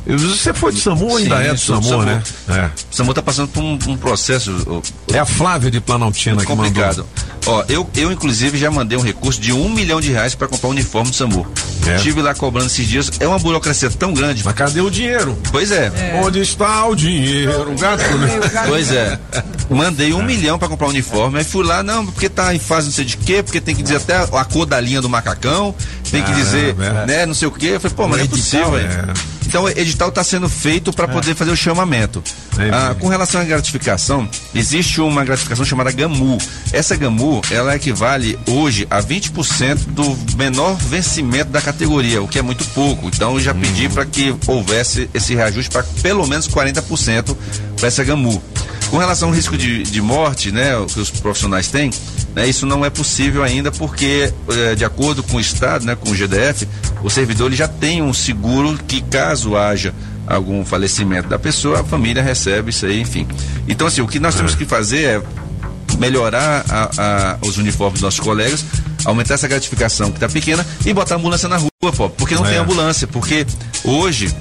[0.06, 2.02] Você foi do SAMU ou ainda é do SAMU, SAMU.
[2.04, 2.22] né?
[2.48, 2.70] É.
[2.92, 4.82] O SAMU tá passando por um, um processo.
[5.12, 6.98] É a Flávia de Planaltina que complicado.
[6.98, 7.06] mandou.
[7.46, 10.68] Ó, eu, eu inclusive já mandei um recurso de um milhão de reais para comprar
[10.68, 11.46] o uniforme do SAMU.
[11.86, 11.96] É.
[11.96, 13.10] Estive lá cobrando esses dias.
[13.20, 14.42] É uma burocracia tão grande.
[14.44, 15.36] Mas cadê o dinheiro?
[15.50, 15.92] Pois é.
[16.22, 17.72] Onde está o dinheiro?
[17.72, 18.40] O gato, né?
[18.66, 19.18] Pois é.
[19.70, 21.38] Mandei um milhão pra comprar o uniforme.
[21.38, 23.82] Aí fui lá, não, porque tá em fase não sei de quê, porque tem que
[23.82, 25.74] dizer até a cor da linha do macacão,
[26.10, 27.06] tem que Caramba, dizer, é.
[27.06, 27.72] né, não sei o quê.
[27.74, 28.82] Eu falei, pô, mas não é possível, é.
[28.82, 29.12] velho.
[29.46, 32.22] Então o edital está sendo feito para poder fazer o chamamento.
[32.72, 36.38] Ah, com relação à gratificação, existe uma gratificação chamada GAMU.
[36.72, 42.42] Essa GAMU, ela equivale hoje a 20% do menor vencimento da categoria, o que é
[42.42, 43.08] muito pouco.
[43.08, 47.36] Então eu já pedi para que houvesse esse reajuste para pelo menos 40%
[47.76, 48.42] para essa GAMU.
[48.90, 51.90] Com relação ao risco de, de morte, né, que os profissionais têm,
[52.34, 56.10] né, isso não é possível ainda porque, eh, de acordo com o Estado, né, com
[56.10, 56.66] o GDF,
[57.02, 59.92] o servidor ele já tem um seguro que caso haja
[60.26, 63.26] algum falecimento da pessoa, a família recebe isso aí, enfim.
[63.68, 65.22] Então, assim, o que nós temos que fazer é
[65.98, 68.64] melhorar a- a- os uniformes dos nossos colegas,
[69.04, 72.44] aumentar essa gratificação que está pequena e botar a ambulância na rua, pô, porque não
[72.46, 72.50] É.
[72.50, 73.46] tem ambulância, porque
[73.84, 74.32] hoje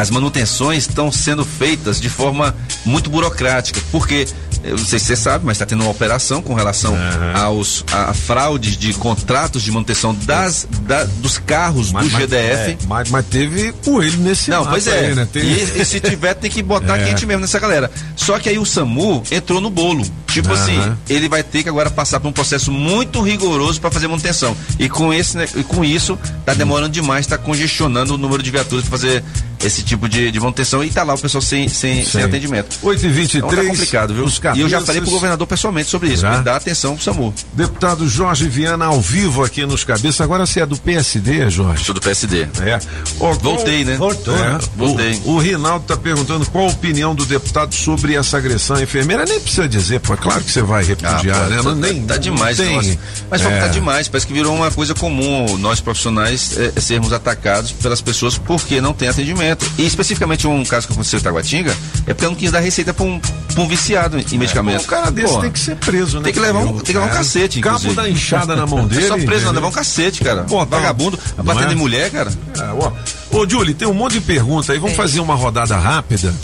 [0.00, 2.54] as manutenções estão sendo feitas de forma
[2.84, 4.26] muito burocrática, porque
[4.68, 6.96] eu não sei se você sabe, mas está tendo uma operação com relação
[7.34, 12.70] aos a, a fraudes de contratos de manutenção das da- dos carros do GDF.
[12.72, 15.06] é, mas, mas teve coelho nesse Não, pois é.
[15.08, 15.28] aí, né?
[15.32, 17.04] Tem- E, e se tiver, tem que botar É.
[17.04, 17.90] quente mesmo nessa galera.
[18.16, 20.04] Só que aí o SAMU entrou no bolo.
[20.28, 20.62] Tipo Aham.
[20.62, 24.56] assim, ele vai ter que agora passar por um processo muito rigoroso para fazer manutenção.
[24.78, 28.50] E com, esse, né, e com isso, tá demorando demais, tá congestionando o número de
[28.50, 29.24] viaturas para fazer
[29.64, 30.84] esse tipo de, de manutenção.
[30.84, 32.76] E tá lá o pessoal sem, sem, sem atendimento.
[32.82, 34.24] 8 e 23 Então tá complicado, viu?
[34.24, 36.22] os E eu já falei pro governador pessoalmente sobre isso.
[36.22, 36.38] Já?
[36.40, 37.34] Dá atenção pro SAMU.
[37.52, 40.20] Deputado Jorge Viana ao vivo aqui nos cabeças.
[40.20, 41.84] Agora você é do PSD, Jorge?
[41.84, 42.42] Sou do PSD.
[42.62, 42.78] É.
[43.20, 43.96] Ó, Voltei, né?
[43.96, 44.58] Voltou, É, né?
[44.76, 45.20] voltei.
[45.24, 49.24] O, o Rinaldo tá perguntando qual a opinião do deputado sobre essa agressão à enfermeira.
[49.24, 51.56] Nem precisa dizer, pô, é claro que você vai repudiar, pô, né?
[51.56, 52.74] tá- Não, nem, tá demais, tem.
[52.74, 52.98] nossa.
[53.30, 53.60] Mas que É.
[53.60, 58.00] tá demais, parece que virou uma coisa comum nós profissionais é, é sermos atacados pelas
[58.00, 59.64] pessoas porque não tem atendimento.
[59.78, 61.76] E especificamente um caso que aconteceu em Taguatinga,
[62.06, 64.82] é porque eu não quis dar receita pra um, pra um viciado em medicamento.
[64.82, 66.24] Um cara desse Pô, tem que ser preso, né?
[66.24, 67.12] Tem que levar um, tem que levar um É.
[67.14, 67.94] cacete, Cabo inclusive.
[68.02, 69.08] da enxada na mão É dele.
[69.08, 70.44] Só preso, não, levar um cacete, cara.
[70.44, 71.72] Pô, tá- Vagabundo, Não batendo é?
[71.72, 72.30] em mulher, cara.
[72.58, 72.92] É, ó,
[73.36, 74.78] Ô, Julie, tem um monte de pergunta aí.
[74.78, 76.34] Vamos fazer uma rodada rápida?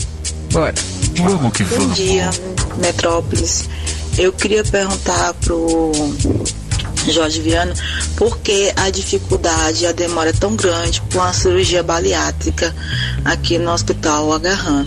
[0.52, 0.74] Bora.
[1.16, 1.96] Vamos que Bom vamos.
[1.96, 2.30] dia,
[2.78, 3.68] Metrópolis.
[4.18, 5.90] Eu queria perguntar pro
[7.08, 7.74] Jorge Viana
[8.16, 12.74] por que a dificuldade e a demora é tão grande com a cirurgia bariátrica
[13.24, 14.86] aqui no Hospital Agarran.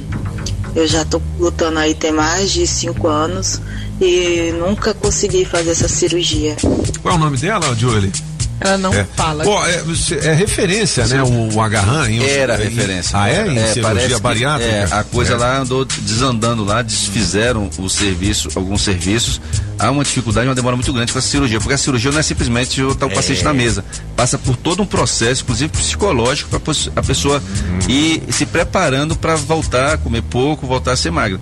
[0.77, 3.59] Eu já estou lutando aí tem mais de cinco anos
[3.99, 6.55] e nunca consegui fazer essa cirurgia.
[7.01, 8.11] Qual é o nome dela, Julie?
[8.59, 9.05] Ela não É.
[9.15, 9.43] fala.
[9.43, 9.83] Pô, é,
[10.23, 11.21] é referência, né?
[11.21, 12.09] O, o Agarran.
[12.23, 13.11] Era em- referência.
[13.19, 13.41] Ah, é?
[13.47, 14.71] Em parece cirurgia que, bariátrica?
[14.71, 15.37] é, a coisa É.
[15.37, 19.39] lá andou desandando lá, desfizeram o serviço, alguns serviços.
[19.77, 22.23] Há uma dificuldade, uma demora muito grande com a cirurgia, porque a cirurgia não é
[22.23, 23.43] simplesmente botar o paciente É.
[23.43, 23.85] na mesa.
[24.15, 26.59] Passa por todo um processo, inclusive psicológico, para
[26.95, 27.43] a pessoa
[27.87, 31.39] ir se preparando para voltar a comer pouco, voltar a ser magra.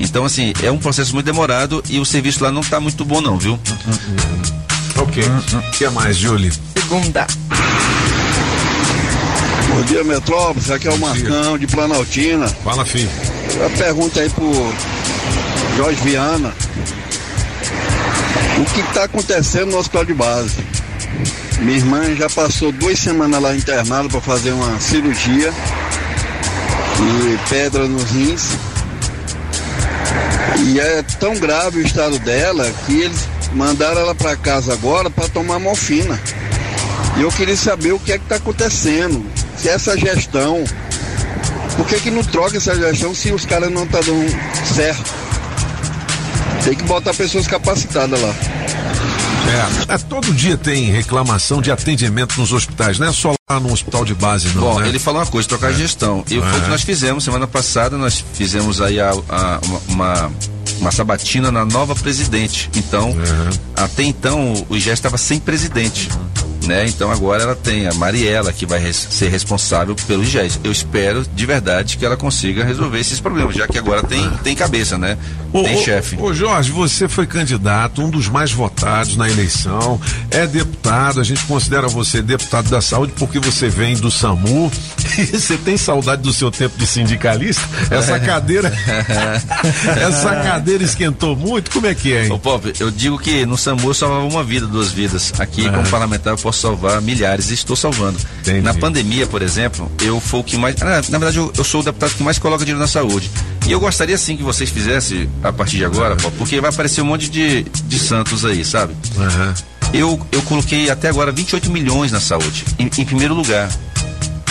[0.00, 3.20] Então, assim, é um processo muito demorado e o serviço lá não está muito bom,
[3.20, 3.58] não, viu?
[4.98, 5.22] Ok.
[5.24, 6.52] O que mais, Julie?
[6.78, 7.26] Segunda.
[9.68, 10.70] Bom dia, Metrópolis.
[10.70, 12.48] Aqui é o Marcão de Planaltina.
[12.48, 13.10] Fala, filho.
[13.64, 14.72] A pergunta aí pro
[15.76, 16.54] Jorge Viana.
[18.58, 20.56] O que está acontecendo no hospital de base?
[21.60, 25.52] Minha irmã já passou duas semanas lá internada para fazer uma cirurgia
[27.00, 28.56] e pedra nos rins.
[30.64, 35.28] E é tão grave o estado dela que eles mandaram ela para casa agora para
[35.28, 36.20] tomar morfina.
[37.16, 39.24] E eu queria saber o que é que está acontecendo.
[39.56, 40.62] Se essa gestão.
[41.76, 44.30] Por que, que não troca essa gestão se os caras não estão dando
[44.74, 45.12] certo?
[46.64, 48.34] Tem que botar pessoas capacitadas lá.
[49.88, 53.72] É, é, todo dia tem reclamação de atendimento nos hospitais, não é só lá no
[53.72, 54.60] hospital de base, não.
[54.62, 54.88] Bom, né?
[54.88, 56.24] ele falou uma coisa, trocar de gestão.
[56.28, 56.68] E foi o que É.
[56.68, 60.32] nós fizemos semana passada, nós fizemos aí a- a- uma, uma,
[60.80, 62.70] uma sabatina na nova presidente.
[62.76, 63.14] Então,
[63.74, 66.08] até então, o IGES estava sem presidente.
[66.66, 66.86] Né?
[66.88, 70.58] Então agora ela tem a Mariela que vai res- ser responsável pelo IGES.
[70.64, 74.54] Eu espero de verdade que ela consiga resolver esses problemas, já que agora tem, tem
[74.56, 75.16] cabeça, né?
[75.52, 76.16] Ô, tem chefe.
[76.20, 81.44] Ô Jorge, você foi candidato, um dos mais votados na eleição, é deputado, a gente
[81.46, 84.70] considera você deputado da saúde porque você vem do SAMU.
[85.18, 87.62] E você tem saudade do seu tempo de sindicalista?
[87.90, 88.70] Essa cadeira.
[90.06, 91.70] essa cadeira esquentou muito?
[91.70, 92.32] Como é que é, hein?
[92.32, 95.32] Ô Pop, eu digo que no SAMU eu salvava uma vida, duas vidas.
[95.38, 95.72] Aqui, Ah.
[95.72, 98.18] como parlamentar, eu posso salvar milhares e estou salvando.
[98.62, 100.76] Na pandemia, por exemplo, eu fui o que mais.
[100.82, 103.30] ah, na verdade, eu, eu sou o deputado que mais coloca dinheiro na saúde.
[103.66, 107.00] E eu gostaria sim que vocês fizessem a partir de agora, Pop, porque vai aparecer
[107.02, 108.94] um monte de, de santos aí, sabe?
[109.92, 113.68] Eu, eu coloquei até agora 28 milhões na saúde, em, em primeiro lugar.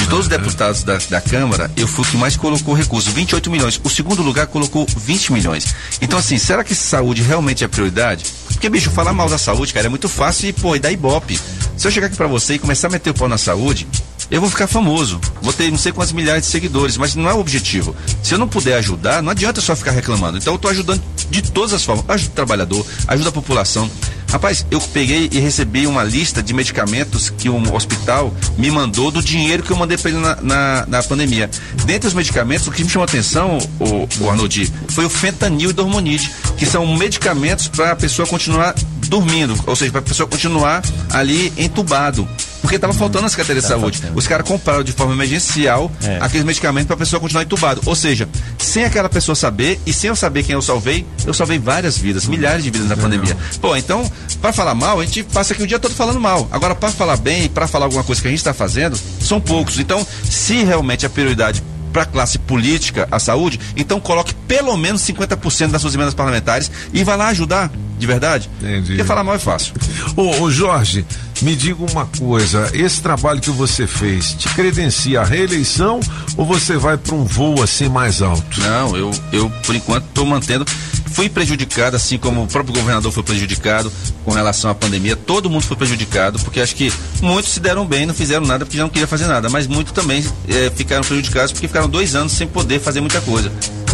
[0.05, 3.49] De todos os deputados da, da Câmara, eu fui o que mais colocou recurso, 28
[3.49, 3.81] milhões.
[3.83, 5.73] O segundo lugar colocou 20 milhões.
[5.99, 8.23] Então, assim, será que saúde realmente é prioridade?
[8.49, 11.39] Porque, bicho, falar mal da saúde, cara, é muito fácil e, pô, e dá ibope.
[11.75, 13.87] Se eu chegar aqui pra você e começar a meter o pau na saúde,
[14.29, 15.19] eu vou ficar famoso.
[15.41, 17.95] Vou ter não sei quantos milhares de seguidores, mas não é o objetivo.
[18.21, 20.37] Se eu não puder ajudar, não adianta só ficar reclamando.
[20.37, 21.01] Então eu tô ajudando
[21.31, 22.05] de todas as formas.
[22.07, 23.89] Ajuda o trabalhador, ajuda a população.
[24.35, 29.23] Rapaz, eu peguei e recebi uma lista de medicamentos que um hospital me mandou do
[29.23, 31.49] dinheiro que eu mandei para ele na, na, na pandemia.
[31.85, 35.69] Dentre os medicamentos, o que me chamou a atenção, o, o Arnoldi, foi o fentanil
[35.69, 38.75] e dormonide, que são medicamentos para a pessoa continuar
[39.07, 42.27] dormindo, ou seja, para a pessoa continuar ali entubado.
[42.65, 44.01] Porque estava faltando as carteiras de saúde.
[44.15, 46.17] Os caras compraram de forma emergencial É.
[46.19, 47.79] aqueles medicamentos para a pessoa continuar entubado.
[47.85, 48.27] Ou seja,
[48.57, 52.25] sem aquela pessoa saber e sem eu saber quem eu salvei, eu salvei várias vidas,
[52.25, 53.37] milhares de vidas na pandemia.
[53.61, 54.09] Pô, então,
[54.41, 56.47] para falar mal, a gente passa aqui o dia todo falando mal.
[56.51, 59.39] Agora, para falar bem e para falar alguma coisa que a gente está fazendo, são
[59.39, 59.77] poucos.
[59.77, 61.61] Então, se realmente a prioridade
[61.93, 66.69] para a classe política, a saúde, então coloque pelo menos 50% das suas emendas parlamentares
[66.91, 68.49] e vá lá ajudar, de verdade.
[68.59, 68.87] Entendi.
[68.87, 69.73] Porque falar mal é fácil.
[70.17, 71.05] Ô, ô, Jorge,
[71.41, 75.99] me diga uma coisa: esse trabalho que você fez te credencia a reeleição
[76.37, 78.59] ou você vai para um voo assim mais alto?
[78.61, 80.65] Não, eu, eu por enquanto estou mantendo.
[81.11, 83.89] Fui prejudicado, assim como o próprio governador foi prejudicado
[84.25, 85.15] com relação à pandemia.
[85.15, 86.91] Todo mundo foi prejudicado, porque acho que
[87.21, 89.49] muitos se deram bem, não fizeram nada porque já não queriam fazer nada.
[89.49, 93.49] Mas muitos também eh, ficaram prejudicados porque ficaram dois anos sem poder fazer muita coisa.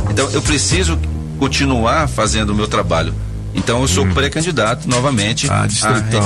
[0.10, 0.98] Então eu preciso
[1.38, 3.14] continuar fazendo o meu trabalho.
[3.54, 5.74] Então eu sou pré-candidato novamente à rede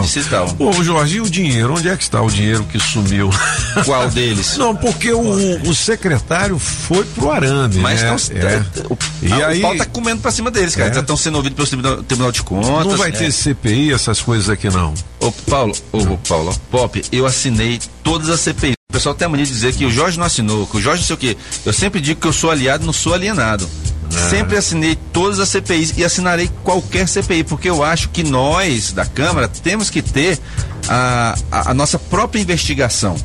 [0.01, 0.55] distrital.
[0.59, 1.73] Ô, Jorge, e o dinheiro?
[1.73, 3.29] Onde é que está o dinheiro que sumiu?
[3.85, 4.57] Qual deles?
[4.57, 5.21] Não, porque o,
[5.69, 7.77] o secretário foi pro arame.
[7.79, 8.09] Mas né?
[8.09, 8.63] não, É.
[8.89, 10.89] o, E ah, aí- o pau tá comendo pra cima deles, cara.
[10.89, 10.93] É.
[10.93, 12.85] Já estão sendo ouvidos pelo tribunal, tribunal de Contas.
[12.85, 13.31] Não vai ter É.
[13.31, 14.93] CPI, essas coisas aqui não.
[15.19, 18.73] Ô, Paulo, ô, ô, Paulo, Pop, eu assinei todas as CPI.
[18.89, 21.01] O pessoal tem a mania de dizer que o Jorge não assinou, que o Jorge
[21.01, 21.37] não sei o quê.
[21.65, 23.67] Eu sempre digo que eu sou aliado, não sou alienado.
[24.09, 29.05] Sempre assinei todas as CPIs e assinarei qualquer CPI, porque eu acho que nós, da
[29.05, 30.39] Câmara, temos que ter
[30.87, 33.15] a, a, a nossa própria investigação.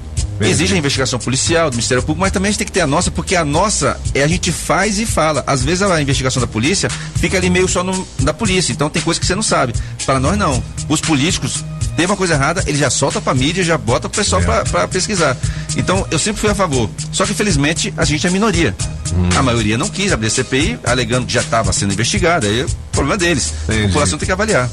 [0.40, 2.86] Exige a investigação policial, do Ministério Público, mas também a gente tem que ter a
[2.86, 5.44] nossa, porque a nossa é a gente faz e fala.
[5.47, 9.02] Às vezes a investigação da polícia fica ali meio só no, da polícia, então tem
[9.02, 9.74] coisa que você não sabe.
[10.07, 10.62] Para nós não.
[10.89, 11.62] Os políticos
[12.01, 14.89] teve uma coisa errada, ele já solta pra mídia, já bota o pessoal pra, pra
[14.89, 15.36] pesquisar.
[15.77, 16.89] Então, eu sempre fui a favor.
[17.12, 18.74] Só que, infelizmente, a gente é minoria.
[19.36, 22.47] A maioria não quis abrir a CPI, alegando que já estava sendo investigada.
[22.47, 23.52] Aí, é problema deles.
[23.68, 24.70] A população tem que avaliar.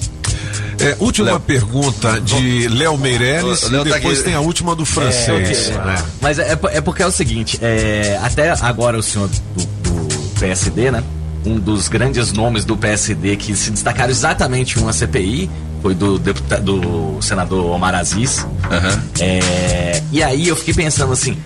[0.79, 4.25] É, última pergunta de Léo Meirelles O- o Léo e tá depois aqui.
[4.25, 5.69] tem a última do francês.
[5.69, 5.85] É, ok.
[5.85, 6.03] né?
[6.21, 10.91] Mas é, é porque é o seguinte, é, até agora o senhor do, do PSD,
[10.91, 11.03] né?
[11.45, 15.49] Um dos grandes nomes do PSD que se destacaram exatamente em uma CPI
[15.81, 18.45] foi do, deputado, do senador Omar Aziz.
[19.19, 21.37] É, e aí eu fiquei pensando assim,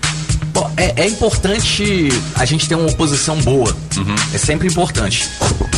[0.76, 3.74] é, é importante a gente ter uma oposição boa.
[4.34, 5.28] É sempre importante.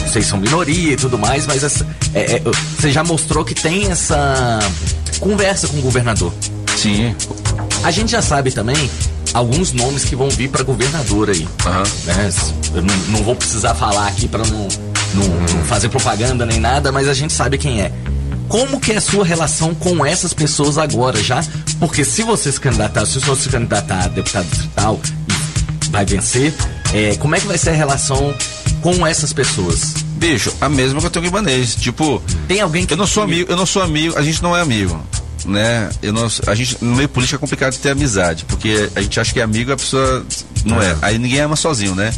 [0.07, 2.43] Vocês são minoria e tudo mais, mas essa- é- é,
[2.78, 4.59] você já mostrou que tem essa
[5.20, 6.32] conversa com o governador.
[6.85, 7.16] Sim.
[7.82, 8.77] A gente já sabe também
[9.32, 11.48] alguns nomes que vão vir para governador aí.
[12.05, 12.31] Né?
[12.74, 14.69] Eu não, não vou precisar falar aqui para não,
[15.15, 17.90] não, não fazer propaganda nem nada, mas a gente sabe quem é.
[18.48, 21.43] Como que é a sua relação com essas pessoas agora já?
[21.81, 25.01] Porque se você se candidatar, se o senhor se candidatar a deputado distrital
[25.86, 26.52] e vai vencer,
[26.93, 28.35] é, como é que vai ser a relação
[28.82, 29.94] com essas pessoas?
[30.16, 31.77] Bicho, a mesma que eu tenho com o Ibanez.
[31.77, 34.55] Tipo, tem alguém que eu não sou amigo, eu não sou amigo, a gente não
[34.55, 35.02] é amigo.
[35.45, 35.91] Né?
[36.03, 39.33] Eu não, a gente, no meio político é complicado ter amizade, porque a gente acha
[39.33, 40.25] que é amigo e a pessoa
[40.65, 40.97] não é.
[41.03, 42.12] Aí ninguém ama sozinho, né?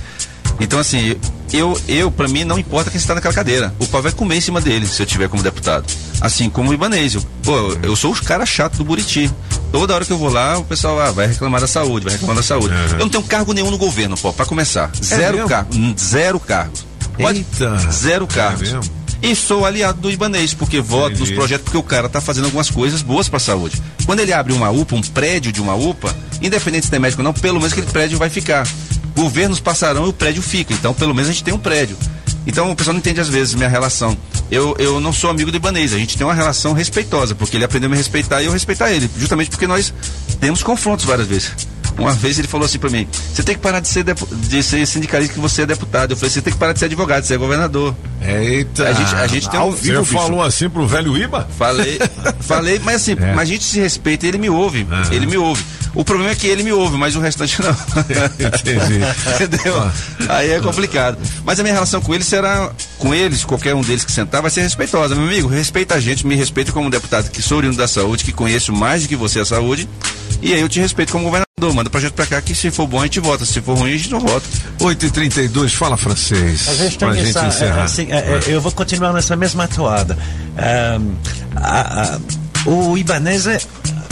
[0.58, 1.16] Então, assim,
[1.52, 3.74] eu, eu para mim, não importa quem está naquela cadeira.
[3.78, 5.84] O pau vai comer em cima dele, se eu tiver como deputado.
[6.20, 7.14] Assim como o Ibanez.
[7.14, 9.30] Eu, pô, eu sou os cara chato do Buriti.
[9.70, 12.36] Toda hora que eu vou lá, o pessoal ah, vai reclamar da saúde, vai reclamar
[12.36, 12.74] da saúde.
[12.92, 14.90] Eu não tenho cargo nenhum no governo, pô, pra começar.
[15.02, 15.48] Zero mesmo?
[15.48, 15.70] cargo.
[15.98, 16.72] Zero cargo.
[17.18, 17.76] Pode- Eita.
[17.92, 18.72] Zero cargos.
[18.72, 18.80] mesmo?
[19.22, 22.70] E sou aliado do Ibanês, porque voto nos projetos, porque o cara tá fazendo algumas
[22.70, 23.80] coisas boas pra saúde.
[24.04, 27.24] Quando ele abre uma UPA, um prédio de uma UPA, independente se tem médico ou
[27.24, 28.68] não, pelo menos aquele prédio vai ficar.
[29.16, 30.72] Governos passarão e o prédio fica.
[30.74, 31.96] Então, pelo menos a gente tem um prédio.
[32.46, 34.16] Então, o pessoal não entende às vezes minha relação.
[34.50, 37.64] Eu, eu não sou amigo do Ibanês, a gente tem uma relação respeitosa, porque ele
[37.64, 39.10] aprendeu a me respeitar e eu respeitar ele.
[39.18, 39.92] Justamente porque nós
[40.38, 41.66] temos confrontos várias vezes.
[41.98, 44.86] Uma vez ele falou assim pra mim: você tem que parar de ser, de ser
[44.86, 46.12] sindicalista que você é deputado.
[46.12, 47.94] Eu falei: você tem que parar de ser advogado, você é governador.
[48.22, 48.88] Eita.
[48.88, 50.12] A gente, a gente tem Ao um vivo bicho.
[50.12, 51.48] falou assim pro velho Iba?
[51.58, 51.98] Falei,
[52.40, 53.32] falei, mas assim, É.
[53.34, 54.86] mas a gente se respeita ele me ouve.
[55.10, 55.64] Ele me ouve.
[55.96, 57.70] O problema é que ele me ouve, mas o restante não.
[58.38, 59.00] Entendi.
[59.34, 59.90] Entendeu?
[60.28, 61.16] Aí é complicado.
[61.44, 64.50] Mas a minha relação com eles será, com eles, qualquer um deles que sentar, vai
[64.50, 65.14] ser respeitosa.
[65.14, 68.32] Meu amigo, respeita a gente, me respeita como deputado que sou oriundo da saúde, que
[68.32, 69.88] conheço mais do que você a saúde.
[70.42, 71.46] E aí eu te respeito como governador.
[71.74, 73.46] Manda o projeto pra cá que se for bom a gente vota.
[73.46, 74.44] Se for ruim, a gente não vota.
[74.78, 76.68] 8h32, fala francês.
[76.68, 77.80] A gente pra tem gente essa, encerrar.
[77.80, 80.18] é, assim, é, é, eu vou continuar nessa mesma toada.
[80.58, 81.14] Ahn,
[81.56, 82.18] a- a-
[82.66, 83.60] o Ibanez, é-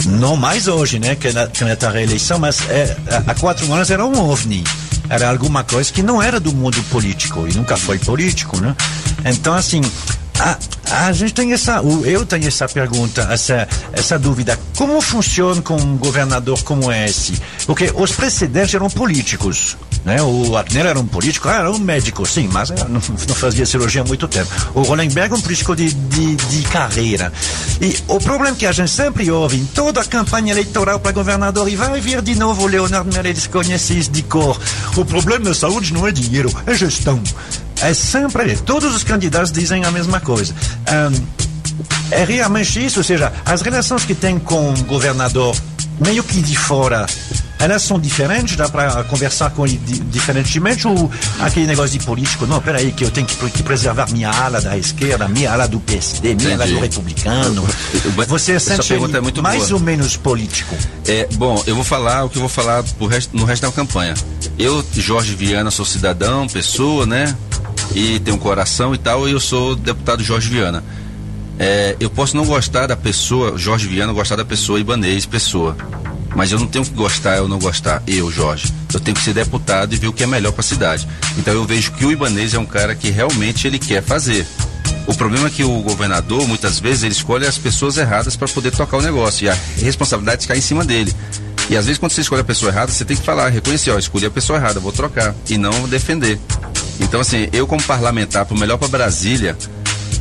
[0.07, 3.89] não mais hoje, né, que na, candidato à reeleição, mas é, há- há quatro anos
[3.89, 4.63] era um ovni.
[5.09, 8.75] Era alguma coisa que não era do mundo político e nunca foi político, né?
[9.23, 9.81] Então, assim,
[10.39, 10.57] a,
[11.07, 14.59] a gente tem essa, eu tenho essa pergunta, essa, essa dúvida.
[14.77, 17.33] Como funciona com um governador como esse?
[17.65, 19.77] Porque os precedentes eram políticos.
[20.03, 20.21] Né?
[20.21, 24.01] O Abner era um político, ah, era um médico, sim, mas não, não fazia cirurgia
[24.01, 24.49] há muito tempo.
[24.75, 27.33] O Rolenberg é um político de, de, de carreira.
[27.81, 31.67] E o problema que a gente sempre ouve em toda a campanha eleitoral para governador,
[31.67, 34.59] e vai vir de novo o Leonardo Meirelles conhece isso de cor.
[34.95, 37.19] O problema da saúde não é dinheiro, é gestão.
[37.81, 40.53] É sempre, todos os candidatos dizem a mesma coisa.
[42.11, 45.55] É realmente isso, ou seja, as relações que tem com o governador,
[45.99, 47.05] meio que de fora,
[47.59, 51.09] elas são diferentes, dá para conversar com diferentemente, ou
[51.39, 54.77] aquele negócio de político, não, peraí, que eu tenho que, que preservar minha ala da
[54.77, 56.73] esquerda, minha ala do PSD, minha ala Entendi.
[56.75, 57.67] do republicano.
[58.27, 59.73] Você Essa sente pergunta é muito mais boa.
[59.75, 60.75] ou menos político?
[61.07, 64.13] É, bom, eu vou falar o que eu vou falar resto- no resto da campanha.
[64.59, 67.35] Eu, Jorge Viana, sou cidadão, pessoa, né?
[67.93, 70.83] E tenho um coração e tal, e eu sou deputado Jorge Viana.
[71.57, 75.75] É, eu posso não gostar da pessoa, Jorge Viana, gostar da pessoa Ibanês, pessoa.
[76.35, 78.71] Mas eu não tenho que gostar ou não gostar, eu, Jorge.
[78.93, 81.07] Eu tenho que ser deputado e ver o que é melhor para a cidade.
[81.37, 84.45] Então eu vejo que o Ibanês é um cara que realmente ele quer fazer.
[85.07, 88.71] O problema é que o governador, muitas vezes, ele escolhe as pessoas erradas para poder
[88.71, 89.45] tocar o negócio.
[89.45, 91.13] E a responsabilidade cai em cima dele.
[91.69, 93.97] E às vezes, quando você escolhe a pessoa errada, você tem que falar, reconhecer, ó,
[93.97, 95.33] escolhi a pessoa errada, vou trocar.
[95.49, 96.39] E não defender.
[96.99, 99.55] Então, assim, eu, como parlamentar, pro melhor para Brasília,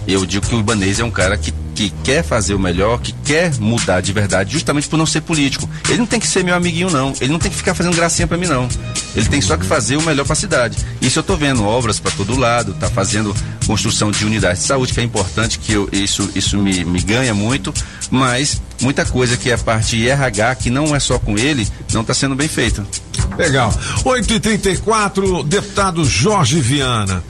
[0.07, 3.13] eu digo que o Ibanez é um cara que, que quer fazer o melhor, que
[3.25, 5.69] quer mudar de verdade, justamente por não ser político.
[5.89, 7.13] Ele não tem que ser meu amiguinho, não.
[7.21, 8.69] Ele não tem que ficar fazendo gracinha pra mim, não.
[9.15, 10.77] Ele tem só que fazer o melhor para a cidade.
[11.03, 13.35] Isso eu tô vendo obras para todo lado, tá fazendo
[13.67, 17.35] construção de unidades de saúde, que é importante, que eu, isso, isso me, me ganha
[17.35, 17.73] muito,
[18.11, 22.03] mas muita coisa que é a parte RH, que não é só com ele, não
[22.03, 22.87] está sendo bem feita.
[23.37, 23.73] Legal.
[24.05, 27.23] 8h34, deputado Jorge Viana.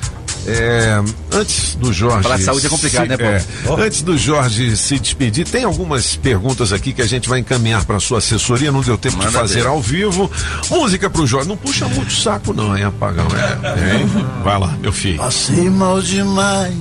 [0.47, 1.01] É,
[1.33, 2.23] antes do Jorge.
[2.23, 3.17] Falar de saúde é complicado, se, né,
[3.65, 3.83] Paulo?
[3.83, 7.85] é, Antes do Jorge se despedir, tem algumas perguntas aqui que a gente vai encaminhar
[7.85, 8.71] para sua assessoria.
[8.71, 9.69] Não deu tempo de Manda fazer ver.
[9.69, 10.31] ao vivo.
[10.71, 11.49] Música pro Jorge.
[11.49, 13.27] Não puxa muito saco, não, hein, apagão?
[13.63, 14.07] É, hein?
[14.45, 15.19] Vai lá, meu filho.
[15.19, 16.75] Passei mal demais,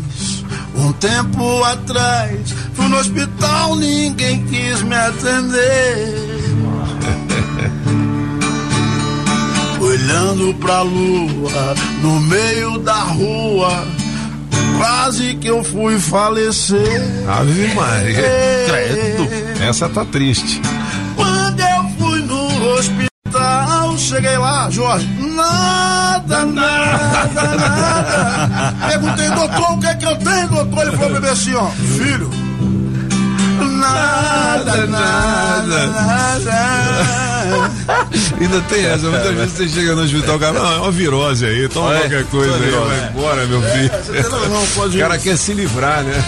[0.76, 2.40] um tempo atrás.
[2.74, 6.43] Fui no hospital, ninguém quis me atender.
[9.94, 13.86] Olhando pra lua, no meio da rua,
[14.76, 17.00] quase que eu fui falecer.
[17.28, 18.16] Ave Maria.
[18.66, 19.64] Credo.
[19.64, 20.60] Essa tá triste.
[21.16, 28.76] Quando eu fui no hospital, cheguei lá, Jorge, nada, nada, nada.
[28.90, 30.88] Perguntei, doutor, o que é que eu tenho, doutor?
[30.88, 32.32] Ele falou pra mim assim, ó, filho,
[33.84, 37.74] nada, nada, nada.
[38.40, 41.46] Ainda tem essa, muitas vezes você chega no hospital, o cara, não, é uma virose
[41.46, 42.88] aí, toma É, qualquer coisa aí, virose.
[42.88, 43.90] vai embora, meu filho.
[43.90, 46.24] tem razão, pode o cara quer se livrar, né?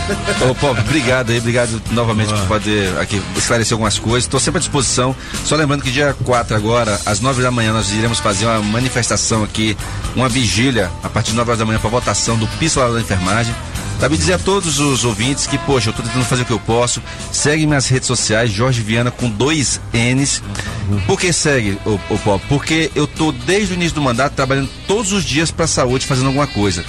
[0.49, 4.23] Ô, Paulo, obrigado aí, obrigado novamente por poder aqui esclarecer algumas coisas.
[4.25, 5.15] Estou sempre à disposição.
[5.45, 9.43] Só lembrando que dia 4 agora, às 9 da manhã, nós iremos fazer uma manifestação
[9.43, 9.77] aqui,
[10.15, 12.99] uma vigília, a partir de 9 horas da manhã, para votação do piso lá da
[13.01, 13.53] enfermagem.
[14.09, 16.59] Me dizer a todos os ouvintes que, poxa, eu tô tentando fazer o que eu
[16.59, 17.01] posso.
[17.31, 20.43] Segue minhas redes sociais, Jorge Viana com dois N's.
[21.07, 22.41] Por que segue, ô, ô Paulo?
[22.47, 26.27] Porque eu tô desde o início do mandato trabalhando todos os dias pra saúde, fazendo
[26.27, 26.85] alguma coisa.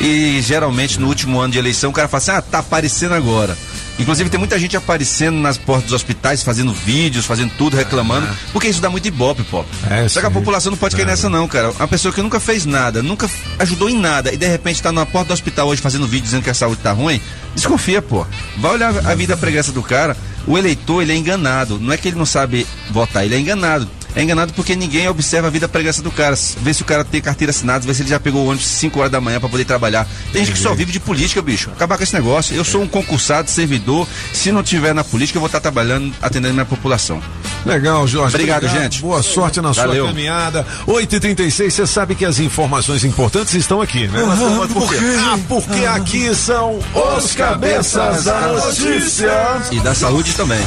[0.00, 3.56] E geralmente no último ano de eleição o cara fala assim: ah, tá aparecendo agora.
[3.98, 8.68] Inclusive tem muita gente aparecendo nas portas dos hospitais, fazendo vídeos, fazendo tudo, reclamando, porque
[8.68, 9.64] isso dá muito ibope, pô.
[10.08, 11.70] Só que a população não pode cair nessa não, cara.
[11.72, 15.04] Uma pessoa que nunca fez nada, nunca ajudou em nada e de repente tá na
[15.04, 17.20] porta do hospital hoje fazendo vídeo dizendo que a saúde tá ruim,
[17.54, 18.24] desconfia, pô.
[18.56, 20.16] Vai olhar a vida pregressa do cara,
[20.46, 21.78] o eleitor, ele é enganado.
[21.80, 23.88] Não é que ele não sabe votar, ele é enganado.
[24.14, 26.36] É enganado porque ninguém observa a vida pregressa do cara.
[26.62, 28.98] Vê se o cara tem carteira assinada, vê se ele já pegou o ônibus 5
[28.98, 30.06] horas da manhã pra poder trabalhar.
[30.32, 31.70] Tem gente que só vive de política, bicho.
[31.70, 32.54] Acabar com esse negócio.
[32.54, 34.06] Eu sou um concursado, servidor.
[34.32, 37.22] Se não tiver na política, eu vou estar trabalhando, atendendo minha população.
[37.64, 38.34] Legal, Jorge.
[38.34, 39.00] Obrigado, gente.
[39.00, 40.04] Boa sorte na Valeu.
[40.04, 40.66] sua caminhada.
[40.86, 44.22] 8h36, você sabe que as informações importantes estão aqui, né?
[44.26, 44.98] Mas Aham, por quê?
[45.18, 46.78] Ah, porque aqui são
[47.16, 49.32] os cabeças da notícia.
[49.70, 50.60] E da saúde também.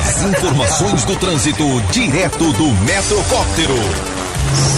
[0.00, 3.74] As informações do trânsito direto do Metrocóptero.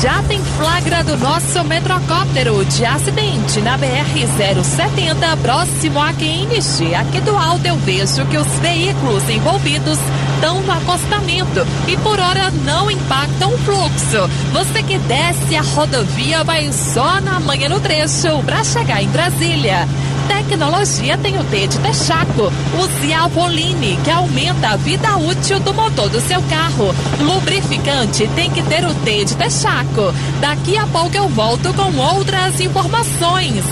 [0.01, 6.94] Já tem flagra do nosso metrocóptero de acidente na BR-070, próximo a QNG.
[6.94, 9.98] Aqui do alto eu vejo que os veículos envolvidos
[10.35, 14.31] estão no acostamento e por hora não impactam o fluxo.
[14.52, 19.86] Você que desce a rodovia vai só na manhã no trecho para chegar em Brasília.
[20.31, 22.52] Tecnologia tem o T de Texaco.
[22.78, 26.94] Use a Voline, que aumenta a vida útil do motor do seu carro.
[27.19, 30.15] Lubrificante tem que ter o T de Texaco.
[30.40, 33.65] Daqui a pouco eu volto com outras informações.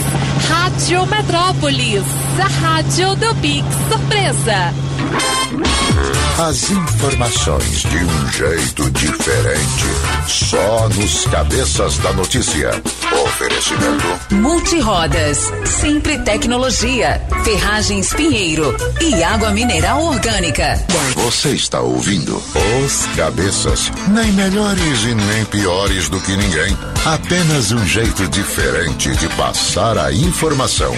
[0.49, 2.05] Rádio Metrópolis,
[2.41, 4.88] a rádio do Pix Surpresa.
[6.39, 9.85] As informações de um jeito diferente.
[10.27, 12.71] Só nos cabeças da notícia.
[13.25, 14.35] Oferecimento.
[14.35, 15.51] Multirodas,
[15.81, 20.79] sempre tecnologia, ferragens Pinheiro e água mineral orgânica.
[21.17, 22.37] Você está ouvindo
[22.85, 23.91] Os Cabeças.
[24.09, 26.77] Nem melhores e nem piores do que ninguém.
[27.05, 30.95] Apenas um jeito diferente de passar a informação.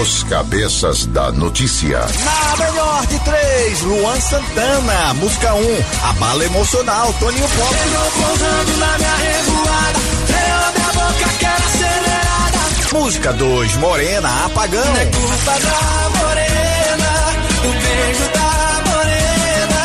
[0.00, 1.98] Os Cabeças da Notícia.
[1.98, 7.74] Na melhor de três, Luan Santana, música 1, um, a bala emocional, Toninho Pop.
[12.92, 14.96] Música 2, Morena, apagão.
[14.96, 17.10] É culpa da morena,
[17.64, 19.80] o beijo da morena.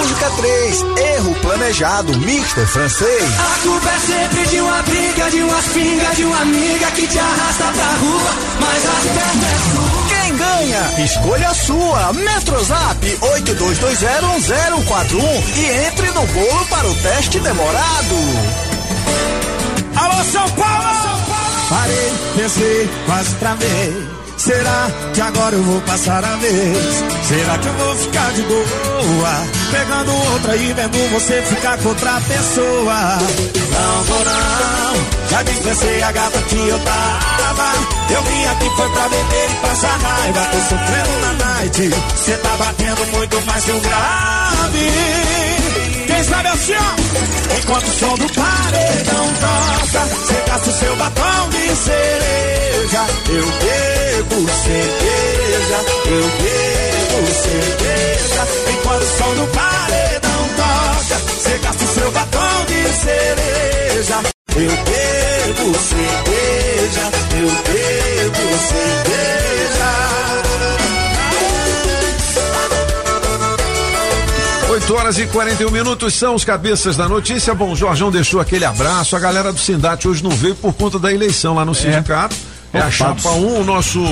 [0.00, 0.84] Música 3,
[1.14, 3.22] erro planejado, Mister Francês.
[3.22, 7.18] A culpa é sempre de uma briga, de uma pinga, de uma amiga que te
[7.20, 10.07] arrasta pra rua, mas as pernas é sua.
[10.28, 11.02] Quem ganha?
[11.02, 12.12] Escolha a sua.
[12.12, 15.22] Metrozap 82201041
[15.56, 18.14] e entre no bolo para o teste demorado.
[19.96, 21.18] Alô, São Paulo!
[21.70, 24.17] Parei, pensei, quase travei.
[24.38, 27.04] Será que agora eu vou passar a vez?
[27.24, 29.46] Será que eu vou ficar de boa?
[29.72, 33.18] Pegando outra e vendo você ficar com outra pessoa.
[33.18, 37.72] Não vou não, já dispensei a gata que eu tava.
[38.10, 40.40] Eu vim aqui foi pra beber e passar raiva.
[40.52, 41.90] Tô sofrendo na night.
[42.16, 45.37] Cê tá batendo muito mais que um grave.
[46.18, 47.58] Quem sabe assim, ó.
[47.60, 53.06] Enquanto o som do paredão toca, você gasta o seu batom de cereja.
[53.28, 58.48] Eu bebo cerveja, eu bebo cerveja.
[58.68, 64.16] Enquanto o som do paredão toca, você gasta o seu batom de cereja.
[64.56, 64.87] Eu
[74.98, 77.54] horas e 41 minutos são os cabeças da notícia.
[77.54, 79.14] Bom, o Jorjão deixou aquele abraço.
[79.14, 82.34] A galera do Sindate hoje não veio por conta da eleição lá no sindicato.
[82.72, 84.02] É, a chapa 1, o nosso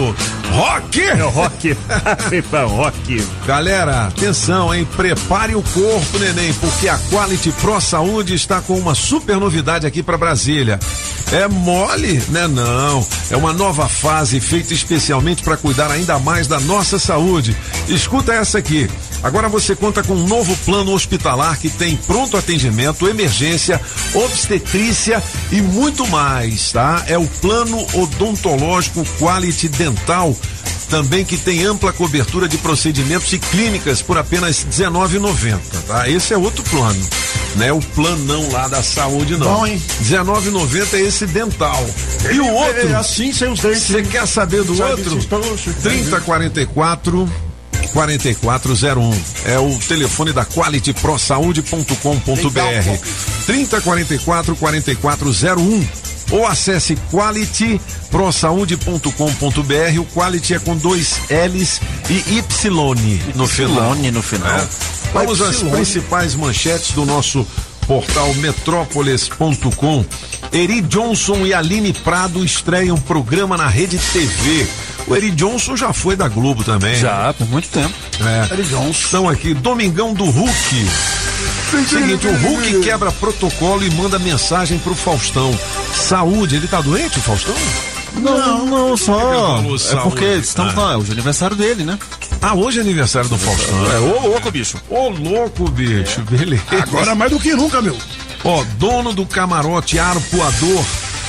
[0.53, 1.03] rock.
[1.03, 1.77] É o rock.
[2.69, 3.27] Rock.
[3.47, 4.87] Galera, atenção, hein?
[4.97, 10.03] Prepare o corpo, neném, porque a Quality Pro Saúde está com uma super novidade aqui
[10.03, 10.79] para Brasília.
[11.33, 12.47] É mole, né?
[12.47, 13.07] Não.
[13.31, 17.57] É uma nova fase feita especialmente para cuidar ainda mais da nossa saúde.
[17.89, 18.89] Escuta essa aqui.
[19.22, 23.80] Agora você conta com um novo plano hospitalar que tem pronto atendimento, emergência,
[24.14, 27.05] obstetrícia e muito mais, tá?
[27.09, 30.34] É o plano odontológico Quality Dental
[30.88, 36.09] também que tem ampla cobertura de procedimentos e clínicas por apenas R$19,90, tá?
[36.09, 37.01] Esse é outro plano,
[37.56, 37.72] né?
[37.72, 39.47] O planão lá da saúde não.
[39.47, 39.82] Bom, hein?
[40.01, 41.84] R$19,90 é esse dental.
[42.32, 42.88] E o outro?
[42.88, 43.82] É assim, sem os dentes.
[43.82, 45.16] Você quer saber do outro?
[45.16, 46.09] vocês
[47.87, 49.15] estão- 3044 4401
[49.45, 52.99] é o telefone da qualityprosaude.com.br
[53.47, 55.87] 3044 4401
[56.33, 61.81] ou acesse qualityprosaude.com.br o quality é com dois L's
[62.11, 62.71] e Y
[63.35, 63.95] no final.
[63.95, 64.49] no final.
[64.59, 64.67] É.
[65.13, 67.47] Vamos às principais manchetes do nosso
[67.87, 70.05] portal metrópolis.com.
[70.53, 74.67] Eri Johnson e Aline Prado estreiam programa na Rede TV.
[75.07, 76.97] O Eri Johnson já foi da Globo também.
[76.97, 77.95] Já, por muito tempo.
[78.20, 78.53] É.
[78.55, 78.91] Eri Johnson.
[78.91, 80.87] Estão aqui, Domingão do Hulk.
[81.89, 85.57] Seguinte, o Hulk quebra protocolo e manda mensagem pro Faustão.
[85.95, 87.55] Saúde, ele tá doente, o Faustão?
[88.15, 89.62] Não, não, só.
[89.93, 90.81] É porque estamos Ah.
[90.81, 91.99] lá, hoje é aniversário dele, né?
[92.41, 93.93] Ah, hoje é aniversário do Faustão.
[93.93, 94.78] É, ô louco, bicho.
[94.89, 96.62] Ô louco, bicho, beleza.
[96.83, 97.97] Agora mais do que nunca, meu.
[98.45, 100.85] Ó, dono do camarote Arpoador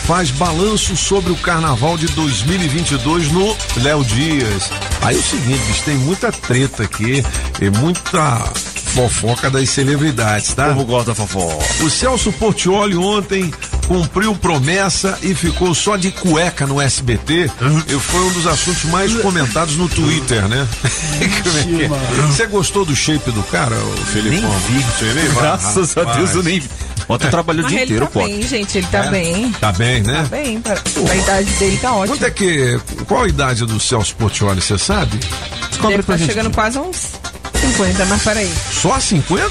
[0.08, 4.72] faz balanço sobre o carnaval de 2022 no Léo Dias.
[5.02, 7.22] Aí é o seguinte, tem muita treta aqui
[7.62, 8.38] e muita
[8.96, 10.70] fofoca das celebridades, tá?
[10.70, 11.58] O povo gosta da fofoca.
[11.84, 13.54] O Celso Portioli ontem
[13.86, 17.52] cumpriu promessa e ficou só de cueca no SBT.
[17.90, 20.66] E foi um dos assuntos mais comentados no Twitter, né?
[21.44, 22.28] Como é é?
[22.28, 23.76] Você gostou do shape do cara,
[24.14, 24.38] Felipe?
[24.38, 24.42] Nem
[25.28, 25.36] vi.
[25.36, 26.70] Graças a Deus eu nem vi.
[27.10, 28.26] Ontem trabalhou o dia ele inteiro, tá pô.
[28.26, 29.10] bem, gente, ele tá É?
[29.10, 29.52] bem.
[29.54, 30.14] Tá bem, né?
[30.14, 32.18] Tá bem, pra, pra idade dele tá ótimo.
[32.18, 32.80] Quanto é que.
[33.08, 35.18] Qual a idade do Celso Portioli, você sabe?
[35.88, 37.14] Deve tá chegando quase a uns
[37.54, 38.52] 50, mas peraí.
[38.72, 39.50] Só 50?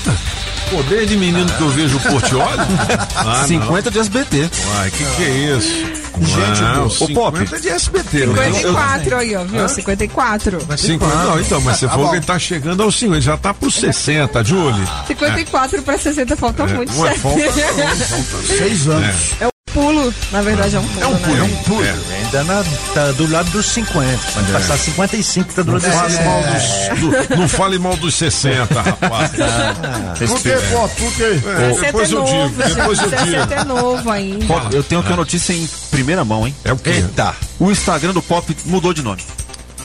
[0.70, 2.56] Pô, desde menino que eu vejo o Portioli.
[3.16, 4.50] Ah, 50 de SBT.
[4.68, 6.05] Uai, que que é isso?
[6.20, 7.38] Gente, não, ô, Pop.
[7.38, 8.44] 50 é de SBT, né?
[8.44, 9.68] 54 aí, ó, viu?
[9.68, 10.60] 54.
[10.76, 13.52] 50, não, então, mas você falou que ele tá chegando aos 50, ele já tá
[13.52, 14.86] pro 60, Julie.
[15.06, 16.98] 54 pra 60 falta É, muito.
[17.00, 17.52] ué, falta não,
[17.96, 19.16] falta Seis anos.
[19.40, 21.02] É um pulo, na verdade é um pulo.
[21.02, 21.40] É um pulo, né?
[21.40, 21.84] é um pulo.
[22.24, 22.64] Ainda na-
[22.94, 24.18] tá do lado dos 50.
[24.32, 24.52] Quando É.
[24.52, 26.24] passar 55, tá do Não lado dos fale, 60.
[26.30, 29.30] mal dos, do- não fale mal dos 60, rapaz.
[30.28, 30.94] Por que, Pop?
[30.96, 31.22] Por quê?
[31.22, 33.52] É, depois é eu novo, digo, depois eu digo.
[33.52, 34.46] é novo ainda.
[34.46, 36.54] Pop, eu tenho aqui uma notícia em primeira mão, hein?
[36.64, 36.90] É o quê?
[36.90, 37.34] Eita.
[37.58, 39.22] O Instagram do Pop mudou de nome.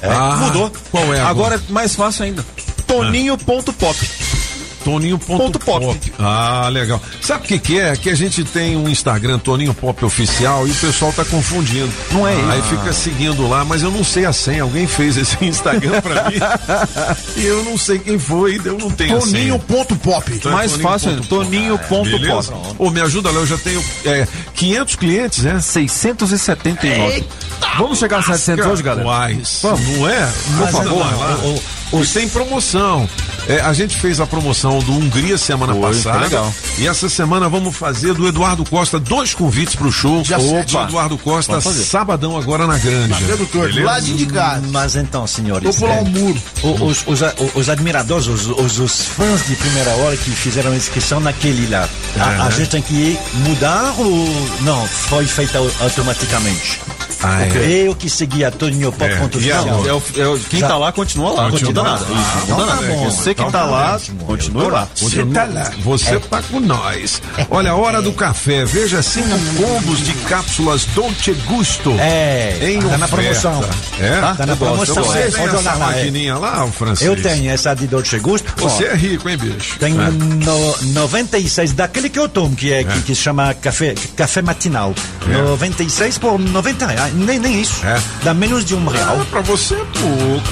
[0.04, 0.72] Ah, mudou.
[0.90, 1.30] Qual é agora?
[1.30, 2.46] Agora é mais fácil ainda.
[2.88, 3.74] Toninho.pop.
[3.76, 4.31] Toninho
[4.84, 5.86] ponto Ponto pop.
[5.86, 6.14] pop.
[6.20, 7.02] Ah, legal.
[7.22, 7.96] Sabe o que que é?
[7.96, 11.92] Que a gente tem um Instagram Toninho Pop Oficial e o pessoal tá confundindo.
[12.12, 12.62] Não é Aí ele.
[12.64, 14.64] fica seguindo lá, mas eu não sei a senha.
[14.64, 16.38] Alguém fez esse Instagram pra mim.
[17.38, 19.32] e eu não sei quem foi, eu não tenho a senha.
[19.34, 20.32] Toninho ponto pop.
[20.34, 21.22] Então é mais Toninho fácil ainda.
[21.24, 21.46] ponto pop.
[21.46, 22.10] Toninho.pop.
[22.10, 22.54] Beleza?
[22.78, 25.60] Ô, me ajuda, Léo, eu já tenho é, 500 clientes, né?
[25.60, 27.26] 679.
[27.78, 29.08] Vamos chegar a 700 hoje, galera?
[29.08, 29.88] Uais, Vamos.
[29.98, 30.32] não é?
[30.58, 31.38] Por favor, lá.
[31.92, 33.10] E tem promoção.
[33.48, 36.20] É, a gente fez a promoção do Hungria semana passada.
[36.20, 36.54] legal.
[36.78, 40.22] E essa semana vamos fazer do Eduardo Costa dois convites pro show.
[40.22, 40.64] Dia Opa.
[40.64, 42.78] do Eduardo Costa, sabadão agora na
[43.48, 43.68] torto.
[43.70, 43.86] Beleza?
[43.86, 44.64] Ladinho de casa.
[44.70, 45.64] Mas então, senhores.
[45.64, 46.42] Vou pular é, um muro.
[46.86, 50.76] Os, os, a- os admiradores, os, os, os fãs de primeira hora que fizeram a
[50.76, 51.90] inscrição naquele lá,
[52.20, 54.28] a, a gente tem que mudar ou
[54.62, 54.86] não?
[54.88, 56.80] Foi feita automaticamente?
[57.24, 57.88] Ah, é.
[57.88, 61.44] Eu que segui a Toninho Pop É, é é quem Já- tá lá continua lá,
[61.44, 62.06] não Continua nada.
[62.10, 62.96] Ah, não tá nada.
[62.96, 64.88] Você que Então tá tá lá, continua lá.
[64.96, 65.72] Você tá lá.
[65.84, 67.22] Você tá com nós.
[67.50, 68.66] Olha, a hora do café.
[68.66, 71.92] Veja cinco combos de cápsulas Dolce Gusto.
[72.00, 73.64] É, em tá na promoção.
[74.00, 74.34] É?
[74.36, 75.30] Tá na promoção, é.
[75.30, 75.76] Você tem essa é.
[75.76, 77.14] maquininha lá, o Francisco?
[77.14, 78.52] Eu tenho essa de Dolce Gusto.
[78.58, 79.78] Você é rico, hein, bicho?
[79.80, 80.10] Tem É.
[80.10, 84.94] no, 96, daquele que eu tomo, que, é, que, que se chama café, café matinal.
[85.30, 85.42] É.
[85.42, 87.11] 96 por 90 reais.
[87.14, 87.82] Nem, nem isso.
[88.24, 89.20] Dá menos de um real.
[89.22, 90.48] Ah, pra você é pouco.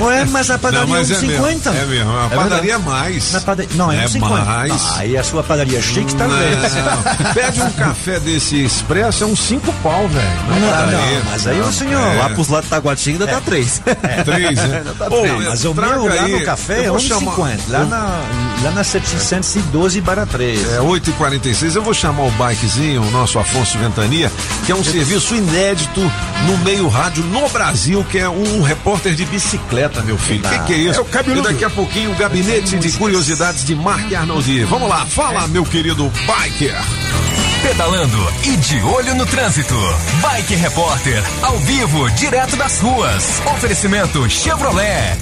[0.00, 1.70] Ué, mas a padaria Não, mas é é 50.
[1.72, 2.10] mesmo, é mesmo.
[2.16, 2.34] A verdade.
[2.50, 3.32] padaria é mais.
[3.32, 4.44] Na padaria, não, é, É 50.
[4.44, 4.72] mais.
[4.72, 6.58] Ah, aí a sua padaria chique talvez.
[6.74, 10.28] Não, pede um café desse expresso, é uns cinco pau, velho.
[10.48, 12.14] Não, não, mas aí o senhor- É.
[12.18, 13.80] Lá pros lados de Taguatinga ainda tá três.
[14.24, 14.82] Três, né?
[15.10, 17.58] Ô, Não, mas o meu lá no café é vou 1,50.
[17.68, 18.20] Lá na,
[18.62, 20.60] lá na 712 barra 3.
[20.74, 21.74] É 8h46.
[21.76, 24.30] Eu vou chamar o bikezinho, o nosso Afonso Ventania,
[24.66, 26.00] que é um serviço inédito
[26.46, 29.63] no meio rádio no Brasil, que é um repórter de bicicleta,
[30.04, 30.46] meu filho.
[30.46, 31.06] O que, que é isso?
[31.26, 34.64] e daqui a pouquinho o gabinete de curiosidades de Mark Arnoldi.
[34.64, 36.74] Vamos lá, fala, meu querido biker.
[37.62, 39.74] Pedalando e de olho no trânsito.
[40.20, 43.42] Bike Repórter, ao vivo, direto das ruas.
[43.54, 45.16] Oferecimento Chevrolet.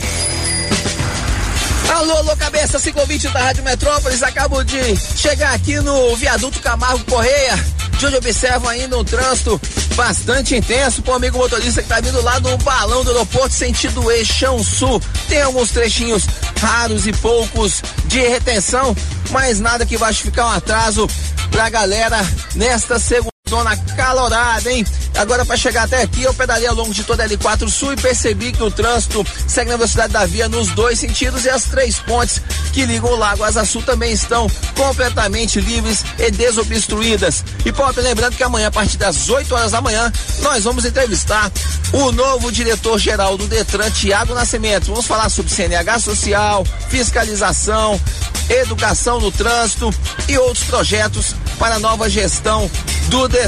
[1.94, 4.22] Alô, alô, cabeça, ciclovinte da Rádio Metrópolis.
[4.22, 7.64] Acabo de chegar aqui no viaduto Camargo Correia,
[8.02, 9.60] de onde observo ainda um trânsito
[9.94, 11.02] bastante intenso.
[11.02, 15.00] Pô, amigo motorista que tá vindo lá no balão do aeroporto, sentido eixão sul.
[15.28, 16.26] Tem alguns trechinhos
[16.60, 18.96] raros e poucos de retenção,
[19.30, 21.08] mas nada que vai ficar um atraso
[21.52, 22.18] pra galera
[22.56, 23.31] nesta segunda.
[23.52, 24.82] Zona calorada, hein?
[25.14, 27.96] Agora, para chegar até aqui, eu pedalei ao longo de toda a L4 Sul e
[27.96, 31.98] percebi que o trânsito segue na velocidade da via nos dois sentidos e as três
[31.98, 32.40] pontes
[32.72, 37.44] que ligam o Lago Asa Sul também estão completamente livres e desobstruídas.
[37.62, 40.10] E, Pop, lembrando que amanhã, a partir das 8 horas da manhã,
[40.40, 41.52] nós vamos entrevistar
[41.92, 44.86] o novo diretor-geral do Detran, Tiago Nascimento.
[44.86, 48.00] Vamos falar sobre CNH social, fiscalização,
[48.48, 49.92] educação no trânsito
[50.26, 52.70] e outros projetos para a nova gestão
[53.08, 53.41] do Detran.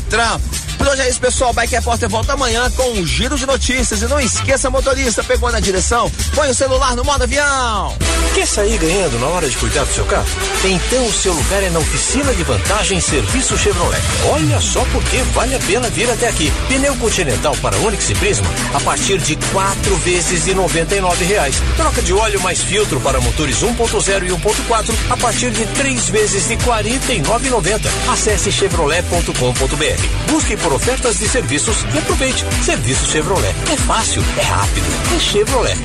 [0.76, 1.52] Por hoje é isso, pessoal.
[1.52, 4.02] Bike Repórter volta amanhã com um giro de notícias.
[4.02, 6.10] E não esqueça, motorista, pegou na direção?
[6.34, 7.96] Põe o celular no modo avião.
[8.34, 10.26] Quer sair ganhando na hora de cuidar do seu carro?
[10.64, 14.00] Então o seu lugar é na oficina de vantagem Serviço Chevrolet.
[14.30, 16.52] Olha só porque vale a pena vir até aqui.
[16.68, 21.62] Pneu Continental para Onix e Prisma a partir de quatro vezes de 99 reais.
[21.76, 26.48] Troca de óleo mais filtro para motores 1.0 e 1.4 a partir de três vezes
[26.48, 27.80] de R$ 49,90.
[28.12, 29.84] Acesse chevrolet.com.br.
[30.31, 32.44] Busque por ofertas de serviços e aproveite.
[32.65, 33.55] Serviço Chevrolet.
[33.73, 35.77] É fácil, é rápido, é Chevrolet.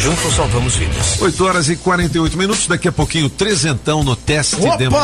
[0.00, 1.20] Juntos salvamos vidas.
[1.20, 4.76] 8 horas e 48 minutos, daqui a pouquinho, trezentão no teste Opa!
[4.76, 4.96] demo.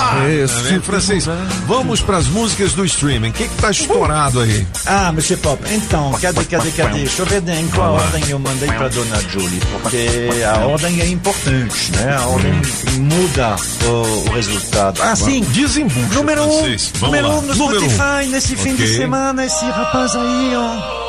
[0.45, 0.63] Isso.
[0.63, 1.27] Né, francês,
[1.67, 3.29] vamos para as músicas do streaming.
[3.29, 4.67] O que que tá estourado aí?
[4.87, 6.99] Ah, Monsieur Pop, então, cadê, cadê, cadê?
[7.01, 10.09] Deixa eu ver em qual ordem eu mandei pra Dona Julie, porque
[10.45, 12.17] a ordem é importante, né?
[12.17, 12.53] A ordem
[12.99, 15.03] muda o, o resultado.
[15.03, 15.43] Ah, sim.
[15.51, 16.93] Desembucha, Número um, francês.
[16.95, 17.35] Vamos número lá.
[17.35, 17.89] um no Número um.
[18.27, 21.05] Spotify nesse fim de semana, esse rapaz aí, ó.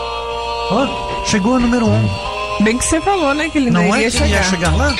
[0.71, 2.63] Ó, chegou a número um.
[2.63, 3.49] Bem que você falou, né?
[3.49, 4.93] Que ele não, Não é que ele ia chegar lá?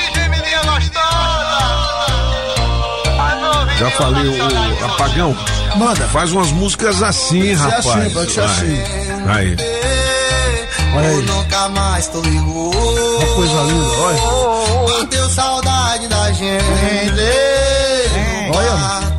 [3.78, 5.36] Já falei, o Apagão.
[5.76, 6.08] Manda.
[6.08, 7.86] Faz umas músicas assim, Pode ser rapaz.
[7.86, 8.82] assim, pode ser assim.
[9.28, 9.56] Aí.
[10.96, 11.22] Olha aí.
[11.22, 12.74] Nunca mais tô ligou.
[12.74, 14.98] Uma coisa linda, olha.
[14.98, 16.64] Bateu saudade da gente.
[18.56, 19.17] Olha.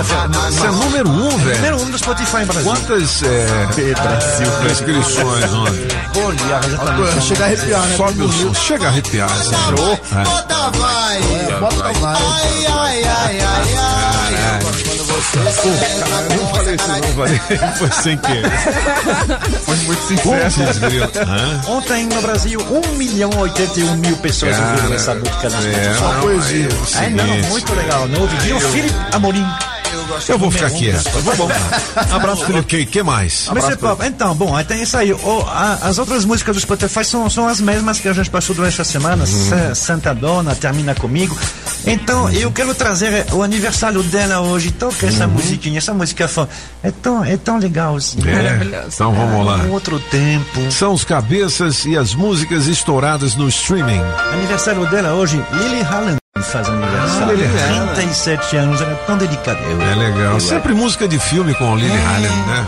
[0.00, 1.56] A Isso é número um, velho.
[1.56, 2.64] Número um do Spotify Brasil.
[2.64, 3.46] Quantas é,
[4.70, 5.88] inscrições ontem?
[6.24, 7.20] Olha, exatamente.
[7.26, 7.96] Chega a arrepiar, né?
[7.96, 8.54] Sobe o som.
[8.54, 9.30] Chega a arrepiar.
[9.30, 10.24] essa É.
[10.24, 11.20] Bota vai.
[11.60, 12.16] Bota vai.
[12.16, 14.60] Ai, ai, ai, ai, ai.
[14.62, 17.40] Quando você não falei isso não, falei.
[17.78, 18.50] Foi sem querer.
[19.64, 21.10] Foi muito sincero.
[21.68, 26.02] Ontem no Brasil, 1 milhão e 81 mil pessoas ouviram essa música na é, Spotify.
[26.02, 26.68] não, poesia.
[26.68, 28.08] é o É, não, muito legal.
[28.08, 29.46] No ouvidinho, Eu- Felipe Amorim.
[30.28, 31.04] Eu vou ficar quieto.
[31.04, 31.48] Tá bom.
[32.14, 32.60] Abraço, Felipe.
[32.60, 33.48] Ok, que mais?
[33.80, 35.12] Pop, então, bom, aí tem isso aí.
[35.12, 38.54] O- a- as outras músicas do Spotify são, são as mesmas que a gente passou
[38.54, 39.24] durante a semana.
[39.26, 41.36] Sa- Santa Dona, Termina Comigo.
[41.86, 44.70] Então, eu quero trazer o aniversário dela hoje.
[44.70, 46.46] Toca essa musiquinha, essa música fã.
[46.82, 48.18] É tão, é tão legal assim.
[48.26, 49.56] É, então vamos lá.
[49.58, 50.70] Um outro tempo.
[50.70, 54.00] São os cabeças e as músicas estouradas no streaming.
[54.32, 57.36] Aniversário dela hoje, Lily Hallen faz aniversário.
[57.82, 57.94] Allen.
[57.94, 59.58] 37 anos, ela é tão delicada.
[59.60, 60.34] Eu- É legal.
[60.34, 62.66] eu- Sempre música de filme com a Lily Allen, né?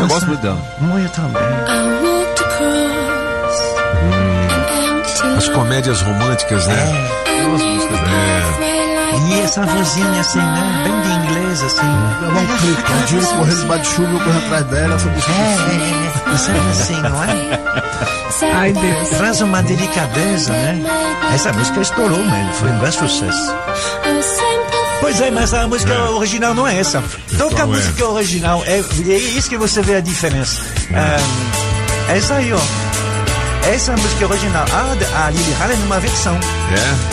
[0.00, 0.58] Eu gosto muito dela.
[0.78, 1.42] Muito também.
[5.36, 7.08] As comédias românticas, né?
[7.44, 7.98] Duas músicas.
[8.00, 8.67] É.
[9.26, 10.84] E essa vozinha assim, né?
[10.84, 11.86] Bem de inglês, assim.
[12.20, 15.32] Dava um clique, um dia correndo debaixo de chuva, eu correndo atrás dela, essa música.
[15.32, 18.54] É, é, é, sempre assim, não é?
[18.54, 19.08] Ai, Deus.
[19.10, 20.82] Traz uma delicadeza, né?
[21.34, 23.54] Essa música estourou mesmo, foi um grande sucesso.
[25.00, 27.02] Pois é, mas a música original não é essa.
[27.36, 27.76] Toca a Qual é?
[27.76, 30.62] música original, é, é isso que você vê a diferença.
[30.94, 32.58] Ah, essa aí, ó.
[33.68, 34.64] Essa é a música original.
[34.72, 36.38] A, a Lily Allen é uma versão.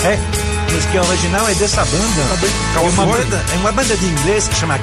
[0.03, 0.07] É?
[0.07, 0.54] É.
[0.75, 2.21] A música original é dessa banda.
[2.75, 4.77] É uma banda, é uma banda de inglês que chama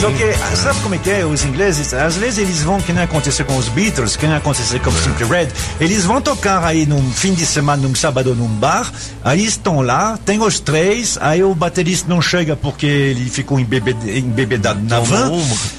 [0.00, 1.24] Só que, ah, sabe como é que é?
[1.24, 4.78] Os ingleses, às vezes eles vão, que nem aconteceu com os Beatles, que nem aconteceu
[4.80, 5.48] com o Simply Red,
[5.80, 8.90] eles vão tocar aí num fim de semana, num sábado, num bar,
[9.22, 14.06] aí estão lá, tem os três, aí o baterista não chega porque ele ficou embebed-
[14.08, 15.30] embebedado na van.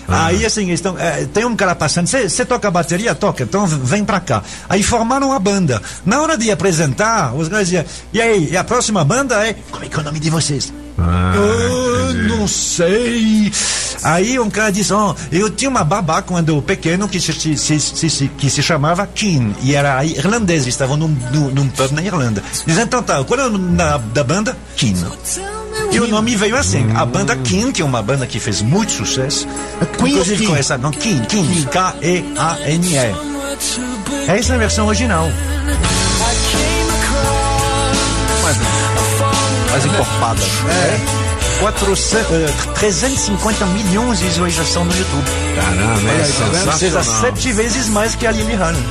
[0.07, 3.13] Aí assim, eles estão, é, tem um cara passando, você toca a bateria?
[3.13, 4.41] Toca, então vem pra cá.
[4.69, 5.81] Aí formaram a banda.
[6.05, 9.83] Na hora de apresentar, os caras diziam, e aí, e a próxima banda é, como
[9.83, 10.73] é que é o nome de vocês?
[10.97, 13.51] Ah, Eu não sei.
[14.03, 18.27] Aí um cara disse: ó, Eu tinha uma babá quando pequeno que se, se, se,
[18.37, 20.61] que se chamava Keen e era irlandês.
[20.63, 22.41] Eles estavam num, num, num pub na Irlanda.
[22.65, 24.55] Diz então tá, qual é o nome da, da banda?
[24.77, 24.95] Keen.
[25.91, 26.85] E o nome veio assim.
[26.95, 29.47] A banda Keen, que é uma banda que fez muito sucesso.
[29.99, 32.05] Inclusive com essa, não, K-E-A-N-E.
[34.27, 35.29] Essa é a versão original.
[38.43, 38.57] Mais,
[39.75, 40.41] mais encorpada.
[40.41, 40.97] É.
[41.59, 42.49] 400, eh,
[42.79, 45.25] 350 milhões de visualização no YouTube.
[45.55, 46.23] Caramba, é tá?
[46.71, 47.21] Ou seja, sensacional.
[47.21, 48.83] sete vezes mais que a Lily Allen.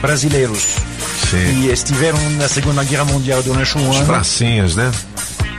[0.00, 0.64] brasileiros
[1.30, 4.06] que estiveram na Segunda Guerra Mundial durante um Os ano.
[4.06, 4.90] pracinhas, né?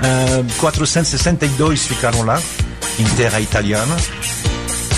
[0.02, 2.42] Ah, 462 ficaram lá,
[2.98, 3.96] em terra italiana.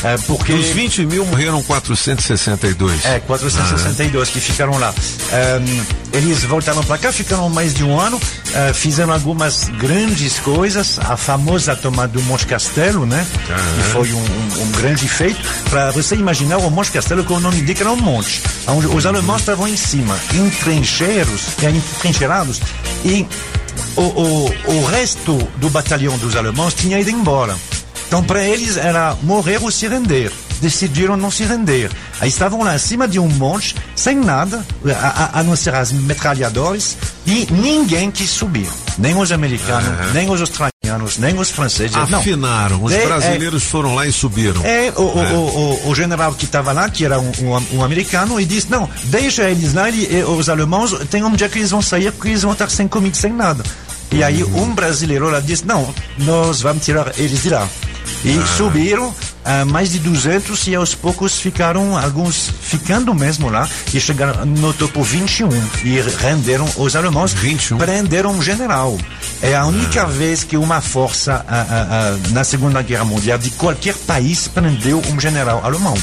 [0.04, 0.54] Ah, porque...
[0.54, 3.06] Dos 20 mil morreram 462.
[3.06, 4.90] É, 462 que ficaram lá.
[5.32, 5.84] Ahn,
[6.14, 8.20] eles voltaram para cá, ficaram mais de um ano,
[8.56, 13.26] ah, fizeram algumas grandes coisas, a famosa tomada do Monte Castelo, né?
[13.76, 15.40] Que foi um, um- um grande feito.
[15.70, 18.42] Para você imaginar o Monte Castelo, que o nome indica, era um monte.
[18.68, 22.60] Onde os alemães estavam em cima, em trincheiros, é, entrincheirados,
[23.06, 23.26] e
[23.96, 27.56] o, o, o resto do batalhão dos alemães tinha ido embora.
[28.12, 30.30] Então, para eles era morrer ou se render.
[30.60, 31.90] Decidiram não se render.
[32.20, 35.74] Aí estavam lá em cima de um monte, sem nada, a, a- a não ser
[35.74, 38.68] as metralhadoras, e ninguém quis subir.
[38.98, 41.96] Nem os americanos, nem os australianos, nem os franceses.
[41.96, 42.20] Não.
[42.20, 42.84] Afinaram.
[42.84, 44.62] Os É, é, brasileiros foram lá e subiram.
[44.66, 47.84] é, o, o, o, o, o general que estava lá, que era um, um, um
[47.84, 51.60] americano, e disse: Não, deixa eles lá, ele, e os alemães, tem um dia que
[51.60, 53.64] eles vão sair porque eles vão estar sem comida, sem nada.
[54.12, 57.68] E aí um brasileiro lá disse: Não, nós vamos tirar eles de lá.
[58.24, 59.14] E subiram
[59.44, 64.74] ah, mais de 200 e aos poucos ficaram, alguns ficando mesmo lá, e chegaram no
[64.74, 65.50] topo 21
[65.84, 67.34] e renderam os alemães,
[67.78, 68.98] prenderam um general.
[69.42, 73.50] É a única vez que uma força ah, ah, ah, na Segunda Guerra Mundial de
[73.52, 75.98] qualquer país prendeu um general alemão.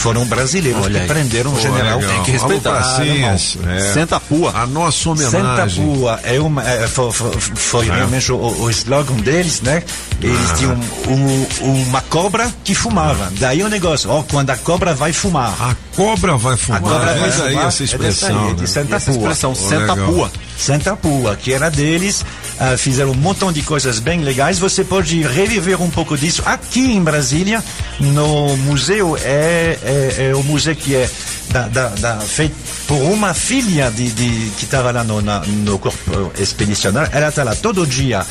[0.00, 1.06] Foram brasileiros Olha que aí.
[1.06, 2.14] prenderam um general legal.
[2.14, 3.56] Tem que respeitar, pracinhas.
[3.62, 3.76] alemão.
[3.76, 3.92] É.
[3.92, 4.50] Senta a pua.
[4.54, 5.84] A nossa Senta homenagem.
[5.84, 7.92] Pua é uma, é, foi, foi- É.
[7.96, 9.82] realmente o, o slogan deles, né?
[10.22, 10.54] Eles Ah.
[10.54, 11.46] tinham um-
[11.82, 13.30] uma cobra que fumava.
[13.38, 15.54] Daí o negócio, ó, quando a cobra vai fumar.
[15.60, 16.78] A cobra vai fumar.
[16.80, 17.68] A cobra vai Eis aí fumar.
[17.68, 18.66] essa É expressão, aí, de né?
[18.66, 19.20] Santa E essa Pua.
[19.20, 20.12] expressão, Pô, senta legal.
[20.12, 20.32] pua.
[20.58, 22.24] Santa Pua, que era deles,
[22.60, 24.58] ah, fizeram um montão de coisas bem legais.
[24.58, 27.64] Você pode reviver um pouco disso aqui em Brasília,
[27.98, 29.16] no museu.
[29.16, 31.10] É, é, é o museu que é
[31.50, 32.54] da, da, da- feito
[32.86, 37.10] por uma filha de, de- que estava lá no, na- no corpo expedicionário.
[37.12, 38.24] Ela está lá todo dia.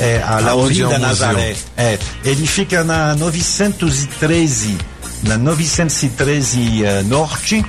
[0.00, 0.98] É, a Laurinda é?
[0.98, 1.56] Nazaré.
[1.76, 4.76] É, ele fica na 913,
[5.22, 7.64] na 913 eh, Norte.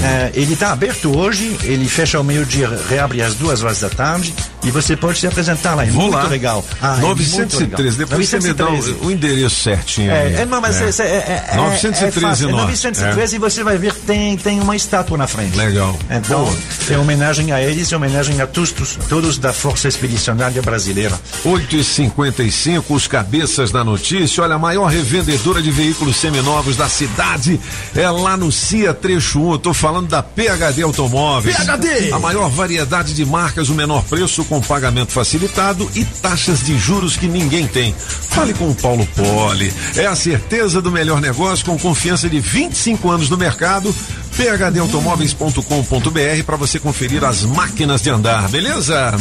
[0.00, 4.34] Eh, ele está aberto hoje, ele fecha ao meio-dia, reabre às duas horas da tarde
[4.64, 5.84] e você pode se apresentar lá.
[5.84, 6.24] É Vou muito lá.
[6.24, 6.64] legal.
[6.80, 7.62] Ah, é muito 913.
[7.64, 7.92] legal.
[7.98, 9.04] Depois você me dá 913.
[9.04, 10.12] o, o endereço certinho.
[10.12, 10.34] aí.
[10.34, 12.48] É, é, não, mas é, é, é, é, 913 é.
[12.48, 12.66] É Norte.
[12.66, 15.56] 913 e você vai ver que tem, tem uma estátua na frente.
[15.56, 15.96] Legal.
[16.10, 16.56] Então, Boa.
[16.90, 21.18] é homenagem a eles e homenagem a todos, todos, todos da Força Expedicionária Brasileira.
[21.44, 24.42] 8 e 55 os cabeças da notícia.
[24.42, 27.60] Olha, a maior revendedora de veículos seminovos da cidade
[27.94, 29.52] é lá no CIA Trecho 1.
[29.52, 31.56] Eu tô falando da PHD Automóveis.
[31.56, 32.12] PHD!
[32.12, 37.16] A maior variedade de marcas, o menor preço com pagamento facilitado e taxas de juros
[37.16, 37.92] que ninguém tem.
[37.92, 39.74] Fale com o Paulo Poli.
[39.96, 43.92] É a certeza do melhor negócio com confiança de 25 anos no mercado.
[44.30, 49.12] phdautomóveis.com.br para você conferir as máquinas de andar, beleza?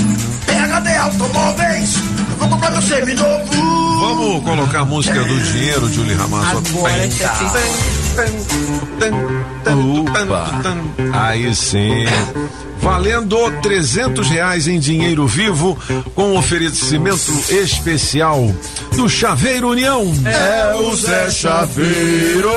[0.45, 1.95] PHD Automóveis,
[2.37, 3.51] vou comprar meu seminovo.
[3.99, 6.77] Vamos colocar a música do dinheiro, Julie Ramazotti.
[6.77, 7.07] Agora
[10.01, 10.61] Opa.
[11.13, 12.05] Aí sim.
[12.79, 15.77] Valendo 300 reais em dinheiro vivo
[16.15, 18.51] com oferecimento especial
[18.95, 20.11] do Chaveiro União.
[20.25, 22.51] É o Zé Chaveiro.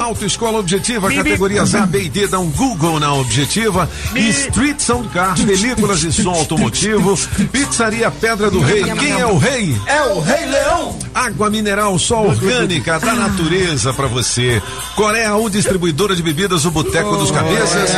[0.00, 3.88] Autoescola Objetiva, categorias A, B e D, dá um Google na Objetiva.
[4.14, 7.18] E Street Sound Car, películas e som automotivo.
[7.50, 8.84] Pizzaria Pedra do Rei.
[8.84, 9.76] Quem é o rei?
[9.86, 10.98] É o Rei Leão.
[11.14, 14.62] Água mineral só orgânica da natureza pra você.
[14.94, 17.90] Coreia 1, distribuidora de bebidas, o Boteco dos Cabeças.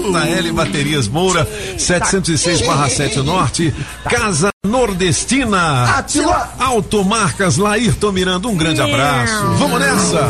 [0.00, 1.46] JL Baterias Moura,
[1.78, 3.74] 706/7 Norte,
[4.08, 6.52] Casa Nordestina, Atila.
[6.58, 9.46] Automarcas Laírton Miranda, um grande abraço.
[9.58, 10.22] Vamos nessa.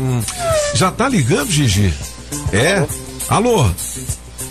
[0.00, 0.22] Hum,
[0.74, 1.92] já tá ligando, Gigi?
[2.52, 2.86] É?
[3.28, 3.66] Alô?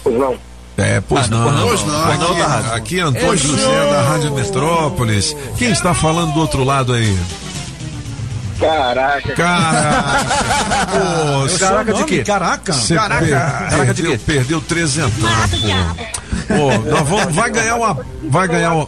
[0.06, 0.38] Não.
[0.78, 1.44] É, pois não.
[1.68, 2.04] pois não.
[2.04, 2.74] Aqui, Pois não, rádio.
[2.74, 5.36] aqui é Antônio José da Rádio Metrópolis.
[5.58, 7.18] Quem está falando do outro lado aí?
[8.60, 9.34] Caraca.
[9.34, 10.26] Caraca.
[10.91, 12.23] Pô, Caraca de quê?
[12.23, 12.73] Caraca.
[12.73, 13.26] Caraca.
[13.26, 13.30] per-
[13.69, 14.18] Caraca de perdeu, quê?
[14.26, 16.19] perdeu trezentão, pô.
[16.50, 18.88] Pô, nós vamos, vai ganhar uma, vai ganhar uma,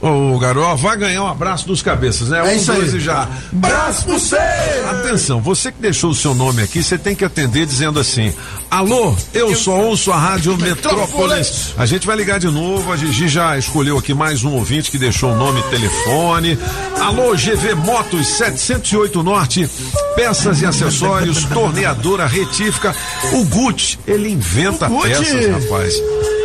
[0.00, 2.38] Ô, garoto, vai ganhar um abraço dos cabeças, né?
[2.38, 2.78] É um, isso aí.
[2.78, 3.28] dois e já.
[3.50, 4.90] Braço pro céu.
[4.90, 8.32] Atenção, você que deixou o seu nome aqui, você tem que atender dizendo assim:
[8.70, 11.74] Alô, eu só ouço a Rádio Metrópolis.
[11.76, 12.92] A gente vai ligar de novo.
[12.92, 16.58] A Gigi já escolheu aqui mais um ouvinte que deixou o nome e telefone.
[17.00, 19.68] Alô, GV Motos 708 Norte,
[20.14, 22.94] peças e acessórios, torneadora retífica.
[23.32, 25.94] O Gucci, ele inventa peças, rapaz.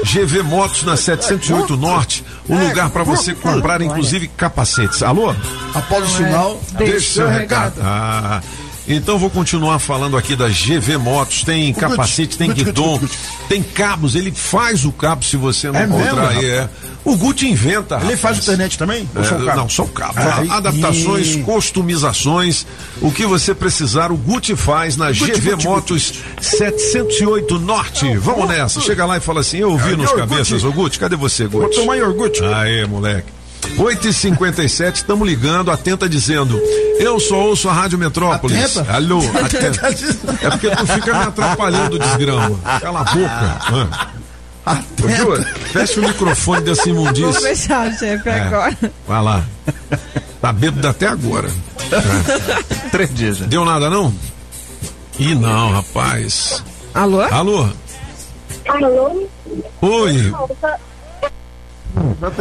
[0.07, 5.03] GV Motos na 708 Norte, um É, lugar para você comprar inclusive capacetes.
[5.03, 5.35] Alô?
[5.73, 7.75] Após o sinal, Deixa seu recado.
[7.81, 8.41] Ah,
[8.87, 11.43] então vou continuar falando aqui da GV Motos.
[11.43, 12.99] Tem capacete, tem guidon,
[13.49, 14.15] tem cabos.
[14.15, 16.45] Ele faz o cabo se você não É mesmo, encontrar aí.
[16.45, 16.69] É.
[17.03, 17.95] O Gucci inventa.
[17.95, 18.19] Ele rapaz.
[18.19, 19.09] faz o internet também?
[19.15, 19.39] É, só o?
[19.45, 20.13] Não, só o cabo.
[20.19, 22.65] Aí- Adaptações, customizações,
[23.01, 28.15] o que você precisar, o Gucci faz na GV Motos 708 Norte.
[28.17, 28.81] Vamos nessa.
[28.81, 30.67] Chega lá e fala assim: Eu ouvi É, nos cabeças, Gucci.
[30.67, 31.57] ô Gucci, cadê você, Gucci?
[31.59, 32.43] Vou tomar iogurte.
[32.43, 33.36] Aê, moleque.
[33.75, 36.59] 8h57, estamos ligando, atenta dizendo,
[36.99, 38.77] eu só ouço a Rádio Metrópolis.
[38.77, 38.93] Atenta?
[38.93, 39.87] Alô, Atenta.
[40.41, 42.57] É porque tu fica me atrapalhando, desgrama.
[42.79, 44.11] Cala a boca.
[44.97, 45.43] Viu?
[45.71, 47.39] Fecha o microfone dessa Vou imundícia.
[47.41, 48.41] fechar, chefe, É.
[48.41, 48.77] agora.
[49.07, 49.43] Vai lá.
[50.41, 51.49] Tá bêbado até agora.
[51.91, 52.89] É.
[52.91, 53.37] Três dias.
[53.39, 54.13] Deu nada não?
[55.19, 56.63] Ih, não, rapaz.
[56.93, 57.21] Alô?
[57.21, 57.69] Alô?
[58.67, 59.27] Alô?
[59.81, 60.33] Oi.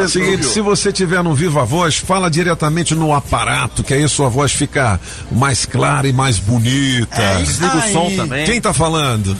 [0.08, 4.52] Seguinte, se você tiver no Viva Voz, fala diretamente no aparato, que aí sua voz
[4.52, 5.00] fica
[5.30, 7.20] mais clara e mais bonita.
[7.20, 8.46] É isso Desliga o som também.
[8.46, 9.36] Quem tá falando?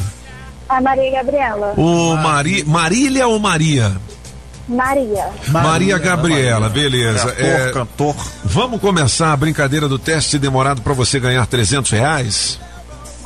[0.69, 1.75] A Maria Gabriela.
[1.77, 2.65] O Mari...
[2.65, 3.97] Marília ou Maria?
[4.69, 5.29] Maria.
[5.49, 7.29] Maria, Gabriela, beleza.
[7.29, 8.17] Ator, É, cantor.
[8.45, 12.59] Vamos começar a brincadeira do teste demorado para você ganhar 300 reais?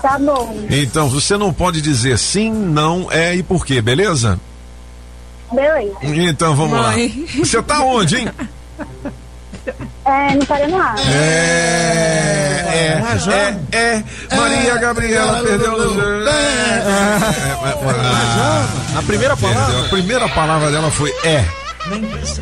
[0.02, 0.66] Tá bom.
[0.70, 4.38] Então, você não pode dizer sim, não, é e por quê, beleza?
[5.52, 5.96] Beleza.
[6.02, 7.26] Então, vamos Mãe.
[7.36, 7.44] lá.
[7.44, 8.28] Você tá onde, hein?
[10.04, 10.94] É, no Paraná.
[10.98, 14.02] É, é, é,
[14.34, 16.00] Maria Gabriela perdeu no...
[18.96, 19.80] A primeira palavra?
[19.80, 21.44] A primeira palavra dela foi é.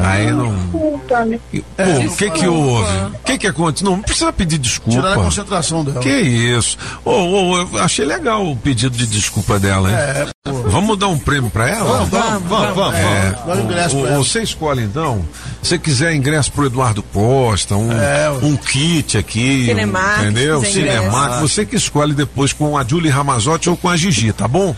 [0.00, 0.52] Aí não.
[0.56, 1.28] Desculpa.
[1.76, 2.92] Pô, o que que houve?
[3.14, 3.90] O que que aconteceu?
[3.90, 5.00] Não precisa pedir desculpa.
[5.00, 6.00] Tirar a concentração dela.
[6.00, 6.76] Que isso?
[7.04, 9.96] Ô, ô, eu achei legal o pedido de desculpa dela, hein?
[9.96, 10.26] É,
[10.70, 11.84] Vamos dar um prêmio pra ela?
[11.84, 12.94] Vamos, vamos, vamos, vamos.
[12.96, 14.16] É, ingresso o- ela.
[14.18, 15.24] Você escolhe então.
[15.62, 20.62] Se quiser ingresso pro Eduardo Costa, um, É, um kit aqui, um- Cinemark, entendeu?
[20.64, 21.40] ingresso.
[21.40, 24.74] você que escolhe depois com a Julie Ramazotti ou com a Gigi, tá bom?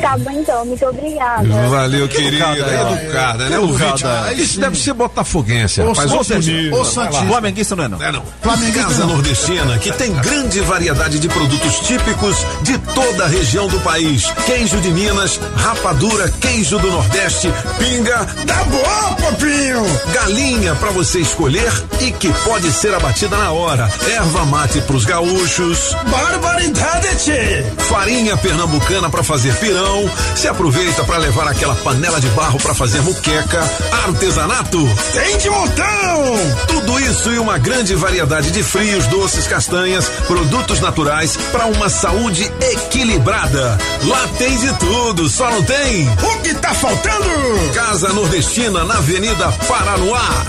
[0.00, 1.68] Tá bom então, muito obrigada.
[1.68, 2.46] Valeu, querida.
[2.56, 2.92] Educada ela.
[3.02, 3.56] Educada, né?
[3.56, 4.32] Educada.
[4.34, 6.10] Isso deve ser botafoguense, Ô, rapaz.
[6.26, 6.84] Santista, lá.
[6.84, 7.26] Santista.
[7.26, 8.02] Flamenguista não é não.
[8.02, 8.22] É não.
[8.42, 9.08] Flamenguista Casa não.
[9.08, 14.24] Nordestina, que tem grande variedade de produtos típicos de toda a região do país.
[14.46, 19.84] Queijo de Minas, rapadura, queijo do Nordeste, pinga, Tá bom, papinho.
[20.12, 23.90] galinha pra você escolher e que pode ser abatida na hora.
[24.10, 27.64] Erva mate pros gaúchos, Barbaridade, tchê.
[27.88, 30.10] farinha pernambucana pra fazer pirão.
[30.34, 33.62] Se aproveita pra levar aquela panela de barro pra fazer muqueca,
[34.04, 34.78] artesanato.
[35.12, 35.86] Tem de montão.
[36.68, 42.50] Tudo isso e uma grande variedade de frios, doces, castanhas, produtos naturais para uma saúde
[42.60, 43.78] equilibrada.
[44.04, 46.08] Lá tem de tudo, só não tem.
[46.08, 47.72] O que tá faltando?
[47.74, 50.44] Casa Nordestina na Avenida Paranoá.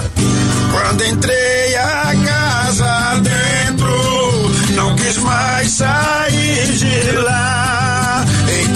[0.72, 7.67] Quando entrei a casa dentro, não quis mais sair de lá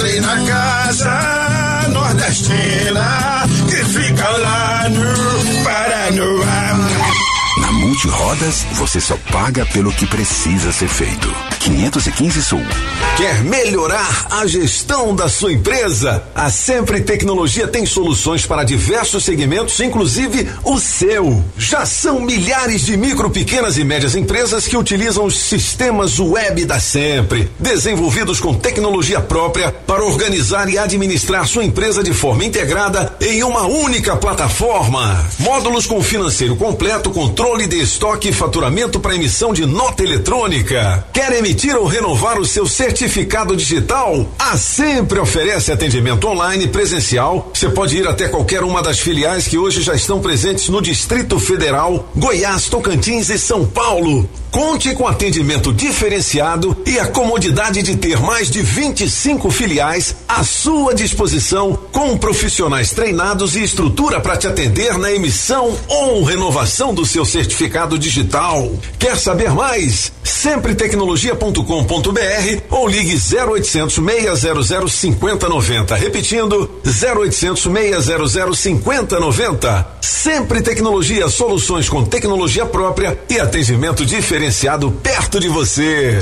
[0.02, 6.90] entrei na casa nordestina que fica lá no Paraná.
[7.60, 11.32] Na Multirodas, você só paga pelo que precisa ser feito.
[11.64, 12.62] 515 Sul.
[13.18, 16.24] Quer melhorar a gestão da sua empresa?
[16.34, 21.44] A Sempre Tecnologia tem soluções para diversos segmentos, inclusive o seu.
[21.56, 26.80] Já são milhares de micro, pequenas e médias empresas que utilizam os sistemas web da
[26.80, 33.44] Sempre, desenvolvidos com tecnologia própria para organizar e administrar sua empresa de forma integrada em
[33.44, 35.24] uma única plataforma.
[35.38, 41.06] Módulos com financeiro completo, controle de estoque e faturamento para emissão de nota eletrônica.
[41.14, 44.26] Quer emitir ou renovar o seu certificado digital?
[44.40, 47.52] A Sempre oferece atendimento online presencial.
[47.53, 51.40] Você pode ir até qualquer uma das filiais que hoje já estão presentes no Distrito
[51.40, 54.30] Federal, Goiás, Tocantins e São Paulo.
[54.52, 60.94] Conte com atendimento diferenciado e a comodidade de ter mais de 25 filiais à sua
[60.94, 67.23] disposição, com profissionais treinados e estrutura para te atender na emissão ou renovação do seu
[67.23, 68.69] certificado digital.
[68.99, 70.11] Quer saber mais?
[71.41, 75.95] Sempretecnologia.com.br ou ligue 0800 600 5090.
[75.95, 79.88] Repetindo, 0800 600 5090.
[80.01, 86.22] Sempre Tecnologia, soluções com tecnologia própria e atendimento diferenciado perto de você.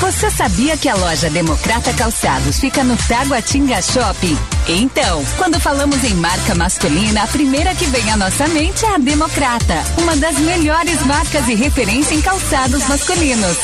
[0.00, 4.36] Você sabia que a loja Democrata Calçados fica no Taguatinga Shopping?
[4.66, 8.98] Então, quando falamos em marca masculina, a primeira que vem à nossa mente é a
[8.98, 13.58] Democrata, uma das melhores marcas e referência em calçados masculinos.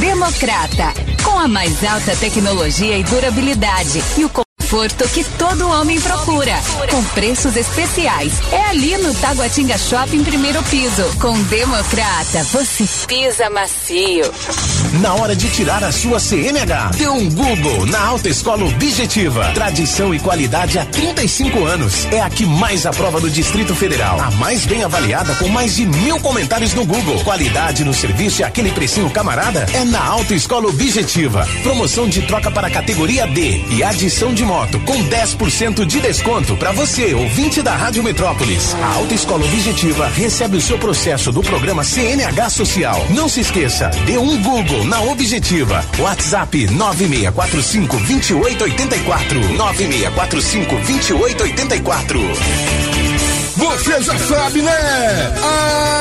[0.00, 0.92] Democrata,
[1.24, 4.02] com a mais alta tecnologia e durabilidade.
[4.16, 4.30] E o
[4.72, 6.58] conforto que todo homem procura,
[6.90, 8.32] com preços especiais.
[8.50, 11.04] É ali no Taguatinga Shopping, primeiro piso.
[11.20, 14.24] Com Democrata, você pisa macio.
[15.02, 19.52] Na hora de tirar a sua CNH, dê um Google na Alta Escola Objetiva.
[19.52, 22.06] Tradição e qualidade há 35 anos.
[22.06, 24.18] É a que mais aprova do Distrito Federal.
[24.18, 27.22] A mais bem avaliada com mais de mil comentários no Google.
[27.24, 31.46] Qualidade no serviço e aquele precinho camarada é na Alta Escola Objetiva.
[31.62, 36.72] Promoção de troca para categoria D e adição de moto com 10% de desconto para
[36.72, 38.74] você, ouvinte da Rádio Metrópolis.
[38.74, 43.06] A Alta Escola Objetiva recebe o seu processo do programa CNH Social.
[43.10, 45.84] Não se esqueça, dê um Google na Objetiva.
[45.98, 49.40] WhatsApp 9645 2884.
[49.54, 52.20] 9645 2884.
[53.56, 55.32] Você já sabe, né?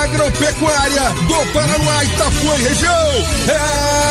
[0.03, 3.07] Agropecuária do Paraná, Itapuã e região.
[3.49, 4.01] É.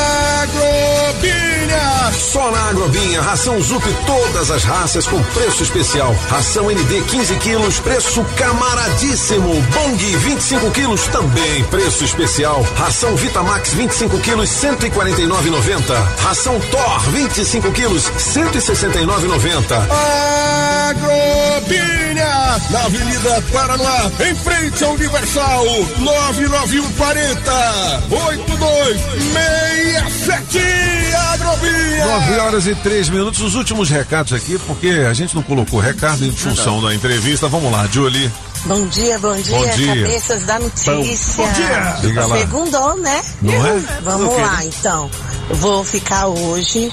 [2.12, 6.14] Só na Agrobinha, ração Zup todas as raças com preço especial.
[6.28, 9.60] Ração ND 15 quilos, preço camaradíssimo.
[9.72, 12.64] Bong 25 quilos, também preço especial.
[12.76, 15.94] Ração Vitamax 25 quilos, 149,90.
[16.22, 19.88] Ração Thor 25 quilos, 169,90.
[20.90, 25.64] Agrobinha, na Avenida Paraná, em frente ao Universal,
[25.98, 30.58] 99140 8267
[31.32, 31.99] Agrobinha.
[32.00, 36.24] 9 horas e três minutos, os últimos recados aqui, porque a gente não colocou recado
[36.24, 37.48] em função da entrevista.
[37.48, 38.30] Vamos lá, Julie.
[38.66, 39.86] Bom dia, bom dia, Bom dia.
[39.96, 41.44] cabeças da notícia.
[41.46, 41.96] Bom dia.
[42.02, 42.36] Diga lá.
[42.38, 43.22] Segundou, né?
[43.40, 43.78] Não é?
[44.02, 45.10] Vamos lá, então.
[45.48, 46.92] Eu vou ficar hoje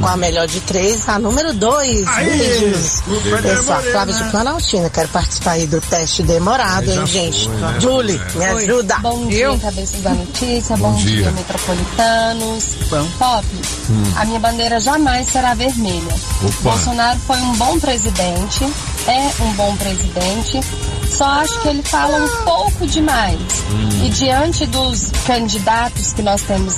[0.00, 2.04] com a melhor de três, a número dois.
[2.16, 3.02] Beijos.
[3.44, 7.48] Eu sou a Flávia de Planaltina, quero participar aí do teste demorado, hein, gente?
[7.48, 7.76] né?
[7.80, 8.64] Julie, me Oi.
[8.64, 8.96] ajuda.
[9.00, 10.76] Bom dia, cabeças da notícia.
[10.76, 11.22] Bom, Bom dia.
[11.22, 11.30] dia.
[11.32, 12.76] metropolitanos.
[13.18, 13.46] Top.
[13.90, 14.12] Hum.
[14.16, 16.14] A minha bandeira jamais será vermelha.
[16.42, 16.52] Opa.
[16.70, 18.64] Bolsonaro foi um bom presidente,
[19.06, 20.60] é um bom presidente.
[21.06, 23.40] Só acho que ele fala um pouco demais.
[23.70, 24.06] Hum.
[24.06, 26.74] E diante dos candidatos que nós temos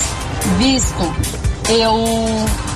[0.58, 1.14] visto,
[1.68, 1.94] eu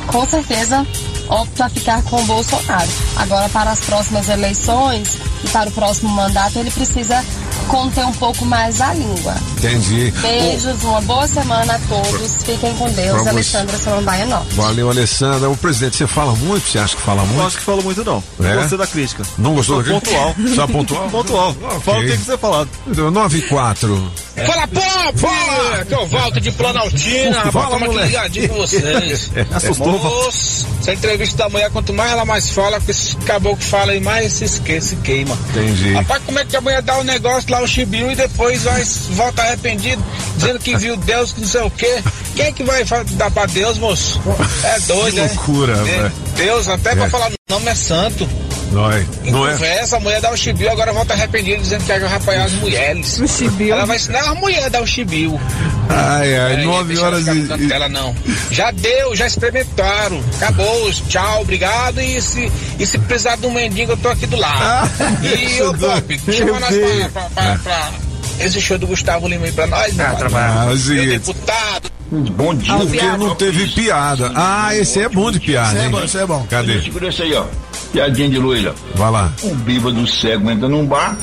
[0.07, 0.87] com certeza
[1.29, 2.89] opto a ficar com o Bolsonaro.
[3.17, 7.25] Agora, para as próximas eleições e para o próximo mandato, ele precisa
[7.65, 9.35] conter um pouco mais a língua.
[9.59, 10.13] Entendi.
[10.21, 12.37] Beijos, uma boa semana a todos.
[12.45, 13.11] Fiquem com Deus.
[13.13, 13.29] Pra você.
[13.31, 14.55] Alexandra Samambaia Norte.
[14.55, 15.49] Valeu, Alessandra.
[15.51, 16.69] O presidente, você fala muito?
[16.69, 17.39] Você acha que fala muito?
[17.39, 18.23] Não acho que falo muito, não.
[18.39, 18.57] Não É?
[18.57, 19.23] gostei da crítica.
[19.39, 20.11] Não gostou da crítica?
[20.11, 20.35] pontual.
[20.55, 21.09] Só pontual?
[21.11, 21.55] pontual.
[21.85, 22.69] Fala o que, que você falado.
[22.87, 24.13] 9 e 4.
[24.47, 25.19] Fala, Pop!
[25.19, 25.85] Fala!
[25.85, 27.53] Que eu volto de Planaltina.
[27.53, 28.07] Fala, moleque.
[28.09, 29.31] ligadinho vocês.
[29.55, 29.99] Assustou.
[29.99, 34.01] Moço, essa entrevista da mulher, quanto mais ela mais fala, que esse caboclo fala aí,
[34.01, 35.39] mais se esquece, queima.
[35.51, 35.93] Entendi.
[35.95, 38.83] Rapaz, como é que a mulher dá o negócio lá, o chibiu, e depois vai,
[39.11, 40.03] volta arrependido,
[40.37, 42.03] dizendo que viu Deus, que não sei o quê.
[42.35, 44.21] Quem é que vai dar pra Deus, moço?
[44.65, 45.31] É doido, Que né?
[45.35, 46.13] loucura, velho.
[46.37, 46.97] Deus, até É.
[46.97, 48.29] pra falar o nome é santo.
[48.73, 49.07] Não é?
[49.27, 49.53] Não é?
[49.53, 53.19] Conversa, a mulher dá o chibiu, agora volta arrependida dizendo que vai apoiar as mulheres.
[53.21, 53.75] O chibiu.
[53.75, 55.41] Ela vai ensinar a mulher a dar o chibiu.
[55.89, 57.67] Ai, ai, É, 9 deixa ela horas e.
[57.69, 58.15] dela, não.
[58.51, 60.21] Já deu, já experimentaram.
[60.37, 62.01] Acabou, tchau, obrigado.
[62.01, 64.59] E se, e se precisar de um mendigo, eu tô aqui do lado.
[64.61, 64.89] Ah,
[65.23, 66.75] e ô Pop, chama nós
[67.13, 67.91] pra, pra, pra, pra
[68.39, 70.35] esse show do Gustavo Lima aí pra nós, meu padre.
[70.35, 71.07] Ah, seguinte.
[71.07, 71.91] deputado.
[72.11, 72.77] Bom dia.
[72.77, 74.31] Porque não teve piada.
[74.35, 75.91] Ah, esse é bom de piada, hein?
[76.05, 76.47] Esse é bom.
[76.49, 76.81] Cadê?
[76.83, 77.45] Segura isso aí, ó.
[77.93, 78.75] Piadinha de loira.
[78.95, 79.33] Vai lá.
[79.43, 81.17] Um bêbado cego entra num bar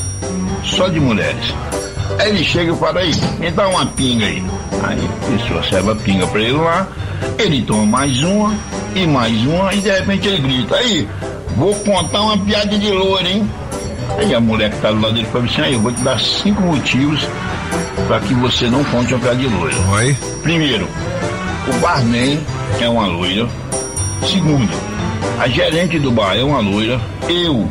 [0.64, 1.54] só de mulheres.
[2.20, 4.44] Aí ele chega e fala aí, me dá uma pinga aí.
[4.84, 6.88] Aí a pessoa serve a pinga pra ele lá,
[7.40, 8.54] ele toma mais uma
[8.96, 11.08] e mais uma e de repente ele grita, aí,
[11.56, 13.50] vou contar uma piada de loira, hein?
[14.18, 16.20] Aí a mulher que tá do lado dele fala assim, aí, eu vou te dar
[16.20, 17.28] cinco motivos
[18.08, 19.76] para que você não conte uma piada de loira.
[19.92, 20.18] Oi?
[20.44, 20.88] Primeiro,
[21.68, 22.40] o barman
[22.80, 23.48] é uma loira.
[24.32, 24.70] Segundo,
[25.40, 27.00] a gerente do bar é uma loira.
[27.28, 27.68] Eu,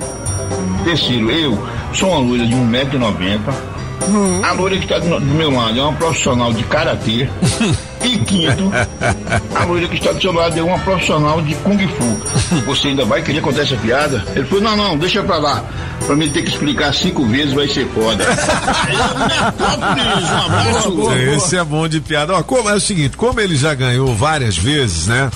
[0.84, 1.58] terceiro, eu
[1.92, 3.69] sou uma loira de 1,90m.
[4.42, 7.28] A loira que está do, do meu lado é uma profissional de karatê.
[8.02, 8.72] E quinto,
[9.54, 12.56] a loira que está do seu lado é uma profissional de Kung Fu.
[12.64, 14.24] Você ainda vai querer contar essa piada?
[14.34, 15.62] Ele falou, não, não, deixa pra lá.
[16.06, 18.24] Pra mim ter que explicar cinco vezes vai ser foda.
[20.32, 21.12] um abraço.
[21.36, 22.32] Esse é bom de piada.
[22.32, 25.30] Ó, como é o seguinte, como ele já ganhou várias vezes, né?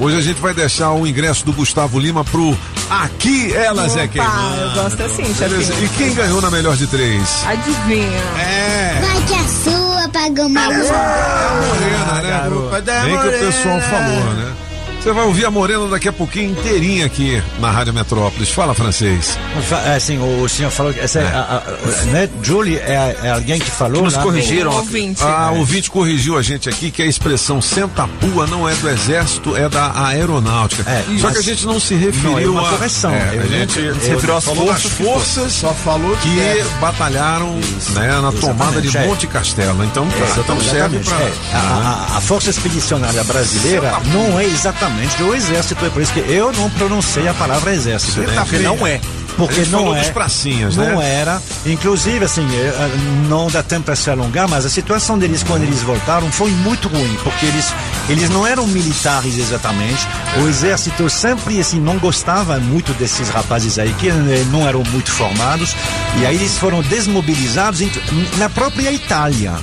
[0.00, 2.56] Hoje a gente vai deixar o ingresso do Gustavo Lima pro
[2.88, 4.62] Aqui Elas é Quem Opa, Manda.
[4.62, 5.74] eu gosto assim, Beleza.
[5.74, 7.44] E quem ganhou na melhor de três?
[7.46, 8.18] Adivinha.
[8.38, 8.98] É.
[8.98, 10.74] Vai que a sua pagou mais.
[10.74, 13.02] Morena, né?
[13.04, 14.52] Bem que o pessoal falou, né?
[15.02, 18.50] Você vai ouvir a Morena daqui a pouquinho inteirinha aqui na Rádio Metrópolis.
[18.50, 19.38] Fala francês.
[19.86, 21.26] É, Assim, o senhor falou que essa, é.
[21.26, 24.02] a, a- né, Julie é, é alguém que falou.
[24.02, 24.70] Nos lá- corrigiram.
[24.72, 25.22] Ouvinte.
[25.22, 29.56] Ah, o ouvinte corrigiu a gente aqui que a expressão senta-pua não é do exército,
[29.56, 30.84] é da aeronáutica.
[30.84, 32.70] Só mas- que a gente não se referiu Não, é uma a.
[32.72, 33.10] correção.
[33.10, 36.38] É, Eu a gente eu se referiu às forças, forças Só falou que
[36.78, 37.54] batalharam
[37.94, 39.06] né, na tomada de é.
[39.06, 39.82] Monte Castelo.
[39.82, 41.16] Então, tá, Exatamente, então serve para.
[41.16, 41.32] é.
[41.54, 41.58] A,
[42.12, 46.52] a- a Força Expedicionária Brasileira não é exatamente do Exército, é por isso que eu
[46.52, 48.12] não pronunciei a palavra Exército.
[48.12, 48.34] Você né?
[48.34, 49.00] tá não é.
[49.36, 50.02] Porque não é.
[50.10, 51.20] pracinhas, não né?
[51.20, 51.40] era.
[51.64, 52.90] Inclusive, assim, eh, eh,
[53.28, 56.88] não dá tempo para se alongar, mas a situação deles quando eles voltaram foi muito
[56.88, 57.72] ruim, porque eles,
[58.08, 60.06] eles não eram militares exatamente.
[60.42, 65.10] O exército sempre, assim, não gostava muito desses rapazes aí, que eh, não eram muito
[65.10, 65.74] formados,
[66.18, 67.80] e aí eles foram desmobilizados
[68.36, 69.54] na própria Itália.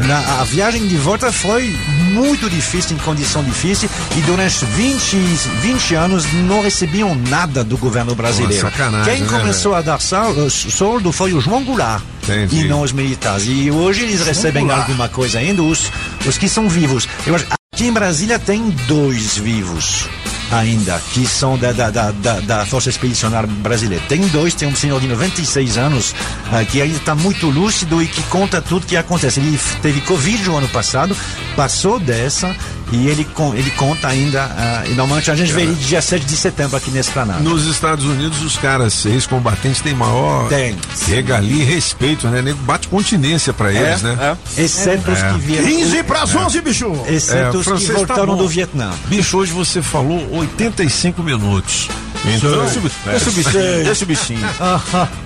[0.00, 1.74] Na, a viagem de volta foi
[2.12, 5.16] muito difícil, em condição difícil, e durante 20,
[5.62, 8.62] 20 anos não recebiam nada do governo brasileiro.
[8.62, 12.02] Sacanagem, Quem né, começou a dar sal, eh, soldo foi o João Goulart.
[12.24, 12.64] Entendi.
[12.64, 13.44] E não os militares.
[13.46, 14.88] E hoje eles recebem Goulart.
[14.88, 15.90] alguma coisa ainda, os,
[16.26, 17.08] os que são vivos.
[17.26, 20.06] Eu acho, aqui em Brasília tem dois vivos
[20.50, 22.10] ainda, que são da, da, da,
[22.40, 24.04] da, Força Expedicionária Brasileira.
[24.08, 26.14] Tem dois, tem um senhor de 96 anos,
[26.52, 29.40] ah, que ainda está muito lúcido e que conta tudo que acontece.
[29.40, 31.16] Ele teve Covid o ano passado,
[31.54, 32.54] passou dessa,
[32.92, 36.36] e ele, ele conta ainda, ah, e normalmente a gente vê ele dia 7 de
[36.36, 37.42] setembro aqui nesse planado.
[37.42, 40.76] Nos Estados Unidos, os caras ex-combatentes têm maior Tem.
[41.08, 42.40] regalia e respeito, né?
[42.42, 44.36] Nego bate continência pra eles, né?
[44.56, 45.32] Exceto os É.
[45.32, 45.66] que vieram.
[45.68, 46.92] 15 pras 11, bicho.
[47.08, 48.36] Exceto É, os que francês tá voltaram bom.
[48.42, 48.90] do Vietnã.
[49.06, 51.88] Bicho, hoje você falou 85 minutos.
[52.24, 52.66] Então,
[53.06, 54.46] Deixa o bichinho, deixa o bichinho.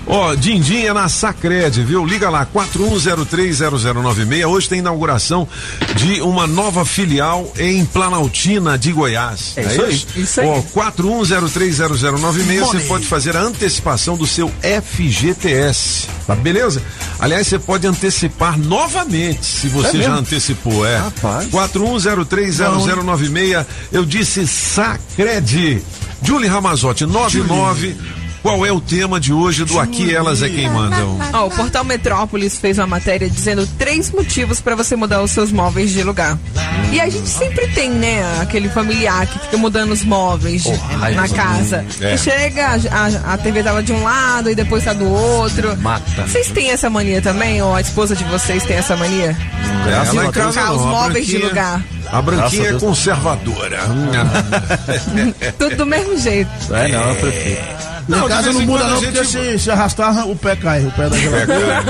[0.07, 2.05] Ó, Dindim é na Sacred, viu?
[2.05, 4.45] Liga lá, 41030096.
[4.47, 5.47] Hoje tem inauguração
[5.95, 9.53] de uma nova filial em Planaltina de Goiás.
[9.55, 10.47] É isso aí, isso aí.
[10.47, 16.81] Ó, 41030096, você pode fazer a antecipação do seu FGTS, tá beleza?
[17.19, 20.97] Aliás, você pode antecipar novamente, se você É já antecipou, é.
[20.97, 21.47] Rapaz.
[21.49, 25.81] 41030096, eu disse Sacred.
[26.23, 26.47] Julie
[26.81, 28.20] Ramazotti, 99.
[28.41, 31.19] Qual é o tema de hoje do Aqui Elas é Quem Mandam?
[31.31, 35.51] Ó, o Portal Metrópolis fez uma matéria dizendo três motivos para você mudar os seus
[35.51, 36.39] móveis de lugar.
[36.91, 40.71] E a gente sempre tem, né, aquele familiar que fica mudando os móveis de-
[41.15, 41.85] na casa.
[42.01, 42.11] É.
[42.13, 45.77] Que chega, a, a TV tava de um lado e depois tá do outro.
[45.77, 46.23] Mata.
[46.27, 47.61] Vocês têm essa mania também?
[47.61, 49.37] Ou a esposa de vocês tem essa mania?
[49.87, 51.83] Ela De em casa os móveis de branquinha- lugar.
[52.11, 53.79] A branquinha é conservadora.
[55.59, 56.49] Tudo do mesmo jeito.
[56.73, 57.61] É, não, eu prefiro.
[58.11, 59.27] Não, Não, em casa de vez não muda não, porque gente-
[59.57, 61.83] se, se arrastar, o pé cai, o pé da geladeira.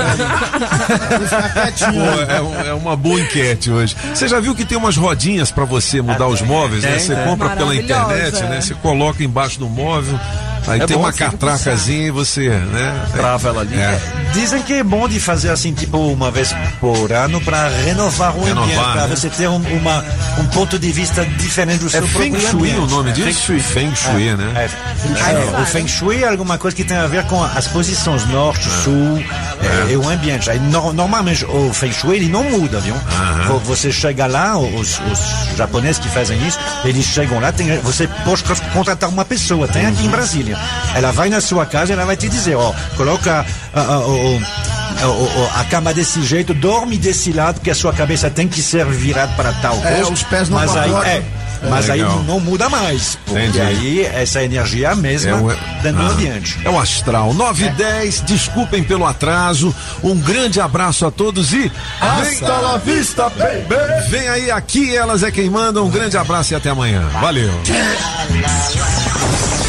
[1.52, 1.92] Quietinho.
[1.92, 3.96] Pô, é, um- é uma boa enquete hoje.
[4.14, 6.98] Você já viu que tem umas rodinhas pra você mudar os móveis, né?
[6.98, 8.58] Você compra pela internet, né?
[8.58, 8.60] é.
[8.60, 10.18] Você coloca embaixo do móvel,
[10.66, 13.06] aí É tem uma catracazinha e você, né?
[13.12, 13.74] Trava ela ali.
[13.78, 14.00] É.
[14.32, 18.44] Dizem que é bom de fazer assim, tipo, uma vez por ano para renovar o
[18.44, 19.16] Renovar, ambiente, para né?
[19.16, 20.04] você ter um, uma,
[20.38, 22.78] um ponto de vista diferente do É seu Feng próprio Shui ambiente.
[22.78, 23.26] o nome disso?
[23.28, 23.60] Feng Shui.
[23.60, 24.52] Feng Shui, É, né?
[24.56, 24.92] é.
[25.58, 28.68] É, o Feng Shui é alguma coisa que tem a ver com as posições norte,
[28.68, 29.18] sul
[29.88, 30.50] é, e o ambiente.
[30.50, 32.94] Aí, no- normalmente o Feng Shui ele não muda, viu?
[33.48, 38.08] Vo- Você chega lá, os, os japoneses que fazem isso, eles chegam lá, tem, você
[38.24, 40.51] pode contratar uma pessoa, tem aqui em Brasília.
[40.94, 43.44] Ela vai na sua casa e ela vai te dizer, ó, coloca
[44.06, 44.38] o-
[45.04, 48.62] o- o- a cama desse jeito, dorme desse lado, porque a sua cabeça tem que
[48.62, 51.22] ser virada para tal É, os pés não mas aí, é,
[51.68, 52.16] mas aí Legal.
[52.18, 53.18] não, não muda mais.
[53.26, 53.60] Porque Entendi.
[53.60, 56.58] aí essa energia é a mesma É o- dando Ah, adiante.
[56.64, 57.32] É o astral.
[57.34, 59.74] 9 e 10, desculpem pelo atraso.
[60.02, 61.70] Um grande abraço a todos e.
[62.00, 64.08] Hasta la vista, baby.
[64.08, 65.82] Vem aí, aqui elas é quem manda.
[65.82, 67.02] Um grande abraço e até amanhã.
[67.20, 67.52] Valeu.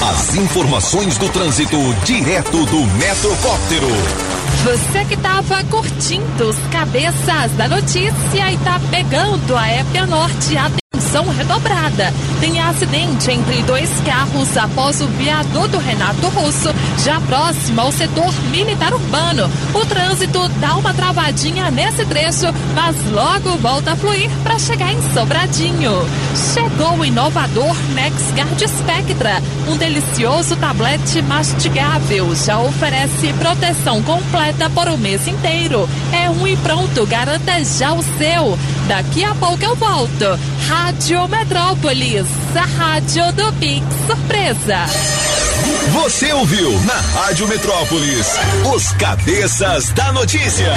[0.01, 3.87] As informações do trânsito direto do Metrocóptero.
[4.63, 10.57] Você que tava curtindo os cabeças da notícia e tá pegando a Épia Norte,
[11.13, 12.11] atenção redobrada.
[12.39, 16.73] Tem acidente entre dois carros após o viaduto Renato Russo,
[17.03, 19.49] já próximo ao setor militar urbano.
[19.73, 25.13] O trânsito dá uma travadinha nesse trecho, mas logo volta a fluir para chegar em
[25.13, 25.91] Sobradinho.
[26.53, 32.33] Chegou o inovador NexGuard Spectra, um delicioso tablete mastigável.
[32.35, 35.87] Já oferece proteção completa por o mês inteiro.
[36.11, 38.57] É um e pronto, garanta já o seu.
[38.87, 40.39] Daqui a pouco eu volto.
[40.67, 42.25] Rádio Metrópolis,
[42.55, 44.85] a rádio do Big Surpresa.
[45.91, 48.25] Você ouviu na Rádio Metrópolis
[48.73, 50.71] os cabeças da notícia.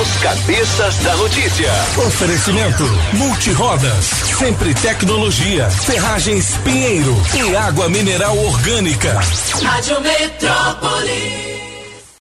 [0.00, 1.70] Os cabeças da notícia.
[2.06, 4.06] Oferecimento Multirodas,
[4.38, 9.20] sempre tecnologia, ferragens Pinheiro e água mineral orgânica.
[9.62, 11.51] Rádio Metrópolis.